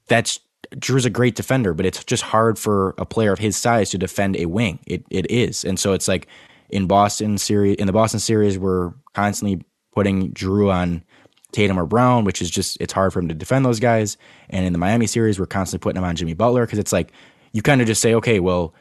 that's 0.07 0.39
Jrue's 0.77 1.05
a 1.05 1.11
great 1.11 1.35
defender, 1.35 1.75
but 1.75 1.85
it's 1.85 2.03
just 2.05 2.23
hard 2.23 2.57
for 2.57 2.95
a 2.97 3.05
player 3.05 3.33
of 3.33 3.37
his 3.37 3.55
size 3.55 3.91
to 3.91 3.99
defend 3.99 4.35
a 4.37 4.47
wing. 4.47 4.79
It 4.87 5.05
it 5.11 5.29
is, 5.29 5.63
and 5.63 5.79
so 5.79 5.93
it's 5.93 6.07
like 6.07 6.25
in 6.71 6.87
Boston 6.87 7.37
series 7.37 7.75
in 7.75 7.85
the 7.85 7.93
Boston 7.93 8.19
series, 8.19 8.57
we're 8.57 8.93
constantly 9.13 9.63
putting 9.93 10.33
Jrue 10.33 10.71
on 10.73 11.03
Tatum 11.51 11.79
or 11.79 11.85
Brown, 11.85 12.23
which 12.23 12.41
is 12.41 12.49
just 12.49 12.77
it's 12.79 12.93
hard 12.93 13.13
for 13.13 13.19
him 13.19 13.27
to 13.27 13.35
defend 13.35 13.65
those 13.65 13.79
guys. 13.79 14.17
And 14.49 14.65
in 14.65 14.73
the 14.73 14.79
Miami 14.79 15.07
series, 15.07 15.39
we're 15.39 15.45
constantly 15.45 15.83
putting 15.83 15.97
him 15.97 16.07
on 16.07 16.15
Jimmy 16.15 16.33
Butler 16.33 16.65
because 16.65 16.79
it's 16.79 16.93
like 16.93 17.11
you 17.51 17.61
kind 17.61 17.81
of 17.81 17.87
just 17.87 18.01
say, 18.01 18.13
okay, 18.15 18.39
well, 18.39 18.73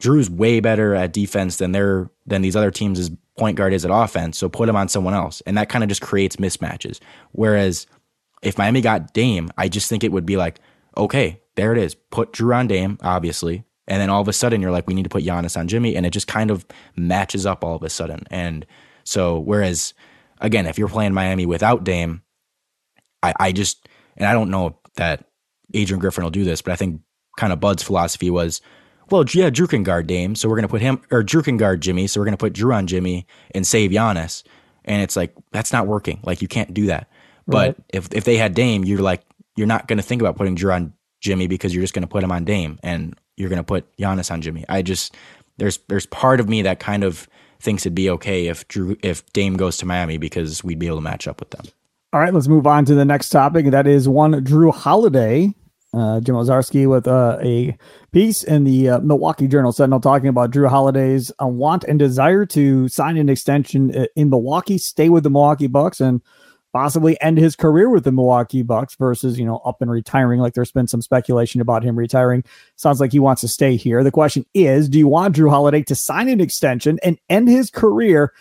Jrue's 0.00 0.28
way 0.28 0.60
better 0.60 0.94
at 0.94 1.12
defense 1.12 1.56
than 1.56 1.72
their 1.72 2.10
than 2.26 2.42
these 2.42 2.56
other 2.56 2.70
teams' 2.70 3.10
point 3.38 3.56
guard 3.56 3.72
is 3.72 3.84
at 3.84 3.90
offense. 3.92 4.38
So 4.38 4.48
put 4.48 4.68
him 4.68 4.76
on 4.76 4.88
someone 4.88 5.14
else, 5.14 5.40
and 5.46 5.56
that 5.56 5.68
kind 5.68 5.84
of 5.84 5.88
just 5.88 6.02
creates 6.02 6.36
mismatches. 6.36 7.00
Whereas 7.32 7.86
if 8.42 8.58
Miami 8.58 8.80
got 8.80 9.14
Dame, 9.14 9.50
I 9.56 9.68
just 9.68 9.88
think 9.88 10.04
it 10.04 10.12
would 10.12 10.26
be 10.26 10.36
like, 10.36 10.60
okay, 10.96 11.40
there 11.54 11.72
it 11.72 11.78
is. 11.78 11.94
Put 11.94 12.32
Jrue 12.32 12.54
on 12.54 12.66
Dame, 12.66 12.98
obviously, 13.02 13.64
and 13.86 14.00
then 14.00 14.10
all 14.10 14.20
of 14.20 14.28
a 14.28 14.32
sudden 14.32 14.60
you're 14.60 14.72
like, 14.72 14.86
we 14.86 14.94
need 14.94 15.04
to 15.04 15.08
put 15.08 15.24
Giannis 15.24 15.56
on 15.56 15.68
Jimmy, 15.68 15.96
and 15.96 16.04
it 16.04 16.10
just 16.10 16.26
kind 16.26 16.50
of 16.50 16.66
matches 16.96 17.46
up 17.46 17.64
all 17.64 17.76
of 17.76 17.82
a 17.82 17.90
sudden. 17.90 18.24
And 18.30 18.66
so 19.04 19.38
whereas 19.38 19.94
again, 20.44 20.66
if 20.66 20.78
you're 20.78 20.88
playing 20.88 21.14
Miami 21.14 21.46
without 21.46 21.84
Dame, 21.84 22.22
I, 23.22 23.34
I 23.40 23.52
just 23.52 23.88
and 24.16 24.28
I 24.28 24.32
don't 24.32 24.50
know 24.50 24.78
that 24.96 25.24
Adrian 25.72 25.98
Griffin 25.98 26.22
will 26.22 26.30
do 26.30 26.44
this, 26.44 26.62
but 26.62 26.72
I 26.72 26.76
think 26.76 27.00
kind 27.38 27.52
of 27.52 27.58
Bud's 27.58 27.82
philosophy 27.82 28.30
was, 28.30 28.60
well, 29.10 29.24
yeah, 29.32 29.50
Jrue 29.50 29.68
can 29.68 29.82
guard 29.82 30.06
Dame, 30.06 30.34
so 30.36 30.48
we're 30.48 30.56
gonna 30.56 30.68
put 30.68 30.82
him 30.82 31.00
or 31.10 31.24
Jrue 31.24 31.42
can 31.42 31.56
guard 31.56 31.80
Jimmy, 31.80 32.06
so 32.06 32.20
we're 32.20 32.26
gonna 32.26 32.36
put 32.36 32.52
Jrue 32.52 32.74
on 32.74 32.86
Jimmy 32.86 33.26
and 33.54 33.66
save 33.66 33.90
Giannis. 33.90 34.44
And 34.84 35.02
it's 35.02 35.16
like 35.16 35.34
that's 35.50 35.72
not 35.72 35.86
working. 35.86 36.20
Like 36.22 36.42
you 36.42 36.48
can't 36.48 36.74
do 36.74 36.86
that. 36.86 37.08
Right. 37.46 37.74
But 37.74 37.84
if 37.88 38.08
if 38.12 38.24
they 38.24 38.36
had 38.36 38.54
Dame, 38.54 38.84
you're 38.84 39.00
like 39.00 39.22
you're 39.56 39.66
not 39.66 39.88
gonna 39.88 40.02
think 40.02 40.20
about 40.20 40.36
putting 40.36 40.56
Jrue 40.56 40.74
on 40.74 40.92
Jimmy 41.22 41.46
because 41.46 41.74
you're 41.74 41.82
just 41.82 41.94
gonna 41.94 42.06
put 42.06 42.22
him 42.22 42.30
on 42.30 42.44
Dame 42.44 42.78
and 42.82 43.18
you're 43.36 43.48
gonna 43.48 43.64
put 43.64 43.96
Giannis 43.96 44.30
on 44.30 44.42
Jimmy. 44.42 44.66
I 44.68 44.82
just 44.82 45.16
there's 45.56 45.78
there's 45.88 46.06
part 46.06 46.38
of 46.38 46.50
me 46.50 46.62
that 46.62 46.80
kind 46.80 47.02
of 47.02 47.26
thinks 47.64 47.82
it'd 47.82 47.94
be 47.94 48.10
okay 48.10 48.46
if 48.46 48.68
Jrue 48.68 48.98
if 49.02 49.24
Dame 49.32 49.56
goes 49.56 49.76
to 49.78 49.86
Miami 49.86 50.18
because 50.18 50.62
we'd 50.62 50.78
be 50.78 50.86
able 50.86 50.98
to 50.98 51.02
match 51.02 51.26
up 51.26 51.40
with 51.40 51.50
them. 51.50 51.64
All 52.12 52.20
right, 52.20 52.32
let's 52.32 52.46
move 52.46 52.66
on 52.66 52.84
to 52.84 52.94
the 52.94 53.04
next 53.04 53.30
topic. 53.30 53.66
That 53.72 53.88
is 53.88 54.08
one 54.08 54.44
Jrue 54.44 54.72
Holiday. 54.72 55.52
Uh, 55.92 56.20
Jim 56.20 56.34
Owczarski 56.34 56.88
with 56.88 57.06
uh, 57.06 57.38
a 57.40 57.76
piece 58.10 58.42
in 58.42 58.64
the 58.64 58.90
uh, 58.90 58.98
Milwaukee 59.00 59.46
Journal 59.46 59.70
Sentinel 59.70 60.00
talking 60.00 60.28
about 60.28 60.50
Jrue 60.50 60.68
Holiday's 60.68 61.30
uh, 61.40 61.46
want 61.46 61.84
and 61.84 62.00
desire 62.00 62.44
to 62.46 62.88
sign 62.88 63.16
an 63.16 63.28
extension 63.28 63.96
uh, 63.96 64.06
in 64.16 64.28
Milwaukee, 64.28 64.76
stay 64.76 65.08
with 65.08 65.22
the 65.22 65.30
Milwaukee 65.30 65.68
Bucks, 65.68 66.00
and 66.00 66.20
possibly 66.74 67.18
end 67.22 67.38
his 67.38 67.54
career 67.54 67.88
with 67.88 68.02
the 68.02 68.10
Milwaukee 68.10 68.62
Bucks 68.62 68.96
versus, 68.96 69.38
you 69.38 69.46
know, 69.46 69.58
up 69.58 69.80
and 69.80 69.90
retiring. 69.90 70.40
Like 70.40 70.54
there's 70.54 70.72
been 70.72 70.88
some 70.88 71.00
speculation 71.00 71.60
about 71.60 71.84
him 71.84 71.96
retiring. 71.96 72.42
Sounds 72.74 73.00
like 73.00 73.12
he 73.12 73.20
wants 73.20 73.40
to 73.42 73.48
stay 73.48 73.76
here. 73.76 74.02
The 74.02 74.10
question 74.10 74.44
is, 74.54 74.88
do 74.88 74.98
you 74.98 75.06
want 75.06 75.36
Jrue 75.36 75.48
Holiday 75.48 75.84
to 75.84 75.94
sign 75.94 76.28
an 76.28 76.40
extension 76.40 76.98
and 77.04 77.16
end 77.30 77.48
his 77.48 77.70
career 77.70 78.32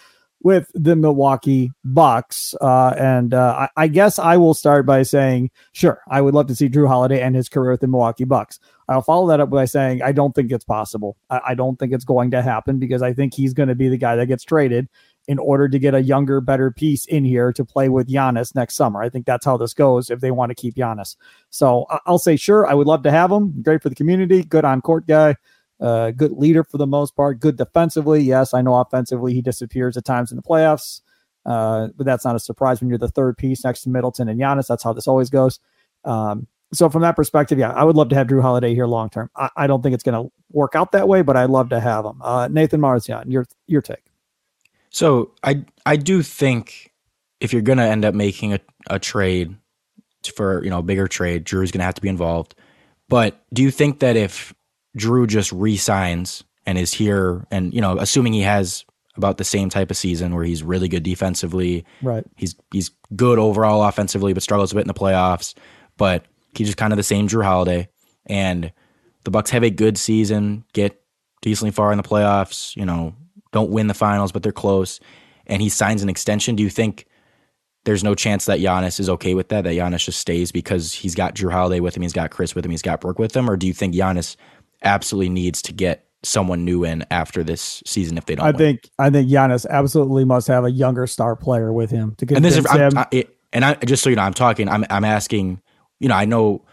with 0.42 0.72
the 0.74 0.96
Milwaukee 0.96 1.72
Bucks? 1.86 2.56
Uh, 2.60 2.96
and 2.98 3.36
uh, 3.36 3.68
I, 3.78 3.84
I, 3.84 3.88
guess 3.88 4.18
I 4.18 4.38
will 4.38 4.56
start 4.56 4.88
by 4.88 5.04
saying, 5.04 5.52
sure, 5.74 6.02
I 6.10 6.20
would 6.20 6.34
love 6.34 6.48
to 6.48 6.56
see 6.56 6.70
Jrue 6.70 6.88
Holiday 6.88 7.22
end 7.22 7.36
his 7.36 7.50
career 7.50 7.70
with 7.70 7.82
the 7.82 7.88
Milwaukee 7.88 8.26
Bucks. 8.26 8.60
I'll 8.90 9.04
follow 9.04 9.28
that 9.28 9.42
up 9.42 9.52
by 9.52 9.66
saying 9.66 10.02
I 10.02 10.12
don't 10.12 10.34
think 10.34 10.52
it's 10.52 10.66
possible. 10.66 11.18
I, 11.30 11.42
I 11.50 11.54
don't 11.54 11.78
think 11.78 11.94
it's 11.94 12.04
going 12.04 12.32
to 12.32 12.42
happen 12.42 12.80
because 12.80 13.04
I 13.04 13.14
think 13.14 13.36
he's 13.36 13.54
going 13.54 13.70
to 13.70 13.76
be 13.76 13.90
the 13.90 13.98
guy 13.98 14.16
that 14.16 14.26
gets 14.26 14.44
traded 14.44 14.90
in 15.28 15.40
order 15.40 15.70
to 15.70 15.80
get 15.80 15.96
a 15.96 16.02
younger, 16.02 16.42
better 16.42 16.72
piece 16.72 17.06
in 17.06 17.24
here 17.24 17.54
to 17.54 17.64
play 17.64 17.90
with 17.90 18.10
Giannis 18.10 18.54
next 18.56 18.76
summer. 18.76 19.02
I 19.02 19.10
think 19.10 19.26
that's 19.26 19.46
how 19.46 19.58
this 19.58 19.74
goes 19.74 20.10
if 20.10 20.20
they 20.20 20.32
want 20.32 20.50
to 20.50 20.56
keep 20.56 20.76
Giannis. 20.76 21.16
So 21.50 21.86
I'll 22.06 22.20
say, 22.20 22.36
sure, 22.36 22.68
I 22.68 22.74
would 22.74 22.88
love 22.88 23.04
to 23.04 23.12
have 23.12 23.32
him. 23.32 23.62
Great 23.62 23.82
for 23.82 23.90
the 23.90 23.96
community, 23.96 24.44
good 24.44 24.66
on 24.66 24.82
court 24.82 25.08
guy, 25.08 25.36
uh, 25.80 26.12
good 26.12 26.34
leader 26.34 26.64
for 26.64 26.78
the 26.78 26.88
most 26.88 27.16
part, 27.16 27.40
good 27.40 27.56
defensively. 27.56 28.22
Yes, 28.22 28.54
I 28.54 28.62
know 28.62 28.76
offensively 28.76 29.34
he 29.34 29.42
disappears 29.42 29.96
at 29.96 30.06
times 30.06 30.32
in 30.32 30.36
the 30.36 30.44
playoffs, 30.44 31.02
uh, 31.46 31.88
but 31.96 32.06
that's 32.06 32.26
not 32.26 32.36
a 32.36 32.40
surprise 32.40 32.82
when 32.82 32.90
you're 32.90 32.98
the 32.98 33.08
third 33.08 33.38
piece 33.38 33.64
next 33.64 33.84
to 33.84 33.90
Middleton 33.90 34.28
and 34.28 34.40
Giannis. 34.40 34.68
That's 34.68 34.84
how 34.84 34.94
this 34.94 35.08
always 35.08 35.30
goes. 35.30 35.60
Um, 36.04 36.48
so 36.74 36.90
from 36.90 37.04
that 37.04 37.16
perspective, 37.16 37.60
yeah, 37.60 37.72
I 37.72 37.84
would 37.84 37.96
love 37.96 38.10
to 38.10 38.16
have 38.16 38.28
Jrue 38.28 38.42
Holiday 38.42 38.74
here 38.74 38.88
long 38.88 39.10
term. 39.10 39.30
I, 39.36 39.50
I, 39.56 39.68
don't 39.68 39.82
think 39.84 39.94
it's 39.94 40.04
going 40.04 40.22
to 40.22 40.34
work 40.52 40.76
out 40.76 40.92
that 40.94 41.08
way, 41.08 41.22
but 41.22 41.38
I'd 41.38 41.50
love 41.50 41.70
to 41.70 41.80
have 41.80 42.04
him. 42.04 42.20
Uh, 42.22 42.50
Nathan 42.52 42.82
Marzion, 42.82 43.32
your 43.32 43.46
your 43.68 43.82
take. 43.82 44.13
So 44.94 45.34
I 45.44 45.66
I 45.86 45.98
do 45.98 46.24
think 46.24 46.94
if 47.42 47.52
you're 47.52 47.62
gonna 47.62 47.86
end 47.86 48.06
up 48.06 48.16
making 48.16 48.54
a, 48.54 48.60
a 48.90 49.00
trade, 49.00 49.58
for 50.32 50.64
you 50.64 50.70
know 50.70 50.80
a 50.80 50.84
bigger 50.84 51.08
trade. 51.08 51.50
Going 51.50 51.68
to 51.68 51.82
have 51.82 51.96
to 51.96 52.02
be 52.02 52.10
involved. 52.10 52.56
But 53.10 53.44
do 53.54 53.62
you 53.62 53.72
think 53.72 54.00
that 54.00 54.16
if 54.16 54.54
Jrue 54.98 55.28
just 55.28 55.52
re-signs 55.52 56.44
and 56.66 56.78
is 56.78 56.94
here, 56.94 57.46
and 57.52 57.74
you 57.74 57.82
know, 57.82 57.98
assuming 57.98 58.34
he 58.34 58.42
has 58.42 58.86
about 59.16 59.38
the 59.38 59.44
same 59.44 59.70
type 59.70 59.92
of 59.92 59.98
season 59.98 60.34
where 60.34 60.44
he's 60.44 60.64
really 60.64 60.88
good 60.88 61.04
defensively, 61.04 61.86
right? 62.02 62.26
He's 62.36 62.56
he's 62.72 62.92
good 63.16 63.40
overall 63.40 63.84
offensively, 63.84 64.34
but 64.34 64.44
struggles 64.44 64.72
a 64.72 64.76
bit 64.76 64.82
in 64.82 64.88
the 64.88 64.94
playoffs. 64.94 65.54
But 65.98 66.26
he's 66.56 66.68
just 66.68 66.78
kind 66.78 66.94
of 66.94 66.98
the 66.98 67.04
same 67.04 67.28
Jrue 67.28 67.44
Holiday, 67.44 67.90
and 68.26 68.72
the 69.24 69.32
Bucks 69.32 69.52
have 69.52 69.64
a 69.64 69.70
good 69.70 69.98
season, 69.98 70.64
get 70.74 71.02
decently 71.42 71.72
far 71.72 71.92
in 71.92 71.98
the 71.98 72.04
playoffs. 72.04 72.76
You 72.76 72.86
know, 72.86 73.16
don't 73.54 73.70
win 73.72 73.88
the 73.88 73.94
finals, 73.94 74.34
but 74.34 74.44
they're 74.44 74.52
close. 74.52 75.00
And 75.48 75.62
he 75.62 75.70
signs 75.70 76.04
an 76.04 76.10
extension. 76.10 76.56
Do 76.56 76.64
you 76.64 76.70
think 76.70 77.06
there's 77.86 78.04
no 78.04 78.16
chance 78.16 78.46
that 78.46 78.60
Giannis 78.60 79.00
is 79.00 79.10
okay 79.10 79.34
with 79.34 79.48
that? 79.50 79.64
That 79.64 79.76
Giannis 79.76 80.06
just 80.06 80.20
stays 80.20 80.52
because 80.52 80.92
he's 80.92 81.16
got 81.16 81.36
Jrue 81.36 81.52
Holiday 81.52 81.80
with 81.80 81.96
him, 81.96 82.02
he's 82.02 82.14
got 82.14 82.32
Chris 82.32 82.56
with 82.56 82.66
him, 82.66 82.72
he's 82.72 82.82
got 82.82 83.00
Brook 83.00 83.20
with 83.20 83.36
him, 83.36 83.50
or 83.50 83.56
do 83.56 83.68
you 83.68 83.74
think 83.74 83.96
Giannis 83.96 84.36
absolutely 84.84 85.30
needs 85.30 85.62
to 85.62 85.74
get 85.74 86.08
someone 86.24 86.66
new 86.66 86.84
in 86.84 87.06
after 87.12 87.44
this 87.44 87.84
season 87.86 88.18
if 88.18 88.26
they 88.26 88.36
don't? 88.36 88.46
I 88.46 88.52
win? 88.52 88.58
think 88.58 88.90
I 89.00 89.10
think 89.10 89.30
Giannis 89.30 89.66
absolutely 89.70 90.26
must 90.26 90.48
have 90.48 90.66
a 90.66 90.72
younger 90.72 91.08
star 91.08 91.36
player 91.36 91.72
with 91.72 91.92
him 91.92 92.16
to 92.18 92.26
get 92.26 92.36
and 92.36 92.44
this 92.44 92.58
is 92.58 92.66
I'm, 92.66 92.80
him. 92.80 92.98
I, 92.98 93.08
it, 93.12 93.38
and 93.52 93.64
I 93.64 93.76
just 93.76 94.04
so 94.04 94.10
you 94.10 94.16
know, 94.16 94.24
I'm 94.24 94.34
talking. 94.34 94.68
I'm 94.68 94.86
I'm 94.90 95.06
asking. 95.06 95.62
You 96.00 96.10
know, 96.10 96.16
I 96.16 96.26
know 96.26 96.66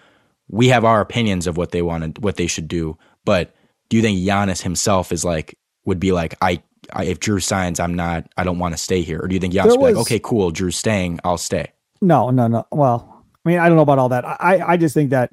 we 0.48 0.68
have 0.68 0.84
our 0.84 1.00
opinions 1.00 1.46
of 1.46 1.56
what 1.56 1.70
they 1.70 1.82
wanted, 1.82 2.24
what 2.24 2.36
they 2.36 2.48
should 2.48 2.66
do, 2.66 2.98
but 3.24 3.54
do 3.88 3.96
you 3.96 4.02
think 4.02 4.18
Giannis 4.18 4.62
himself 4.62 5.12
is 5.12 5.24
like 5.24 5.56
would 5.84 6.00
be 6.00 6.12
like 6.12 6.34
I, 6.40 6.62
I 6.92 7.04
if 7.04 7.20
Jrue 7.20 7.42
signs, 7.42 7.80
I'm 7.80 7.94
not, 7.94 8.26
I 8.36 8.44
don't 8.44 8.58
want 8.58 8.74
to 8.74 8.78
stay 8.78 9.02
here, 9.02 9.20
or 9.22 9.28
do 9.28 9.34
you 9.34 9.40
think 9.40 9.54
Giannis 9.54 9.76
like, 9.76 9.96
okay, 9.96 10.18
cool, 10.18 10.52
Jrue's 10.52 10.76
staying, 10.76 11.20
I'll 11.24 11.38
stay. 11.38 11.72
No, 12.00 12.30
no, 12.30 12.46
no. 12.46 12.66
Well, 12.72 13.24
I 13.44 13.48
mean, 13.48 13.58
I 13.58 13.68
don't 13.68 13.76
know 13.76 13.82
about 13.82 13.98
all 13.98 14.08
that. 14.08 14.24
I, 14.24 14.60
I 14.66 14.76
just 14.76 14.94
think 14.94 15.10
that 15.10 15.32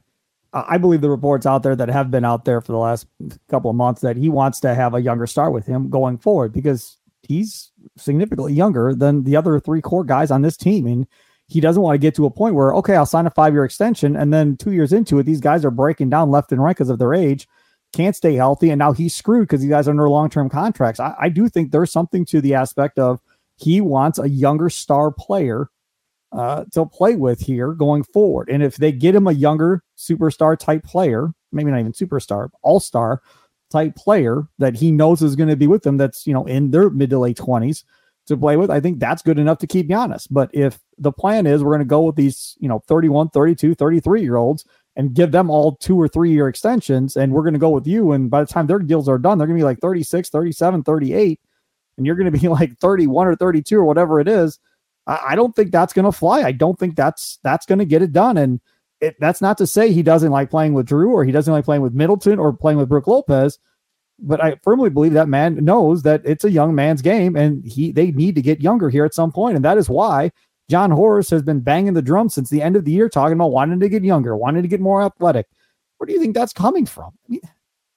uh, 0.53 0.63
I 0.67 0.77
believe 0.77 1.01
the 1.01 1.09
reports 1.09 1.45
out 1.45 1.63
there 1.63 1.75
that 1.75 1.89
have 1.89 2.11
been 2.11 2.25
out 2.25 2.45
there 2.45 2.61
for 2.61 2.71
the 2.71 2.77
last 2.77 3.07
couple 3.49 3.69
of 3.69 3.75
months 3.75 4.01
that 4.01 4.17
he 4.17 4.29
wants 4.29 4.59
to 4.61 4.73
have 4.73 4.93
a 4.93 5.01
younger 5.01 5.27
star 5.27 5.51
with 5.51 5.65
him 5.65 5.89
going 5.89 6.17
forward 6.17 6.53
because 6.53 6.97
he's 7.23 7.71
significantly 7.97 8.53
younger 8.53 8.93
than 8.93 9.23
the 9.23 9.35
other 9.35 9.59
three 9.59 9.81
core 9.81 10.03
guys 10.03 10.31
on 10.31 10.41
this 10.41 10.57
team. 10.57 10.87
And 10.87 11.07
he 11.47 11.59
doesn't 11.59 11.81
want 11.81 11.95
to 11.95 11.99
get 11.99 12.15
to 12.15 12.25
a 12.25 12.31
point 12.31 12.55
where, 12.55 12.73
okay, 12.75 12.95
I'll 12.95 13.05
sign 13.05 13.27
a 13.27 13.31
five 13.31 13.53
year 13.53 13.63
extension. 13.65 14.15
And 14.15 14.33
then 14.33 14.57
two 14.57 14.71
years 14.71 14.93
into 14.93 15.19
it, 15.19 15.23
these 15.23 15.41
guys 15.41 15.63
are 15.63 15.71
breaking 15.71 16.09
down 16.09 16.31
left 16.31 16.51
and 16.51 16.61
right 16.61 16.75
because 16.75 16.89
of 16.89 16.99
their 16.99 17.13
age, 17.13 17.47
can't 17.97 18.15
stay 18.15 18.35
healthy. 18.35 18.69
And 18.69 18.79
now 18.79 18.93
he's 18.93 19.15
screwed 19.15 19.47
because 19.47 19.61
these 19.61 19.69
guys 19.69 19.87
are 19.87 19.91
under 19.91 20.09
long 20.09 20.29
term 20.29 20.49
contracts. 20.49 20.99
I, 20.99 21.15
I 21.19 21.29
do 21.29 21.49
think 21.49 21.71
there's 21.71 21.91
something 21.91 22.25
to 22.25 22.39
the 22.39 22.53
aspect 22.53 22.99
of 22.99 23.19
he 23.57 23.81
wants 23.81 24.19
a 24.19 24.29
younger 24.29 24.69
star 24.69 25.11
player 25.11 25.69
uh, 26.31 26.65
to 26.73 26.85
play 26.85 27.15
with 27.15 27.39
here 27.39 27.73
going 27.73 28.03
forward. 28.03 28.49
And 28.49 28.61
if 28.61 28.77
they 28.77 28.91
get 28.91 29.15
him 29.15 29.27
a 29.27 29.31
younger 29.31 29.83
superstar 29.97 30.57
type 30.57 30.83
player, 30.83 31.31
maybe 31.51 31.71
not 31.71 31.79
even 31.79 31.93
superstar, 31.93 32.49
all 32.61 32.79
star 32.79 33.21
type 33.71 33.95
player 33.95 34.47
that 34.59 34.75
he 34.75 34.91
knows 34.91 35.21
is 35.21 35.35
going 35.35 35.49
to 35.49 35.55
be 35.55 35.67
with 35.67 35.81
them, 35.81 35.97
that's, 35.97 36.27
you 36.27 36.33
know, 36.33 36.45
in 36.45 36.69
their 36.69 36.89
mid 36.91 37.09
to 37.09 37.19
late 37.19 37.37
20s 37.37 37.83
to 38.27 38.37
play 38.37 38.57
with, 38.57 38.69
I 38.69 38.79
think 38.79 38.99
that's 38.99 39.21
good 39.21 39.39
enough 39.39 39.57
to 39.59 39.67
keep 39.67 39.89
Giannis. 39.89 40.27
But 40.29 40.51
if 40.53 40.79
the 40.97 41.11
plan 41.11 41.47
is 41.47 41.63
we're 41.63 41.71
going 41.71 41.79
to 41.79 41.85
go 41.85 42.03
with 42.03 42.15
these, 42.15 42.55
you 42.59 42.67
know, 42.67 42.79
31, 42.87 43.29
32, 43.29 43.73
33 43.73 44.21
year 44.21 44.35
olds 44.35 44.65
and 44.97 45.13
give 45.13 45.31
them 45.31 45.49
all 45.49 45.75
two 45.75 45.95
or 45.95 46.07
three 46.07 46.31
year 46.31 46.47
extensions, 46.49 47.15
and 47.15 47.31
we're 47.31 47.43
going 47.43 47.53
to 47.53 47.59
go 47.59 47.69
with 47.69 47.85
you. 47.85 48.11
And 48.11 48.31
by 48.31 48.41
the 48.41 48.51
time 48.51 48.65
their 48.65 48.79
deals 48.79 49.07
are 49.07 49.19
done, 49.19 49.37
they're 49.37 49.47
going 49.47 49.57
to 49.57 49.61
be 49.61 49.65
like 49.65 49.79
36, 49.79 50.27
37, 50.27 50.83
38, 50.83 51.39
and 51.95 52.05
you're 52.05 52.15
going 52.15 52.31
to 52.31 52.37
be 52.37 52.47
like 52.49 52.77
31 52.79 53.27
or 53.27 53.35
32 53.35 53.77
or 53.77 53.85
whatever 53.85 54.19
it 54.19 54.27
is. 54.27 54.59
I, 55.05 55.19
I 55.29 55.35
don't 55.35 55.55
think 55.55 55.71
that's 55.71 55.93
going 55.93 56.05
to 56.05 56.11
fly. 56.11 56.41
I 56.41 56.51
don't 56.51 56.77
think 56.77 56.95
that's 56.95 57.39
that's 57.43 57.67
going 57.67 57.79
to 57.79 57.85
get 57.85 58.01
it 58.01 58.11
done. 58.11 58.37
And 58.37 58.59
it, 58.99 59.15
that's 59.19 59.39
not 59.39 59.59
to 59.59 59.67
say 59.67 59.91
he 59.91 60.01
doesn't 60.01 60.31
like 60.31 60.49
playing 60.49 60.73
with 60.73 60.87
Jrue 60.87 61.11
or 61.11 61.23
he 61.23 61.31
doesn't 61.31 61.53
like 61.53 61.65
playing 61.65 61.83
with 61.83 61.93
Middleton 61.93 62.39
or 62.39 62.51
playing 62.51 62.79
with 62.79 62.89
Brook 62.89 63.05
Lopez. 63.05 63.59
But 64.19 64.43
I 64.43 64.55
firmly 64.63 64.89
believe 64.89 65.13
that 65.13 65.29
man 65.29 65.63
knows 65.63 66.01
that 66.01 66.23
it's 66.25 66.43
a 66.43 66.49
young 66.49 66.73
man's 66.73 67.03
game, 67.03 67.35
and 67.35 67.63
he 67.63 67.91
they 67.91 68.09
need 68.09 68.33
to 68.33 68.41
get 68.41 68.61
younger 68.61 68.89
here 68.89 69.05
at 69.05 69.13
some 69.13 69.31
point, 69.31 69.55
and 69.55 69.63
that 69.63 69.77
is 69.77 69.91
why 69.91 70.31
Jon 70.69 70.91
Horst 70.91 71.31
has 71.31 71.43
been 71.43 71.61
banging 71.61 71.93
the 71.93 72.01
drum 72.01 72.29
since 72.29 72.49
the 72.49 72.61
end 72.61 72.75
of 72.75 72.85
the 72.85 72.91
year, 72.91 73.09
talking 73.09 73.33
about 73.33 73.51
wanting 73.51 73.79
to 73.79 73.89
get 73.89 74.03
younger, 74.03 74.35
wanting 74.35 74.63
to 74.63 74.67
get 74.67 74.81
more 74.81 75.01
athletic. 75.01 75.47
Where 75.97 76.05
do 76.05 76.13
you 76.13 76.19
think 76.19 76.35
that's 76.35 76.53
coming 76.53 76.85
from? 76.85 77.13
I 77.25 77.29
mean, 77.29 77.41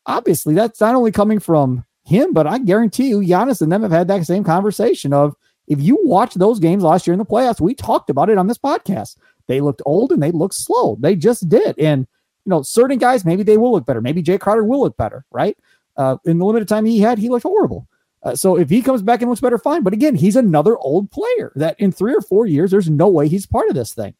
obviously, 0.06 0.54
that's 0.54 0.80
not 0.80 0.94
only 0.94 1.12
coming 1.12 1.40
from 1.40 1.84
him, 2.04 2.32
but 2.32 2.46
I 2.46 2.58
guarantee 2.58 3.08
you, 3.08 3.18
Giannis 3.18 3.60
and 3.60 3.70
them 3.70 3.82
have 3.82 3.90
had 3.90 4.08
that 4.08 4.24
same 4.24 4.44
conversation 4.44 5.12
of 5.12 5.34
if 5.66 5.80
you 5.80 5.98
watch 6.02 6.34
those 6.34 6.58
games 6.58 6.82
last 6.82 7.06
year 7.06 7.12
in 7.12 7.18
the 7.18 7.24
playoffs, 7.24 7.60
we 7.60 7.74
talked 7.74 8.10
about 8.10 8.30
it 8.30 8.38
on 8.38 8.46
this 8.46 8.58
podcast. 8.58 9.16
They 9.46 9.60
looked 9.60 9.82
old 9.84 10.12
and 10.12 10.22
they 10.22 10.32
looked 10.32 10.54
slow. 10.54 10.96
They 11.00 11.14
just 11.14 11.48
did. 11.48 11.78
And, 11.78 12.06
you 12.44 12.50
know, 12.50 12.62
certain 12.62 12.98
guys, 12.98 13.24
maybe 13.24 13.42
they 13.42 13.56
will 13.56 13.72
look 13.72 13.86
better. 13.86 14.00
Maybe 14.00 14.22
Jae 14.22 14.40
Crowder 14.40 14.64
will 14.64 14.80
look 14.80 14.96
better, 14.96 15.24
right? 15.30 15.56
Uh, 15.96 16.16
in 16.24 16.38
the 16.38 16.44
limited 16.44 16.68
time 16.68 16.84
he 16.84 17.00
had, 17.00 17.18
he 17.18 17.28
looked 17.28 17.42
horrible. 17.42 17.86
Uh, 18.22 18.36
so 18.36 18.56
if 18.56 18.68
he 18.68 18.82
comes 18.82 19.02
back 19.02 19.20
and 19.22 19.30
looks 19.30 19.40
better, 19.40 19.58
fine. 19.58 19.82
But 19.82 19.92
again, 19.92 20.14
he's 20.14 20.36
another 20.36 20.76
old 20.76 21.10
player 21.10 21.52
that 21.56 21.78
in 21.80 21.90
three 21.90 22.14
or 22.14 22.20
four 22.20 22.46
years, 22.46 22.70
there's 22.70 22.90
no 22.90 23.08
way 23.08 23.28
he's 23.28 23.46
part 23.46 23.68
of 23.68 23.74
this 23.74 23.94
thing. 23.94 24.14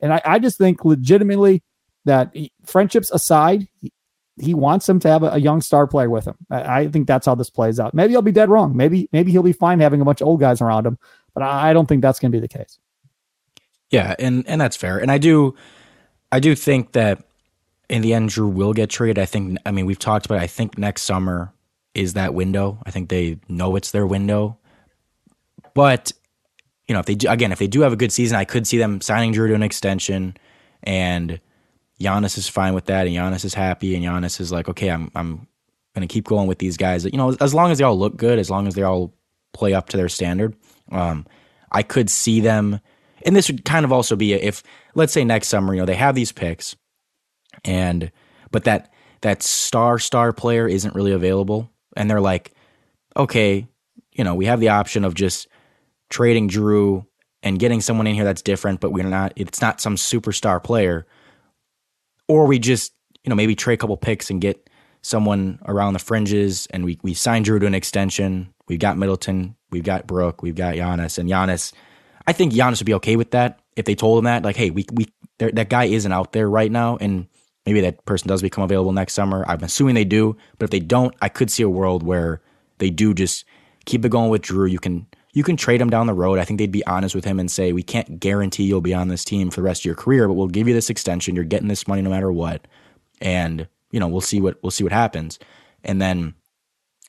And 0.00 0.12
I, 0.12 0.20
I 0.24 0.38
just 0.38 0.58
think 0.58 0.84
legitimately 0.84 1.62
that 2.04 2.30
he- 2.34 2.52
friendships 2.64 3.10
aside, 3.10 3.66
he, 3.80 3.92
he 4.38 4.52
wants 4.52 4.86
him 4.86 5.00
to 5.00 5.08
have 5.08 5.22
a, 5.22 5.30
a 5.30 5.38
young 5.38 5.62
star 5.62 5.86
player 5.86 6.10
with 6.10 6.26
him. 6.26 6.36
I, 6.50 6.80
I 6.80 6.88
think 6.88 7.06
that's 7.06 7.24
how 7.24 7.34
this 7.34 7.48
plays 7.48 7.80
out. 7.80 7.94
Maybe 7.94 8.14
I'll 8.14 8.22
be 8.22 8.32
dead 8.32 8.50
wrong. 8.50 8.76
Maybe 8.76 9.08
maybe 9.12 9.32
he'll 9.32 9.42
be 9.42 9.52
fine 9.52 9.80
having 9.80 10.02
a 10.02 10.04
bunch 10.04 10.20
of 10.20 10.26
old 10.26 10.40
guys 10.40 10.60
around 10.60 10.86
him, 10.86 10.98
but 11.32 11.42
I, 11.42 11.70
I 11.70 11.72
don't 11.72 11.86
think 11.86 12.02
that's 12.02 12.18
going 12.18 12.30
to 12.30 12.36
be 12.36 12.40
the 12.40 12.48
case. 12.48 12.78
Yeah, 13.90 14.14
and 14.18 14.46
and 14.46 14.60
that's 14.60 14.76
fair. 14.76 14.98
And 14.98 15.10
I 15.10 15.16
do, 15.16 15.54
I 16.30 16.40
do 16.40 16.54
think 16.54 16.92
that 16.92 17.24
in 17.88 18.02
the 18.02 18.12
end, 18.12 18.30
Jrue 18.30 18.52
will 18.52 18.74
get 18.74 18.90
traded. 18.90 19.18
I 19.18 19.24
think. 19.24 19.58
I 19.64 19.70
mean, 19.70 19.86
we've 19.86 19.98
talked 19.98 20.26
about. 20.26 20.36
It. 20.36 20.42
I 20.42 20.46
think 20.48 20.76
next 20.76 21.02
summer 21.02 21.54
is 21.96 22.12
that 22.12 22.34
window. 22.34 22.78
I 22.84 22.90
think 22.90 23.08
they 23.08 23.38
know 23.48 23.74
it's 23.74 23.90
their 23.90 24.06
window. 24.06 24.58
But 25.74 26.12
you 26.86 26.92
know, 26.92 27.00
if 27.00 27.06
they 27.06 27.14
do, 27.14 27.28
again, 27.28 27.52
if 27.52 27.58
they 27.58 27.66
do 27.66 27.80
have 27.80 27.92
a 27.92 27.96
good 27.96 28.12
season, 28.12 28.36
I 28.36 28.44
could 28.44 28.66
see 28.66 28.78
them 28.78 29.00
signing 29.00 29.32
Jrue 29.32 29.48
to 29.48 29.54
an 29.54 29.62
extension, 29.62 30.36
and 30.82 31.40
Giannis 32.00 32.38
is 32.38 32.48
fine 32.48 32.74
with 32.74 32.84
that, 32.84 33.06
and 33.06 33.16
Giannis 33.16 33.44
is 33.44 33.54
happy, 33.54 33.96
and 33.96 34.04
Giannis 34.04 34.40
is 34.40 34.52
like, 34.52 34.68
okay, 34.68 34.90
I'm 34.90 35.10
I'm 35.14 35.48
gonna 35.94 36.06
keep 36.06 36.26
going 36.26 36.46
with 36.46 36.58
these 36.58 36.76
guys. 36.76 37.04
You 37.04 37.16
know, 37.16 37.34
as 37.40 37.54
long 37.54 37.72
as 37.72 37.78
they 37.78 37.84
all 37.84 37.98
look 37.98 38.16
good, 38.16 38.38
as 38.38 38.50
long 38.50 38.68
as 38.68 38.74
they 38.74 38.82
all 38.82 39.14
play 39.52 39.74
up 39.74 39.88
to 39.88 39.96
their 39.96 40.08
standard, 40.08 40.54
um, 40.92 41.26
I 41.72 41.82
could 41.82 42.10
see 42.10 42.40
them. 42.40 42.78
And 43.24 43.34
this 43.34 43.50
would 43.50 43.64
kind 43.64 43.84
of 43.84 43.92
also 43.92 44.14
be 44.14 44.34
if, 44.34 44.62
let's 44.94 45.12
say, 45.12 45.24
next 45.24 45.48
summer, 45.48 45.74
you 45.74 45.80
know, 45.80 45.86
they 45.86 45.94
have 45.94 46.14
these 46.14 46.30
picks, 46.30 46.76
and 47.64 48.12
but 48.52 48.64
that 48.64 48.92
that 49.22 49.42
star 49.42 49.98
star 49.98 50.32
player 50.32 50.68
isn't 50.68 50.94
really 50.94 51.12
available, 51.12 51.70
and 51.96 52.10
they're 52.10 52.20
like, 52.20 52.52
okay, 53.16 53.66
you 54.12 54.24
know, 54.24 54.34
we 54.34 54.46
have 54.46 54.60
the 54.60 54.70
option 54.70 55.04
of 55.04 55.14
just 55.14 55.48
trading 56.10 56.48
Jrue 56.48 57.06
and 57.42 57.58
getting 57.58 57.80
someone 57.80 58.06
in 58.06 58.14
here 58.14 58.24
that's 58.24 58.42
different, 58.42 58.80
but 58.80 58.92
we're 58.92 59.04
not. 59.04 59.32
It's 59.36 59.60
not 59.60 59.80
some 59.80 59.96
superstar 59.96 60.62
player, 60.62 61.06
or 62.28 62.46
we 62.46 62.58
just 62.58 62.92
you 63.24 63.30
know 63.30 63.36
maybe 63.36 63.54
trade 63.54 63.74
a 63.74 63.76
couple 63.78 63.96
picks 63.96 64.30
and 64.30 64.40
get 64.40 64.68
someone 65.02 65.58
around 65.66 65.92
the 65.92 65.98
fringes, 65.98 66.66
and 66.70 66.84
we 66.84 66.98
we 67.02 67.14
sign 67.14 67.44
Jrue 67.44 67.60
to 67.60 67.66
an 67.66 67.74
extension. 67.74 68.52
We've 68.68 68.80
got 68.80 68.98
Middleton, 68.98 69.54
we've 69.70 69.84
got 69.84 70.06
Brook, 70.06 70.42
we've 70.42 70.56
got 70.56 70.74
Giannis, 70.74 71.18
and 71.18 71.28
Giannis. 71.30 71.72
I 72.26 72.32
think 72.32 72.52
Giannis 72.52 72.80
would 72.80 72.86
be 72.86 72.94
okay 72.94 73.14
with 73.14 73.30
that 73.30 73.60
if 73.76 73.84
they 73.84 73.94
told 73.94 74.18
him 74.18 74.24
that, 74.24 74.42
like, 74.42 74.56
hey, 74.56 74.70
we 74.70 74.86
we 74.92 75.06
that 75.38 75.68
guy 75.68 75.84
isn't 75.84 76.10
out 76.10 76.32
there 76.32 76.48
right 76.48 76.72
now, 76.72 76.96
and 76.96 77.28
maybe 77.66 77.80
that 77.80 78.04
person 78.06 78.28
does 78.28 78.40
become 78.40 78.64
available 78.64 78.92
next 78.92 79.14
summer. 79.14 79.44
I'm 79.48 79.62
assuming 79.62 79.94
they 79.94 80.04
do, 80.04 80.36
but 80.58 80.64
if 80.64 80.70
they 80.70 80.80
don't, 80.80 81.14
I 81.20 81.28
could 81.28 81.50
see 81.50 81.62
a 81.62 81.68
world 81.68 82.02
where 82.02 82.40
they 82.78 82.90
do 82.90 83.12
just 83.12 83.44
keep 83.84 84.04
it 84.04 84.10
going 84.10 84.30
with 84.30 84.42
Jrue. 84.42 84.70
You 84.70 84.78
can 84.78 85.06
you 85.32 85.42
can 85.42 85.56
trade 85.56 85.82
him 85.82 85.90
down 85.90 86.06
the 86.06 86.14
road. 86.14 86.38
I 86.38 86.44
think 86.44 86.58
they'd 86.58 86.72
be 86.72 86.86
honest 86.86 87.14
with 87.14 87.26
him 87.26 87.38
and 87.38 87.50
say, 87.50 87.74
we 87.74 87.82
can't 87.82 88.18
guarantee 88.18 88.64
you'll 88.64 88.80
be 88.80 88.94
on 88.94 89.08
this 89.08 89.22
team 89.22 89.50
for 89.50 89.60
the 89.60 89.64
rest 89.64 89.82
of 89.82 89.84
your 89.84 89.94
career, 89.94 90.26
but 90.26 90.32
we'll 90.32 90.46
give 90.46 90.66
you 90.66 90.72
this 90.72 90.88
extension. 90.88 91.34
You're 91.34 91.44
getting 91.44 91.68
this 91.68 91.86
money 91.86 92.00
no 92.00 92.08
matter 92.08 92.32
what, 92.32 92.66
and 93.20 93.68
you 93.90 94.00
know 94.00 94.08
we'll 94.08 94.20
see 94.20 94.40
what 94.40 94.62
we'll 94.62 94.70
see 94.70 94.84
what 94.84 94.92
happens. 94.92 95.38
And 95.84 96.00
then 96.00 96.34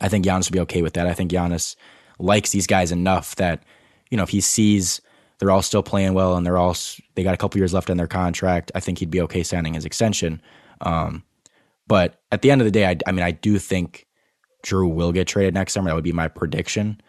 I 0.01 0.09
think 0.09 0.25
Giannis 0.25 0.49
would 0.49 0.53
be 0.53 0.59
okay 0.61 0.82
with 0.82 0.93
that. 0.93 1.07
I 1.07 1.13
think 1.13 1.32
Giannis 1.32 1.75
likes 2.19 2.49
these 2.49 2.67
guys 2.67 2.91
enough 2.91 3.36
that 3.36 3.63
you 4.09 4.17
know 4.17 4.23
if 4.23 4.29
he 4.29 4.41
sees 4.41 5.01
they're 5.39 5.51
all 5.51 5.61
still 5.61 5.83
playing 5.83 6.13
well 6.13 6.35
and 6.35 6.45
they're 6.45 6.57
all 6.57 6.75
they 7.15 7.23
got 7.23 7.33
a 7.33 7.38
couple 7.38 7.59
years 7.59 7.73
left 7.73 7.89
on 7.89 7.97
their 7.97 8.07
contract, 8.07 8.71
I 8.75 8.79
think 8.79 8.99
he'd 8.99 9.11
be 9.11 9.21
okay 9.21 9.43
signing 9.43 9.73
his 9.73 9.85
extension. 9.85 10.41
Um, 10.81 11.23
but 11.88 12.19
at 12.31 12.41
the 12.41 12.51
end 12.51 12.61
of 12.61 12.65
the 12.65 12.71
day, 12.71 12.85
I, 12.85 12.97
I 13.05 13.11
mean, 13.11 13.23
I 13.23 13.31
do 13.31 13.59
think 13.59 14.07
Jrue 14.65 14.93
will 14.93 15.11
get 15.11 15.27
traded 15.27 15.53
next 15.53 15.73
summer. 15.73 15.89
That 15.89 15.95
would 15.95 16.03
be 16.03 16.11
my 16.11 16.27
prediction. 16.27 17.01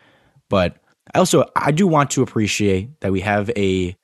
But 0.48 0.76
I 1.14 1.18
also 1.18 1.44
I 1.56 1.72
do 1.72 1.86
want 1.86 2.10
to 2.12 2.22
appreciate 2.22 3.00
that 3.00 3.12
we 3.12 3.20
have 3.20 3.50
a 3.56 3.96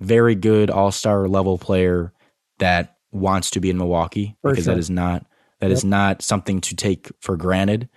very 0.00 0.34
good 0.34 0.70
All 0.70 0.92
Star 0.92 1.28
level 1.28 1.58
player 1.58 2.12
that 2.58 2.96
wants 3.10 3.50
to 3.50 3.60
be 3.60 3.70
in 3.70 3.78
Milwaukee 3.78 4.36
For 4.42 4.50
because 4.50 4.64
sure. 4.64 4.74
that 4.74 4.78
is 4.78 4.90
not 4.90 5.24
that 5.60 5.70
is 5.70 5.84
not 5.84 6.22
something 6.22 6.60
to 6.62 6.76
take 6.76 7.10
for 7.20 7.36
granted. 7.36 7.88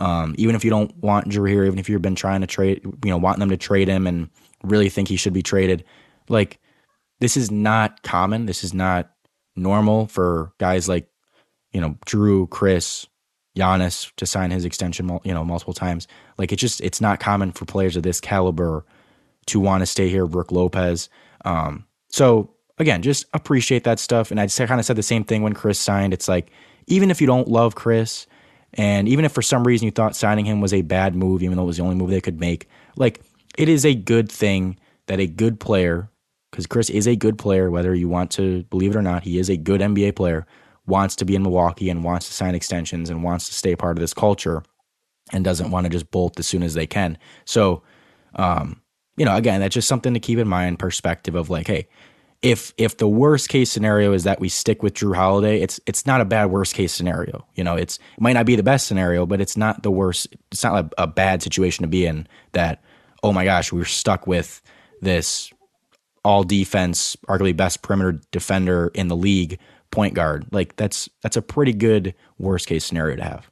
Um, 0.00 0.34
even 0.36 0.56
if 0.56 0.64
you 0.64 0.70
don't 0.70 0.96
want 0.96 1.28
Jrue 1.28 1.48
here, 1.48 1.64
even 1.64 1.78
if 1.78 1.88
you've 1.88 2.02
been 2.02 2.16
trying 2.16 2.40
to 2.40 2.46
trade, 2.48 2.80
you 2.84 3.10
know, 3.10 3.16
wanting 3.16 3.40
them 3.40 3.50
to 3.50 3.56
trade 3.56 3.86
him 3.86 4.08
and 4.08 4.28
really 4.64 4.88
think 4.88 5.08
he 5.08 5.16
should 5.16 5.32
be 5.32 5.42
traded, 5.42 5.84
like 6.28 6.58
this 7.20 7.36
is 7.36 7.50
not 7.50 8.02
common. 8.02 8.46
This 8.46 8.64
is 8.64 8.74
not 8.74 9.10
normal 9.56 10.06
for 10.06 10.52
guys 10.58 10.88
like, 10.88 11.08
you 11.72 11.80
know, 11.80 11.96
Jrue, 12.06 12.48
Chris, 12.50 13.06
Giannis 13.56 14.12
to 14.16 14.26
sign 14.26 14.50
his 14.50 14.64
extension, 14.64 15.18
you 15.24 15.32
know, 15.32 15.44
multiple 15.44 15.74
times. 15.74 16.08
Like 16.38 16.52
it's 16.52 16.60
just 16.60 16.80
it's 16.80 17.00
not 17.00 17.20
common 17.20 17.52
for 17.52 17.64
players 17.64 17.96
of 17.96 18.02
this 18.02 18.20
caliber 18.20 18.84
to 19.46 19.60
want 19.60 19.82
to 19.82 19.86
stay 19.86 20.08
here. 20.08 20.26
Brook 20.26 20.50
Lopez. 20.50 21.08
Um, 21.44 21.86
so 22.08 22.50
again, 22.78 23.02
just 23.02 23.26
appreciate 23.32 23.84
that 23.84 23.98
stuff. 23.98 24.30
And 24.30 24.40
I 24.40 24.48
kind 24.48 24.80
of 24.80 24.84
said 24.84 24.96
the 24.96 25.02
same 25.02 25.24
thing 25.24 25.42
when 25.42 25.52
Chris 25.52 25.78
signed. 25.78 26.12
It's 26.12 26.28
like 26.28 26.50
even 26.86 27.10
if 27.10 27.20
you 27.20 27.26
don't 27.26 27.48
love 27.48 27.74
Chris, 27.74 28.26
and 28.74 29.08
even 29.08 29.24
if 29.24 29.32
for 29.32 29.42
some 29.42 29.64
reason 29.64 29.86
you 29.86 29.92
thought 29.92 30.16
signing 30.16 30.44
him 30.44 30.60
was 30.60 30.74
a 30.74 30.82
bad 30.82 31.14
move, 31.14 31.42
even 31.42 31.56
though 31.56 31.62
it 31.62 31.66
was 31.66 31.76
the 31.76 31.84
only 31.84 31.94
move 31.94 32.10
they 32.10 32.20
could 32.20 32.40
make, 32.40 32.68
like 32.96 33.20
it 33.56 33.68
is 33.68 33.84
a 33.84 33.94
good 33.94 34.30
thing 34.30 34.78
that 35.06 35.20
a 35.20 35.26
good 35.26 35.60
player, 35.60 36.08
because 36.50 36.66
Chris 36.66 36.90
is 36.90 37.06
a 37.06 37.16
good 37.16 37.38
player, 37.38 37.70
whether 37.70 37.94
you 37.94 38.08
want 38.08 38.30
to 38.32 38.64
believe 38.64 38.94
it 38.94 38.98
or 38.98 39.02
not, 39.02 39.24
he 39.24 39.38
is 39.38 39.48
a 39.48 39.56
good 39.56 39.80
NBA 39.80 40.16
player, 40.16 40.46
wants 40.86 41.16
to 41.16 41.24
be 41.24 41.34
in 41.34 41.42
Milwaukee 41.42 41.90
and 41.90 42.04
wants 42.04 42.26
to 42.28 42.34
sign 42.34 42.54
extensions 42.54 43.10
and 43.10 43.22
wants 43.22 43.48
to 43.48 43.54
stay 43.54 43.74
part 43.76 43.96
of 43.96 44.00
this 44.00 44.14
culture 44.14 44.62
and 45.32 45.44
doesn't 45.44 45.70
want 45.70 45.84
to 45.84 45.90
just 45.90 46.10
bolt 46.10 46.38
as 46.38 46.46
soon 46.46 46.62
as 46.62 46.74
they 46.74 46.86
can. 46.86 47.16
So, 47.44 47.82
um, 48.34 48.80
you 49.16 49.24
know, 49.24 49.36
again, 49.36 49.60
that's 49.60 49.74
just 49.74 49.88
something 49.88 50.14
to 50.14 50.20
keep 50.20 50.38
in 50.38 50.48
mind 50.48 50.78
perspective 50.78 51.34
of 51.34 51.48
like, 51.48 51.66
hey, 51.66 51.88
if 52.42 52.74
if 52.76 52.98
the 52.98 53.08
worst 53.08 53.48
case 53.48 53.70
scenario 53.70 54.12
is 54.12 54.24
that 54.24 54.38
we 54.38 54.50
stick 54.50 54.82
with 54.82 54.94
Jrue 54.94 55.16
Holiday, 55.16 55.62
it's 55.62 55.80
it's 55.86 56.04
not 56.04 56.20
a 56.20 56.26
bad 56.26 56.46
worst 56.46 56.74
case 56.74 56.92
scenario. 56.92 57.46
You 57.54 57.64
know, 57.64 57.74
it's 57.74 57.96
it 57.96 58.20
might 58.20 58.34
not 58.34 58.44
be 58.44 58.54
the 58.54 58.62
best 58.62 58.86
scenario, 58.86 59.24
but 59.24 59.40
it's 59.40 59.56
not 59.56 59.82
the 59.82 59.90
worst. 59.90 60.28
It's 60.52 60.62
not 60.62 60.84
a, 60.84 61.02
a 61.04 61.06
bad 61.06 61.42
situation 61.42 61.84
to 61.84 61.88
be 61.88 62.04
in. 62.04 62.28
That 62.52 62.82
oh 63.24 63.32
my 63.32 63.44
gosh, 63.44 63.72
we're 63.72 63.86
stuck 63.86 64.26
with 64.26 64.60
this 65.00 65.50
all 66.24 66.44
defense, 66.44 67.16
arguably 67.26 67.56
best 67.56 67.82
perimeter 67.82 68.20
defender 68.30 68.90
in 68.94 69.08
the 69.08 69.16
league, 69.16 69.58
point 69.90 70.14
guard. 70.14 70.46
Like 70.52 70.76
that's 70.76 71.08
that's 71.22 71.36
a 71.36 71.42
pretty 71.42 71.72
good 71.72 72.14
worst 72.38 72.68
case 72.68 72.84
scenario 72.84 73.16
to 73.16 73.24
have. 73.24 73.50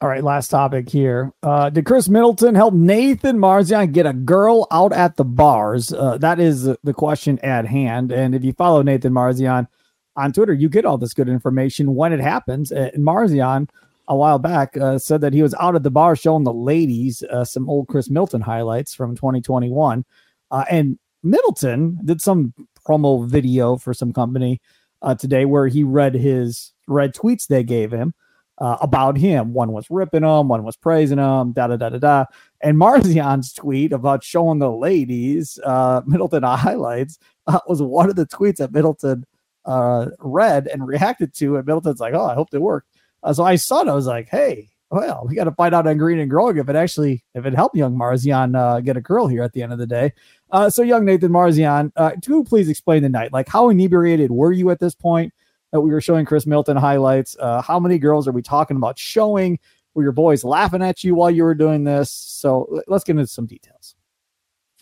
All 0.00 0.08
right, 0.08 0.24
last 0.24 0.48
topic 0.48 0.88
here. 0.88 1.30
Uh, 1.42 1.68
did 1.68 1.84
Chris 1.84 2.08
Middleton 2.08 2.54
help 2.54 2.72
Nathan 2.72 3.36
Marzion 3.36 3.92
get 3.92 4.06
a 4.06 4.14
girl 4.14 4.66
out 4.70 4.94
at 4.94 5.16
the 5.16 5.26
bars? 5.26 5.92
Uh, 5.92 6.16
that 6.18 6.40
is 6.40 6.62
the 6.62 6.94
question 6.94 7.38
at 7.40 7.66
hand. 7.66 8.10
And 8.10 8.34
if 8.34 8.42
you 8.42 8.54
follow 8.54 8.80
Nathan 8.80 9.12
Marzion 9.12 9.68
on 10.16 10.32
Twitter, 10.32 10.54
you 10.54 10.70
get 10.70 10.86
all 10.86 10.96
this 10.96 11.12
good 11.12 11.28
information 11.28 11.94
when 11.94 12.14
it 12.14 12.20
happens. 12.20 12.72
And 12.72 13.04
Marzion, 13.04 13.68
a 14.08 14.16
while 14.16 14.38
back, 14.38 14.76
uh, 14.76 14.98
said 14.98 15.20
that 15.20 15.32
he 15.32 15.42
was 15.42 15.54
out 15.54 15.76
at 15.76 15.82
the 15.82 15.90
bar 15.90 16.16
showing 16.16 16.44
the 16.44 16.52
ladies 16.52 17.22
uh, 17.24 17.44
some 17.44 17.68
old 17.68 17.88
Chris 17.88 18.10
Middleton 18.10 18.40
highlights 18.40 18.94
from 18.94 19.14
2021. 19.14 20.04
Uh, 20.50 20.64
and 20.70 20.98
Middleton 21.22 21.98
did 22.04 22.20
some 22.20 22.52
promo 22.86 23.26
video 23.26 23.76
for 23.76 23.94
some 23.94 24.12
company 24.12 24.60
uh, 25.02 25.14
today 25.14 25.44
where 25.44 25.68
he 25.68 25.84
read 25.84 26.14
his 26.14 26.72
read 26.88 27.14
tweets 27.14 27.46
they 27.46 27.62
gave 27.62 27.92
him 27.92 28.12
uh, 28.58 28.78
about 28.80 29.16
him. 29.16 29.52
One 29.52 29.72
was 29.72 29.86
ripping 29.90 30.24
him, 30.24 30.48
one 30.48 30.64
was 30.64 30.76
praising 30.76 31.18
him, 31.18 31.52
da 31.52 31.68
da 31.68 31.76
da 31.76 31.90
da 31.90 31.98
da. 31.98 32.24
And 32.62 32.76
Marzion's 32.76 33.52
tweet 33.52 33.92
about 33.92 34.24
showing 34.24 34.58
the 34.58 34.72
ladies 34.72 35.58
uh, 35.64 36.02
Middleton 36.06 36.42
highlights 36.44 37.18
was 37.66 37.80
one 37.80 38.10
of 38.10 38.16
the 38.16 38.26
tweets 38.26 38.56
that 38.56 38.72
Middleton 38.72 39.24
read 39.66 40.66
and 40.66 40.86
reacted 40.86 41.32
to. 41.34 41.56
And 41.56 41.66
Middleton's 41.66 42.00
like, 42.00 42.14
"Oh, 42.14 42.26
I 42.26 42.34
hope 42.34 42.48
it 42.52 42.60
worked." 42.60 42.89
Uh, 43.22 43.32
so 43.32 43.44
I 43.44 43.56
saw 43.56 43.82
it. 43.82 43.88
I 43.88 43.94
was 43.94 44.06
like, 44.06 44.28
"Hey, 44.28 44.70
well, 44.90 45.26
we 45.28 45.34
got 45.34 45.44
to 45.44 45.52
find 45.52 45.74
out 45.74 45.86
on 45.86 45.98
Green 45.98 46.18
and 46.18 46.30
Growing 46.30 46.56
if 46.56 46.68
it 46.68 46.76
actually 46.76 47.24
if 47.34 47.46
it 47.46 47.54
helped 47.54 47.76
young 47.76 47.94
Marzion 47.94 48.56
uh, 48.56 48.80
get 48.80 48.96
a 48.96 49.00
girl 49.00 49.26
here 49.26 49.42
at 49.42 49.52
the 49.52 49.62
end 49.62 49.72
of 49.72 49.78
the 49.78 49.86
day." 49.86 50.12
Uh, 50.50 50.68
so, 50.70 50.82
young 50.82 51.04
Nathan 51.04 51.32
Marzion, 51.32 51.92
uh, 51.96 52.12
do 52.20 52.42
please 52.44 52.68
explain 52.68 53.02
the 53.02 53.08
night. 53.08 53.32
Like, 53.32 53.48
how 53.48 53.68
inebriated 53.68 54.30
were 54.30 54.52
you 54.52 54.70
at 54.70 54.80
this 54.80 54.94
point? 54.94 55.32
that 55.72 55.80
we 55.80 55.90
were 55.90 56.00
showing 56.00 56.24
Chris 56.24 56.46
Middleton 56.46 56.76
highlights. 56.76 57.36
Uh, 57.38 57.62
how 57.62 57.78
many 57.78 57.98
girls 57.98 58.26
are 58.26 58.32
we 58.32 58.42
talking 58.42 58.76
about 58.76 58.98
showing? 58.98 59.58
Were 59.94 60.02
your 60.02 60.12
boys 60.12 60.44
laughing 60.44 60.82
at 60.82 61.02
you 61.02 61.14
while 61.14 61.30
you 61.30 61.42
were 61.42 61.54
doing 61.54 61.84
this? 61.84 62.10
So 62.10 62.82
let's 62.86 63.04
get 63.04 63.12
into 63.12 63.26
some 63.26 63.46
details. 63.46 63.94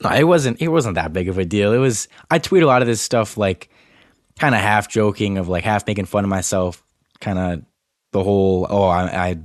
No, 0.03 0.11
it 0.11 0.25
wasn't. 0.25 0.61
It 0.61 0.69
wasn't 0.69 0.95
that 0.95 1.13
big 1.13 1.29
of 1.29 1.39
a 1.39 1.45
deal. 1.45 1.73
It 1.73 1.79
was. 1.79 2.09
I 2.31 2.39
tweet 2.39 2.63
a 2.63 2.67
lot 2.67 2.83
of 2.83 2.89
this 2.89 3.01
stuff, 3.01 3.37
like 3.37 3.69
kind 4.39 4.55
of 4.55 4.61
half 4.61 4.89
joking, 4.89 5.39
of 5.39 5.49
like 5.49 5.65
half 5.65 5.87
making 5.87 6.05
fun 6.05 6.25
of 6.25 6.31
myself. 6.31 6.85
Kind 7.21 7.39
of 7.39 7.63
the 8.13 8.23
whole. 8.23 8.67
Oh, 8.69 8.85
I, 8.85 9.29
I, 9.29 9.39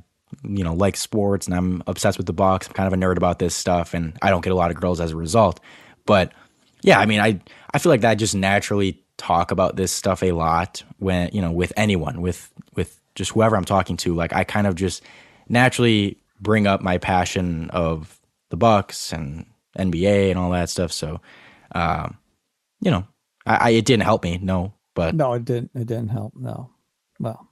you 0.43 0.63
know, 0.63 0.73
like 0.73 0.97
sports 0.97 1.47
and 1.47 1.55
I'm 1.55 1.83
obsessed 1.87 2.17
with 2.17 2.27
the 2.27 2.33
Bucks. 2.33 2.67
I'm 2.67 2.73
kind 2.73 2.87
of 2.87 2.93
a 2.93 3.01
nerd 3.01 3.17
about 3.17 3.39
this 3.39 3.55
stuff, 3.55 3.93
and 3.93 4.17
I 4.21 4.29
don't 4.29 4.43
get 4.43 4.53
a 4.53 4.55
lot 4.55 4.71
of 4.71 4.77
girls 4.77 4.99
as 4.99 5.11
a 5.11 5.15
result. 5.15 5.59
But 6.05 6.33
yeah, 6.81 6.99
I 6.99 7.05
mean, 7.05 7.19
I 7.19 7.39
I 7.73 7.79
feel 7.79 7.91
like 7.91 8.01
that 8.01 8.15
just 8.15 8.35
naturally 8.35 9.03
talk 9.17 9.51
about 9.51 9.75
this 9.75 9.91
stuff 9.91 10.23
a 10.23 10.31
lot 10.31 10.83
when 10.97 11.29
you 11.33 11.41
know 11.41 11.51
with 11.51 11.71
anyone 11.77 12.21
with 12.21 12.51
with 12.75 12.99
just 13.15 13.31
whoever 13.31 13.55
I'm 13.55 13.65
talking 13.65 13.97
to 13.97 14.13
like 14.13 14.33
I 14.33 14.43
kind 14.43 14.67
of 14.67 14.75
just 14.75 15.03
naturally 15.47 16.17
bring 16.39 16.67
up 16.67 16.81
my 16.81 16.97
passion 16.97 17.69
of 17.69 18.19
the 18.49 18.57
Bucks 18.57 19.13
and 19.13 19.45
NBA 19.77 20.29
and 20.29 20.39
all 20.39 20.51
that 20.51 20.69
stuff 20.69 20.91
so 20.91 21.21
um, 21.73 22.17
you 22.81 22.91
know 22.91 23.07
I, 23.45 23.55
I, 23.55 23.69
it 23.71 23.85
didn't 23.85 24.03
help 24.03 24.23
me 24.23 24.39
no 24.41 24.73
but 24.95 25.15
no 25.15 25.33
it 25.33 25.45
didn't 25.45 25.71
it 25.75 25.85
didn't 25.85 26.09
help 26.09 26.33
no 26.35 26.71
well 27.19 27.47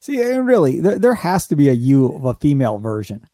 see 0.00 0.20
really 0.38 0.80
there, 0.80 0.98
there 0.98 1.14
has 1.14 1.46
to 1.46 1.56
be 1.56 1.68
a 1.68 1.72
you 1.72 2.12
of 2.14 2.24
a 2.24 2.34
female 2.34 2.78
version 2.78 3.26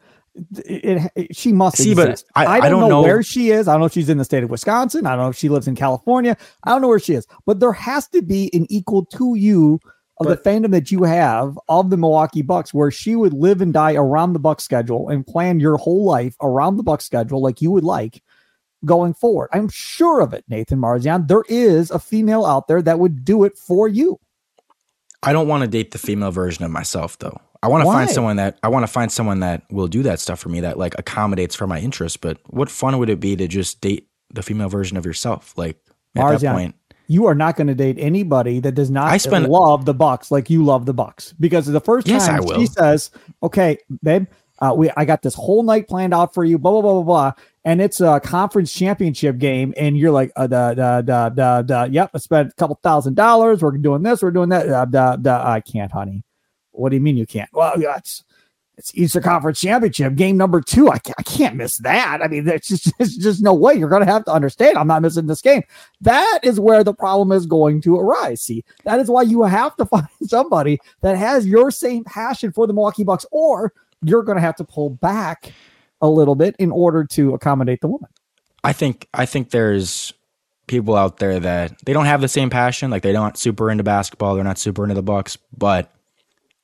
it, 0.56 1.12
it, 1.14 1.36
she 1.36 1.52
must 1.52 1.76
see, 1.76 1.92
exist. 1.92 2.26
but 2.34 2.48
I, 2.48 2.56
I, 2.56 2.56
don't 2.56 2.64
I, 2.64 2.68
don't, 2.70 2.80
know, 2.80 2.88
know, 2.88 3.02
where 3.02 3.22
she 3.22 3.50
is. 3.50 3.68
I 3.68 3.72
don't 3.72 3.80
know 3.80 3.86
if 3.86 3.92
she's 3.92 4.08
in 4.08 4.18
the 4.18 4.24
state 4.24 4.42
of 4.42 4.50
Wisconsin. 4.50 5.06
I 5.06 5.10
don't 5.10 5.26
know 5.26 5.28
if 5.28 5.36
she 5.36 5.48
lives 5.48 5.68
in 5.68 5.76
California. 5.76 6.36
I 6.64 6.70
don't 6.70 6.82
know 6.82 6.88
where 6.88 6.98
she 6.98 7.14
is. 7.14 7.26
But 7.46 7.60
there 7.60 7.72
has 7.72 8.08
to 8.08 8.22
be 8.22 8.50
an 8.52 8.66
equal 8.68 9.04
to 9.06 9.36
you 9.36 9.80
of 10.18 10.26
but, 10.26 10.42
the 10.42 10.50
fandom 10.50 10.70
that 10.72 10.90
you 10.90 11.04
have 11.04 11.58
of 11.68 11.90
the 11.90 11.96
Milwaukee 11.96 12.42
Bucks, 12.42 12.74
where 12.74 12.90
she 12.90 13.16
would 13.16 13.32
live 13.32 13.60
and 13.60 13.72
die 13.72 13.94
around 13.94 14.32
the 14.32 14.38
Bucks 14.38 14.64
schedule 14.64 15.08
and 15.08 15.26
plan 15.26 15.60
your 15.60 15.76
whole 15.76 16.04
life 16.04 16.36
around 16.40 16.76
the 16.76 16.82
Bucks 16.82 17.04
schedule, 17.04 17.40
like 17.40 17.60
you 17.60 17.70
would 17.70 17.84
like 17.84 18.22
going 18.84 19.14
forward. 19.14 19.50
I'm 19.52 19.68
sure 19.68 20.20
of 20.20 20.34
it, 20.34 20.44
Nathan 20.48 20.78
Marzion. 20.78 21.26
There 21.26 21.44
is 21.48 21.90
a 21.90 21.98
female 21.98 22.44
out 22.44 22.68
there 22.68 22.82
that 22.82 22.98
would 22.98 23.24
do 23.24 23.44
it 23.44 23.56
for 23.56 23.88
you. 23.88 24.18
I 25.25 25.33
don't 25.33 25.49
want 25.49 25.62
to 25.62 25.68
date 25.68 25.91
the 25.91 25.99
female 25.99 26.31
version 26.31 26.64
of 26.64 26.70
myself, 26.70 27.18
though. 27.18 27.41
I 27.62 27.68
want 27.68 27.83
to 27.83 27.91
find 27.91 28.11
someone 28.11 28.37
that 28.37 28.59
I 28.62 28.68
want 28.68 28.83
to 28.83 28.93
find 28.93 29.11
someone 29.11 29.41
that 29.41 29.62
will 29.70 29.89
do 29.89 30.03
that 30.03 30.20
stuff 30.20 30.39
for 30.39 30.51
me 30.51 30.61
that 30.61 30.79
like 30.79 30.95
accommodates 30.99 31.55
for 31.55 31.66
my 31.66 31.81
interests. 31.81 32.18
But 32.18 32.39
what 32.49 32.70
fun 32.70 32.99
would 32.99 33.09
it 33.09 33.20
be 33.20 33.37
to 33.37 33.49
just 33.49 33.81
date 33.81 34.09
the 34.33 34.43
female 34.43 34.68
version 34.68 34.99
of 34.99 35.07
yourself? 35.07 35.57
Like 35.57 35.79
at 36.14 36.22
Marzion, 36.22 36.41
that 36.41 36.55
point, 36.55 36.75
you 37.07 37.27
are 37.27 37.35
not 37.35 37.57
going 37.57 37.66
to 37.68 37.75
date 37.75 37.97
anybody 37.99 38.61
that 38.61 38.72
does 38.72 38.91
not 38.91 39.11
I 39.11 39.16
spend, 39.16 39.49
love 39.49 39.87
the 39.87 39.95
Bucks 39.95 40.31
like 40.31 40.51
you 40.51 40.62
love 40.62 40.85
the 40.85 40.93
Bucks 40.93 41.33
because 41.41 41.66
the 41.66 41.81
first 41.81 42.07
yes, 42.07 42.27
time 42.27 42.47
she 42.55 42.66
says, 42.66 43.11
"Okay, 43.43 43.79
babe, 44.03 44.27
uh, 44.61 44.74
we 44.76 44.90
I 44.96 45.05
got 45.05 45.22
this 45.22 45.34
whole 45.34 45.62
night 45.62 45.88
planned 45.88 46.14
out 46.14 46.34
for 46.34 46.44
you," 46.44 46.59
blah 46.59 46.72
blah 46.72 46.82
blah 46.82 46.92
blah 46.92 47.02
blah, 47.02 47.32
and 47.64 47.80
it's 47.80 48.00
a 48.00 48.20
conference 48.20 48.72
championship 48.72 49.38
game, 49.38 49.74
and 49.76 49.98
you're 49.98 50.12
like, 50.12 50.32
uh, 50.36 50.46
da, 50.46 50.74
da, 50.74 51.00
da, 51.02 51.28
da, 51.28 51.62
da, 51.62 51.84
"Yep, 51.84 52.11
I 52.14 52.18
spent 52.18 52.52
a 52.52 52.55
couple 52.55 52.78
thousand 52.82 53.14
dollars. 53.14 53.62
We're 53.62 53.72
doing 53.72 54.02
this. 54.02 54.22
We're 54.22 54.30
doing 54.30 54.50
that." 54.50 54.68
Uh, 54.68 54.84
da, 54.84 55.16
da, 55.16 55.48
I 55.48 55.61
can't, 55.61 55.90
honey. 55.90 56.24
What 56.72 56.90
do 56.90 56.96
you 56.96 57.02
mean 57.02 57.16
you 57.16 57.26
can't? 57.26 57.50
Well, 57.52 57.74
it's 57.76 58.24
it's 58.76 58.94
Eastern 58.96 59.22
Conference 59.22 59.61
Championship 59.61 60.16
game 60.16 60.36
number 60.36 60.61
two. 60.61 60.90
I 60.90 60.98
can't, 60.98 61.18
I 61.18 61.22
can't 61.22 61.57
miss 61.57 61.78
that. 61.78 62.20
I 62.22 62.26
mean, 62.26 62.44
there's 62.44 62.66
just, 62.66 62.92
there's 62.98 63.16
just 63.16 63.42
no 63.42 63.55
way. 63.55 63.74
You're 63.74 63.88
going 63.88 64.05
to 64.05 64.11
have 64.11 64.24
to 64.24 64.32
understand. 64.32 64.76
I'm 64.76 64.88
not 64.88 65.02
missing 65.02 65.26
this 65.26 65.40
game. 65.40 65.62
That 66.00 66.40
is 66.42 66.59
where 66.59 66.82
the 66.82 66.94
problem 66.94 67.30
is 67.32 67.46
going 67.46 67.80
to 67.82 67.98
arise. 67.98 68.42
See, 68.42 68.64
that 68.84 68.98
is 68.98 69.09
why 69.09 69.22
you 69.22 69.42
have 69.42 69.76
to 69.76 69.86
find 69.86 70.09
somebody 70.22 70.80
that 71.02 71.16
has 71.16 71.46
your 71.46 71.70
same 71.70 72.05
passion 72.05 72.52
for 72.52 72.66
the 72.66 72.72
Milwaukee 72.72 73.05
Bucks, 73.05 73.26
or 73.30 73.72
you're 74.05 74.22
going 74.22 74.36
to 74.36 74.42
have 74.42 74.57
to 74.57 74.64
pull 74.64 74.90
back 74.90 75.52
a 76.00 76.09
little 76.09 76.34
bit 76.34 76.55
in 76.59 76.70
order 76.70 77.05
to 77.05 77.34
accommodate 77.34 77.80
the 77.80 77.88
woman. 77.88 78.11
I 78.62 78.72
think 78.72 79.09
I 79.12 79.26
think 79.26 79.50
there's 79.50 80.12
people 80.66 80.96
out 80.96 81.18
there 81.18 81.38
that 81.40 81.84
they 81.84 81.92
don't 81.92 82.07
have 82.07 82.20
the 82.20 82.28
same 82.28 82.50
passion. 82.50 82.90
Like 82.90 83.02
they're 83.02 83.12
not 83.12 83.36
super 83.36 83.70
into 83.70 83.84
basketball. 83.84 84.34
They're 84.34 84.44
not 84.44 84.59
super 84.59 84.82
into 84.84 84.94
the 84.94 85.02
Bucks, 85.02 85.36
but 85.57 85.94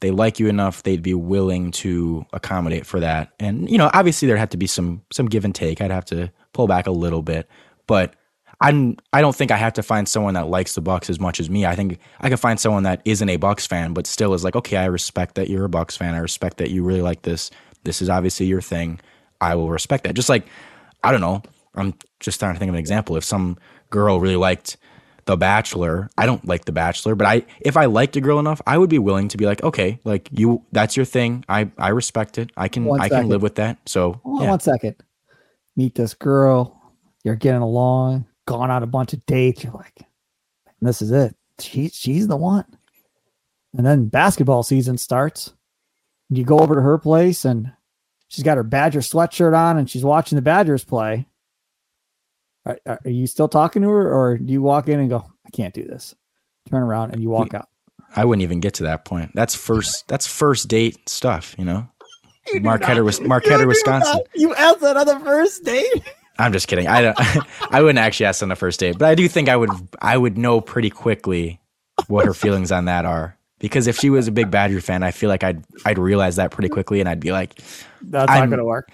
they 0.00 0.10
like 0.10 0.40
you 0.40 0.48
enough 0.48 0.82
they'd 0.82 1.02
be 1.02 1.14
willing 1.14 1.70
to 1.70 2.24
accommodate 2.32 2.86
for 2.86 3.00
that 3.00 3.32
and 3.38 3.70
you 3.70 3.78
know 3.78 3.90
obviously 3.92 4.26
there'd 4.26 4.38
have 4.38 4.50
to 4.50 4.56
be 4.56 4.66
some 4.66 5.02
some 5.12 5.26
give 5.26 5.44
and 5.44 5.54
take 5.54 5.80
i'd 5.80 5.90
have 5.90 6.04
to 6.04 6.30
pull 6.52 6.66
back 6.66 6.86
a 6.86 6.90
little 6.90 7.22
bit 7.22 7.48
but 7.86 8.14
i'm 8.60 8.96
i 9.12 9.20
don't 9.20 9.34
think 9.34 9.50
i 9.50 9.56
have 9.56 9.72
to 9.72 9.82
find 9.82 10.08
someone 10.08 10.34
that 10.34 10.48
likes 10.48 10.74
the 10.74 10.80
bucks 10.80 11.08
as 11.10 11.18
much 11.18 11.40
as 11.40 11.48
me 11.48 11.66
i 11.66 11.74
think 11.74 11.98
i 12.20 12.28
could 12.28 12.40
find 12.40 12.60
someone 12.60 12.82
that 12.82 13.00
isn't 13.04 13.28
a 13.28 13.36
bucks 13.36 13.66
fan 13.66 13.92
but 13.92 14.06
still 14.06 14.34
is 14.34 14.44
like 14.44 14.56
okay 14.56 14.76
i 14.76 14.84
respect 14.84 15.34
that 15.34 15.48
you're 15.48 15.64
a 15.64 15.68
bucks 15.68 15.96
fan 15.96 16.14
i 16.14 16.18
respect 16.18 16.58
that 16.58 16.70
you 16.70 16.82
really 16.82 17.02
like 17.02 17.22
this 17.22 17.50
this 17.84 18.02
is 18.02 18.08
obviously 18.08 18.46
your 18.46 18.60
thing 18.60 19.00
i 19.40 19.54
will 19.54 19.70
respect 19.70 20.04
that 20.04 20.14
just 20.14 20.28
like 20.28 20.46
i 21.04 21.10
don't 21.10 21.20
know 21.20 21.42
i'm 21.74 21.94
just 22.20 22.38
trying 22.38 22.54
to 22.54 22.58
think 22.58 22.68
of 22.68 22.74
an 22.74 22.80
example 22.80 23.16
if 23.16 23.24
some 23.24 23.56
girl 23.90 24.20
really 24.20 24.36
liked 24.36 24.76
the 25.30 25.36
Bachelor. 25.36 26.10
I 26.18 26.26
don't 26.26 26.44
like 26.44 26.64
The 26.64 26.72
Bachelor, 26.72 27.14
but 27.14 27.26
I 27.26 27.44
if 27.60 27.76
I 27.76 27.84
liked 27.86 28.16
a 28.16 28.20
girl 28.20 28.40
enough, 28.40 28.60
I 28.66 28.76
would 28.78 28.90
be 28.90 28.98
willing 28.98 29.28
to 29.28 29.36
be 29.36 29.46
like, 29.46 29.62
okay, 29.62 30.00
like 30.04 30.28
you, 30.32 30.64
that's 30.72 30.96
your 30.96 31.06
thing. 31.06 31.44
I 31.48 31.70
I 31.78 31.88
respect 31.90 32.38
it. 32.38 32.50
I 32.56 32.66
can 32.68 32.84
one 32.84 33.00
I 33.00 33.04
second. 33.04 33.18
can 33.18 33.28
live 33.28 33.42
with 33.42 33.54
that. 33.56 33.78
So 33.86 34.20
yeah. 34.24 34.50
one 34.50 34.60
second, 34.60 34.96
meet 35.76 35.94
this 35.94 36.14
girl. 36.14 36.76
You're 37.22 37.36
getting 37.36 37.62
along. 37.62 38.26
Gone 38.50 38.72
on 38.72 38.82
a 38.82 38.86
bunch 38.88 39.12
of 39.12 39.24
dates. 39.26 39.62
You're 39.62 39.72
like, 39.72 40.02
this 40.80 41.00
is 41.00 41.12
it. 41.12 41.36
She, 41.60 41.88
she's 41.88 42.26
the 42.26 42.36
one. 42.36 42.64
And 43.76 43.86
then 43.86 44.08
basketball 44.08 44.64
season 44.64 44.98
starts. 44.98 45.54
You 46.30 46.42
go 46.42 46.58
over 46.58 46.74
to 46.74 46.80
her 46.80 46.98
place 46.98 47.44
and 47.44 47.70
she's 48.26 48.42
got 48.42 48.56
her 48.56 48.64
Badger 48.64 49.02
sweatshirt 49.02 49.56
on 49.56 49.78
and 49.78 49.88
she's 49.88 50.02
watching 50.02 50.34
the 50.34 50.42
Badgers 50.42 50.82
play. 50.82 51.28
Are, 52.66 52.76
are 52.86 52.98
you 53.04 53.28
still 53.28 53.46
talking 53.46 53.82
to 53.82 53.88
her 53.88 54.12
or 54.12 54.36
do 54.36 54.52
you 54.52 54.62
walk 54.62 54.88
in 54.88 54.98
and 54.98 55.08
go, 55.08 55.24
I 55.46 55.50
can't 55.50 55.72
do 55.72 55.84
this? 55.84 56.16
Turn 56.68 56.82
around 56.82 57.12
and 57.12 57.22
you 57.22 57.30
walk 57.30 57.54
out. 57.54 57.68
I 58.16 58.24
wouldn't 58.24 58.42
even 58.42 58.58
get 58.58 58.74
to 58.74 58.82
that 58.82 59.04
point. 59.04 59.30
That's 59.32 59.54
first. 59.54 60.08
That's 60.08 60.26
first 60.26 60.66
date 60.66 61.08
stuff. 61.08 61.54
You 61.56 61.66
know, 61.66 61.88
Marquette, 62.60 62.98
or, 62.98 63.04
Marquette, 63.22 63.60
or 63.60 63.68
Wisconsin. 63.68 64.22
You 64.34 64.56
asked 64.56 64.80
that 64.80 64.96
on 64.96 65.06
the 65.06 65.20
first 65.20 65.62
date. 65.64 66.02
I'm 66.40 66.52
just 66.52 66.68
kidding. 66.68 66.88
I 66.88 67.02
don't. 67.02 67.18
I 67.70 67.82
wouldn't 67.82 67.98
actually 67.98 68.26
ask 68.26 68.42
on 68.42 68.48
the 68.48 68.56
first 68.56 68.80
date, 68.80 68.98
but 68.98 69.08
I 69.08 69.14
do 69.14 69.28
think 69.28 69.48
I 69.48 69.56
would. 69.56 69.70
I 70.00 70.16
would 70.16 70.38
know 70.38 70.60
pretty 70.60 70.90
quickly 70.90 71.60
what 72.08 72.26
her 72.26 72.34
feelings 72.34 72.72
on 72.72 72.86
that 72.86 73.04
are. 73.04 73.36
Because 73.58 73.86
if 73.86 73.98
she 73.98 74.08
was 74.08 74.26
a 74.26 74.32
big 74.32 74.50
Badger 74.50 74.80
fan, 74.80 75.02
I 75.02 75.10
feel 75.10 75.28
like 75.28 75.44
I'd 75.44 75.64
I'd 75.84 75.98
realize 75.98 76.36
that 76.36 76.50
pretty 76.50 76.70
quickly, 76.70 77.00
and 77.00 77.08
I'd 77.08 77.20
be 77.20 77.32
like, 77.32 77.60
"That's 78.02 78.30
not 78.30 78.48
going 78.48 78.58
to 78.58 78.64
work." 78.64 78.90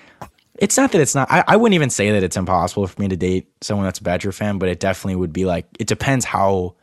It's 0.58 0.76
not 0.76 0.92
that 0.92 1.00
it's 1.00 1.14
not. 1.14 1.30
I, 1.30 1.44
I 1.46 1.56
wouldn't 1.56 1.74
even 1.74 1.90
say 1.90 2.10
that 2.10 2.22
it's 2.22 2.36
impossible 2.36 2.86
for 2.86 3.00
me 3.00 3.08
to 3.08 3.16
date 3.16 3.46
someone 3.60 3.84
that's 3.84 3.98
a 4.00 4.02
Badger 4.02 4.32
fan, 4.32 4.58
but 4.58 4.68
it 4.68 4.80
definitely 4.80 5.16
would 5.16 5.32
be 5.32 5.44
like. 5.44 5.66
It 5.78 5.86
depends 5.86 6.24
how 6.24 6.74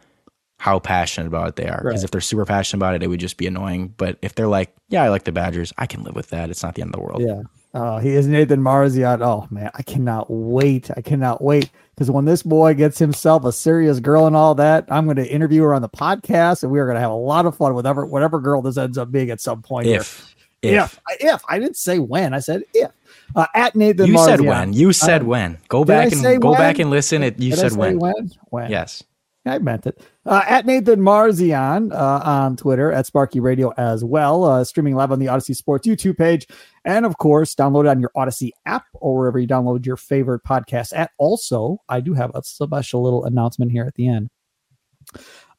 how 0.64 0.80
passionate 0.80 1.28
about 1.28 1.49
it 1.49 1.55
they 1.57 1.68
are. 1.68 1.82
Because 1.84 1.95
right. 1.95 2.03
if 2.05 2.11
they're 2.11 2.22
super 2.22 2.45
passionate 2.45 2.80
about 2.80 2.95
it, 2.95 3.03
it 3.03 3.07
would 3.07 3.20
just 3.20 3.36
be 3.36 3.47
annoying. 3.47 3.93
But 3.97 4.18
if 4.22 4.34
they're 4.34 4.47
like, 4.47 4.74
yeah, 4.88 5.03
I 5.03 5.09
like 5.09 5.26
the 5.26 5.34
Badgers, 5.34 5.74
I 5.78 5.88
can 5.88 6.03
live 6.03 6.16
with 6.16 6.30
that. 6.30 6.49
It's 6.49 6.64
not 6.64 6.76
the 6.76 6.82
end 6.82 6.95
of 6.95 7.01
the 7.01 7.05
world. 7.05 7.22
Yeah. 7.22 7.41
Oh, 7.76 7.97
he 7.97 8.09
is 8.09 8.28
Nathan 8.28 8.61
Marzion. 8.61 9.21
Oh 9.21 9.47
man, 9.49 9.71
I 9.74 9.82
cannot 9.82 10.28
wait. 10.30 10.91
I 10.95 11.01
cannot 11.01 11.41
wait 11.41 11.71
because 11.95 12.11
when 12.11 12.26
this 12.26 12.43
boy 12.43 12.76
gets 12.76 12.99
himself 12.99 13.45
a 13.45 13.51
serious 13.51 13.99
girl 13.99 14.28
and 14.28 14.36
all 14.36 14.53
that, 14.55 14.86
I'm 14.89 15.05
going 15.05 15.17
to 15.17 15.28
interview 15.28 15.63
her 15.63 15.74
on 15.74 15.82
the 15.82 15.89
podcast, 15.89 16.61
and 16.61 16.71
we 16.71 16.80
are 16.80 16.86
going 16.86 16.95
to 16.95 17.01
have 17.01 17.09
a 17.09 17.15
lot 17.15 17.47
of 17.47 17.57
fun 17.57 17.74
with 17.74 17.86
whatever 17.86 18.05
whatever 18.05 18.39
girl 18.39 18.61
this 18.61 18.78
ends 18.78 18.99
up 18.99 19.11
being 19.11 19.32
at 19.32 19.41
some 19.41 19.63
point. 19.63 19.88
If 19.88 20.36
here. 20.61 20.82
if 20.82 20.99
if, 21.09 21.34
if. 21.34 21.41
I 21.49 21.57
didn't 21.57 21.78
say 21.78 21.97
when, 21.97 22.36
I 22.36 22.39
said 22.39 22.63
if. 22.76 22.91
Uh, 23.36 23.47
at 23.55 23.76
Nathan, 23.76 24.05
you 24.05 24.19
said 24.19 24.41
when. 24.41 24.74
You 24.74 24.93
said 24.93 25.24
uh, 25.24 25.26
when. 25.26 25.57
Go 25.67 25.84
back 25.84 26.11
and 26.11 26.41
go 26.41 26.51
when? 26.51 26.59
back 26.59 26.78
and 26.78 26.91
listen. 26.91 27.24
It 27.24 27.39
you 27.39 27.51
did 27.51 27.59
said 27.59 27.71
when. 27.74 27.97
when. 27.97 28.32
When? 28.49 28.69
Yes. 28.69 29.03
I 29.47 29.57
meant 29.57 29.88
it. 29.88 29.99
Uh, 30.26 30.41
at 30.47 30.65
Nathan 30.65 31.01
Marzion 31.01 31.91
uh, 31.91 32.21
on 32.24 32.55
Twitter, 32.55 32.91
at 32.91 33.05
Sparky 33.05 33.41
Radio 33.41 33.74
as 33.76 34.05
well, 34.05 34.45
uh, 34.45 34.63
streaming 34.63 34.95
live 34.95 35.11
on 35.11 35.19
the 35.19 35.26
Audacy 35.26 35.53
Sports 35.53 35.86
YouTube 35.86 36.17
page. 36.17 36.47
And 36.86 37.05
of 37.05 37.17
course, 37.17 37.53
download 37.55 37.86
it 37.86 37.89
on 37.89 37.99
your 37.99 38.11
Audacy 38.15 38.51
app 38.65 38.86
or 38.93 39.17
wherever 39.17 39.38
you 39.38 39.47
download 39.47 39.86
your 39.86 39.97
favorite 39.97 40.43
podcast 40.43 40.93
at. 40.95 41.11
Also, 41.17 41.82
I 41.89 41.99
do 41.99 42.13
have 42.13 42.32
a 42.36 42.43
special 42.43 43.03
little 43.03 43.26
announcement 43.26 43.71
here 43.71 43.84
at 43.84 43.95
the 43.95 44.07
end. 44.07 44.30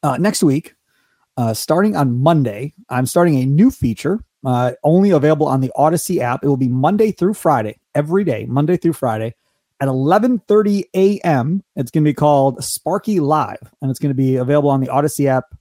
Uh, 0.02 0.16
next 0.16 0.42
week, 0.42 0.74
uh, 1.36 1.52
starting 1.52 1.94
on 1.94 2.16
Monday, 2.16 2.72
I'm 2.88 3.06
starting 3.06 3.36
a 3.36 3.46
new 3.46 3.70
feature 3.70 4.24
uh, 4.46 4.72
only 4.82 5.10
available 5.10 5.46
on 5.46 5.60
the 5.60 5.72
Audacy 5.76 6.20
app. 6.20 6.42
It 6.42 6.48
will 6.48 6.56
be 6.56 6.68
Monday 6.68 7.12
through 7.12 7.34
Friday, 7.34 7.80
every 7.94 8.24
day, 8.24 8.46
Monday 8.46 8.78
through 8.78 8.94
Friday 8.94 9.34
at 9.81 9.89
11:30 9.89 10.85
a.m. 10.95 11.62
It's 11.77 11.91
going 11.91 12.05
to 12.05 12.09
be 12.09 12.14
called 12.14 12.62
Sparky 12.62 13.20
Live, 13.20 13.72
and 13.81 13.91
it's 13.91 13.99
going 13.99 14.11
to 14.11 14.14
be 14.14 14.37
available 14.37 14.70
on 14.70 14.81
the 14.81 14.89
Audacy 14.89 15.27
app 15.27 15.55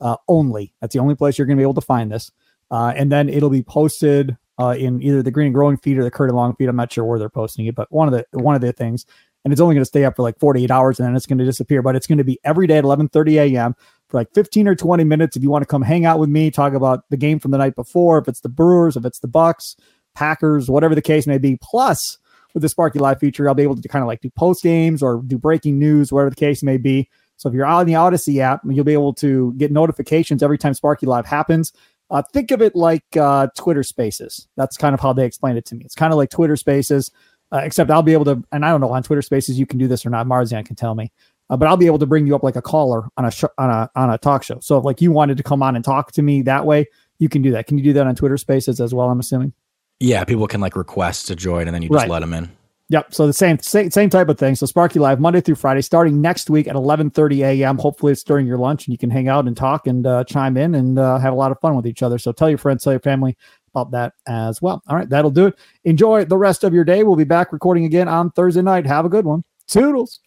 uh, 0.00 0.16
only. 0.28 0.74
That's 0.80 0.94
the 0.94 1.00
only 1.00 1.14
place 1.14 1.38
you're 1.38 1.46
going 1.46 1.56
to 1.56 1.60
be 1.60 1.64
able 1.64 1.74
to 1.74 1.80
find 1.80 2.10
this. 2.10 2.30
Uh, 2.70 2.92
and 2.96 3.10
then 3.10 3.28
it'll 3.28 3.50
be 3.50 3.62
posted 3.62 4.36
uh, 4.58 4.74
in 4.78 5.02
either 5.02 5.22
the 5.22 5.30
Green 5.30 5.46
and 5.46 5.54
Growing 5.54 5.76
feed 5.76 5.98
or 5.98 6.04
the 6.04 6.10
Curd 6.10 6.30
and 6.30 6.36
Long 6.36 6.54
feed. 6.56 6.68
I'm 6.68 6.76
not 6.76 6.92
sure 6.92 7.04
where 7.04 7.18
they're 7.18 7.28
posting 7.28 7.66
it, 7.66 7.74
but 7.74 7.90
one 7.90 8.12
of 8.12 8.14
the 8.14 8.38
one 8.38 8.54
of 8.54 8.60
the 8.60 8.72
things. 8.72 9.06
And 9.44 9.52
it's 9.52 9.60
only 9.60 9.76
going 9.76 9.82
to 9.82 9.88
stay 9.88 10.04
up 10.04 10.16
for 10.16 10.22
like 10.22 10.38
48 10.38 10.70
hours, 10.70 10.98
and 10.98 11.08
then 11.08 11.16
it's 11.16 11.26
going 11.26 11.38
to 11.38 11.44
disappear. 11.44 11.80
But 11.80 11.96
it's 11.96 12.06
going 12.06 12.18
to 12.18 12.24
be 12.24 12.38
every 12.44 12.66
day 12.66 12.78
at 12.78 12.84
11:30 12.84 13.54
a.m. 13.54 13.74
for 14.08 14.18
like 14.18 14.32
15 14.34 14.68
or 14.68 14.74
20 14.74 15.04
minutes. 15.04 15.36
If 15.36 15.42
you 15.42 15.50
want 15.50 15.62
to 15.62 15.66
come 15.66 15.82
hang 15.82 16.04
out 16.04 16.18
with 16.18 16.28
me, 16.28 16.50
talk 16.50 16.74
about 16.74 17.04
the 17.10 17.16
game 17.16 17.38
from 17.38 17.52
the 17.52 17.58
night 17.58 17.76
before, 17.76 18.18
if 18.18 18.28
it's 18.28 18.40
the 18.40 18.48
Brewers, 18.48 18.96
if 18.96 19.04
it's 19.04 19.20
the 19.20 19.28
Bucks, 19.28 19.76
Packers, 20.14 20.68
whatever 20.68 20.94
the 20.94 21.02
case 21.02 21.26
may 21.26 21.38
be. 21.38 21.56
Plus, 21.62 22.18
with 22.54 22.62
the 22.62 22.68
Sparky 22.68 22.98
Live 22.98 23.18
feature, 23.20 23.48
I'll 23.48 23.54
be 23.54 23.62
able 23.62 23.76
to 23.76 23.88
kind 23.88 24.02
of 24.02 24.06
like 24.06 24.20
do 24.20 24.30
post 24.30 24.62
games 24.62 25.02
or 25.02 25.22
do 25.26 25.38
breaking 25.38 25.78
news, 25.78 26.12
whatever 26.12 26.30
the 26.30 26.36
case 26.36 26.62
may 26.62 26.76
be. 26.76 27.08
So 27.36 27.48
if 27.48 27.54
you're 27.54 27.66
on 27.66 27.86
the 27.86 27.92
Audacy 27.92 28.40
app, 28.40 28.62
you'll 28.64 28.84
be 28.84 28.92
able 28.92 29.14
to 29.14 29.54
get 29.56 29.70
notifications 29.70 30.42
every 30.42 30.58
time 30.58 30.74
Sparky 30.74 31.06
Live 31.06 31.26
happens. 31.26 31.72
Uh, 32.10 32.22
think 32.32 32.50
of 32.50 32.62
it 32.62 32.74
like 32.74 33.04
uh, 33.16 33.48
Twitter 33.56 33.82
Spaces. 33.82 34.48
That's 34.56 34.76
kind 34.76 34.94
of 34.94 35.00
how 35.00 35.12
they 35.12 35.24
explained 35.24 35.58
it 35.58 35.66
to 35.66 35.74
me. 35.74 35.84
It's 35.84 35.94
kind 35.94 36.12
of 36.12 36.16
like 36.16 36.30
Twitter 36.30 36.56
Spaces, 36.56 37.10
uh, 37.52 37.58
except 37.58 37.90
I'll 37.90 38.02
be 38.02 38.14
able 38.14 38.24
to, 38.24 38.42
and 38.50 38.64
I 38.64 38.70
don't 38.70 38.80
know 38.80 38.90
on 38.90 39.02
Twitter 39.02 39.22
Spaces 39.22 39.58
you 39.58 39.66
can 39.66 39.78
do 39.78 39.86
this 39.86 40.04
or 40.06 40.10
not. 40.10 40.26
Marzion 40.26 40.64
can 40.64 40.74
tell 40.74 40.94
me, 40.94 41.12
uh, 41.50 41.56
but 41.56 41.68
I'll 41.68 41.76
be 41.76 41.86
able 41.86 41.98
to 41.98 42.06
bring 42.06 42.26
you 42.26 42.34
up 42.34 42.42
like 42.42 42.56
a 42.56 42.62
caller 42.62 43.08
on 43.16 43.26
a 43.26 43.30
sh- 43.30 43.44
on 43.58 43.70
a 43.70 43.90
on 43.94 44.10
a 44.10 44.18
talk 44.18 44.42
show. 44.42 44.58
So 44.60 44.78
if 44.78 44.84
like 44.84 45.00
you 45.00 45.12
wanted 45.12 45.36
to 45.36 45.42
come 45.42 45.62
on 45.62 45.76
and 45.76 45.84
talk 45.84 46.12
to 46.12 46.22
me 46.22 46.42
that 46.42 46.64
way, 46.64 46.86
you 47.18 47.28
can 47.28 47.42
do 47.42 47.50
that. 47.52 47.66
Can 47.66 47.78
you 47.78 47.84
do 47.84 47.92
that 47.92 48.06
on 48.06 48.14
Twitter 48.14 48.38
Spaces 48.38 48.80
as 48.80 48.94
well? 48.94 49.10
I'm 49.10 49.20
assuming. 49.20 49.52
Yeah, 50.00 50.24
people 50.24 50.46
can 50.46 50.60
like 50.60 50.76
request 50.76 51.26
to 51.28 51.36
join, 51.36 51.66
and 51.66 51.74
then 51.74 51.82
you 51.82 51.88
just 51.88 52.02
right. 52.02 52.10
let 52.10 52.20
them 52.20 52.32
in. 52.32 52.50
Yep. 52.90 53.12
So 53.12 53.26
the 53.26 53.34
same, 53.34 53.58
same 53.58 53.90
same 53.90 54.08
type 54.08 54.28
of 54.30 54.38
thing. 54.38 54.54
So 54.54 54.64
Sparky 54.64 54.98
Live 54.98 55.20
Monday 55.20 55.42
through 55.42 55.56
Friday, 55.56 55.82
starting 55.82 56.22
next 56.22 56.48
week 56.48 56.66
at 56.66 56.74
11:30 56.74 57.40
a.m. 57.40 57.76
Hopefully 57.76 58.12
it's 58.12 58.22
during 58.22 58.46
your 58.46 58.56
lunch 58.56 58.86
and 58.86 58.92
you 58.94 58.98
can 58.98 59.10
hang 59.10 59.28
out 59.28 59.46
and 59.46 59.56
talk 59.56 59.86
and 59.86 60.06
uh, 60.06 60.24
chime 60.24 60.56
in 60.56 60.74
and 60.74 60.98
uh, 60.98 61.18
have 61.18 61.34
a 61.34 61.36
lot 61.36 61.52
of 61.52 61.60
fun 61.60 61.76
with 61.76 61.86
each 61.86 62.02
other. 62.02 62.16
So 62.16 62.32
tell 62.32 62.48
your 62.48 62.58
friends, 62.58 62.84
tell 62.84 62.94
your 62.94 63.00
family 63.00 63.36
about 63.74 63.90
that 63.90 64.14
as 64.26 64.62
well. 64.62 64.82
All 64.88 64.96
right, 64.96 65.08
that'll 65.08 65.30
do 65.30 65.48
it. 65.48 65.58
Enjoy 65.84 66.24
the 66.24 66.38
rest 66.38 66.64
of 66.64 66.72
your 66.72 66.84
day. 66.84 67.02
We'll 67.02 67.16
be 67.16 67.24
back 67.24 67.52
recording 67.52 67.84
again 67.84 68.08
on 68.08 68.30
Thursday 68.30 68.62
night. 68.62 68.86
Have 68.86 69.04
a 69.04 69.10
good 69.10 69.26
one. 69.26 69.44
Toodles. 69.66 70.20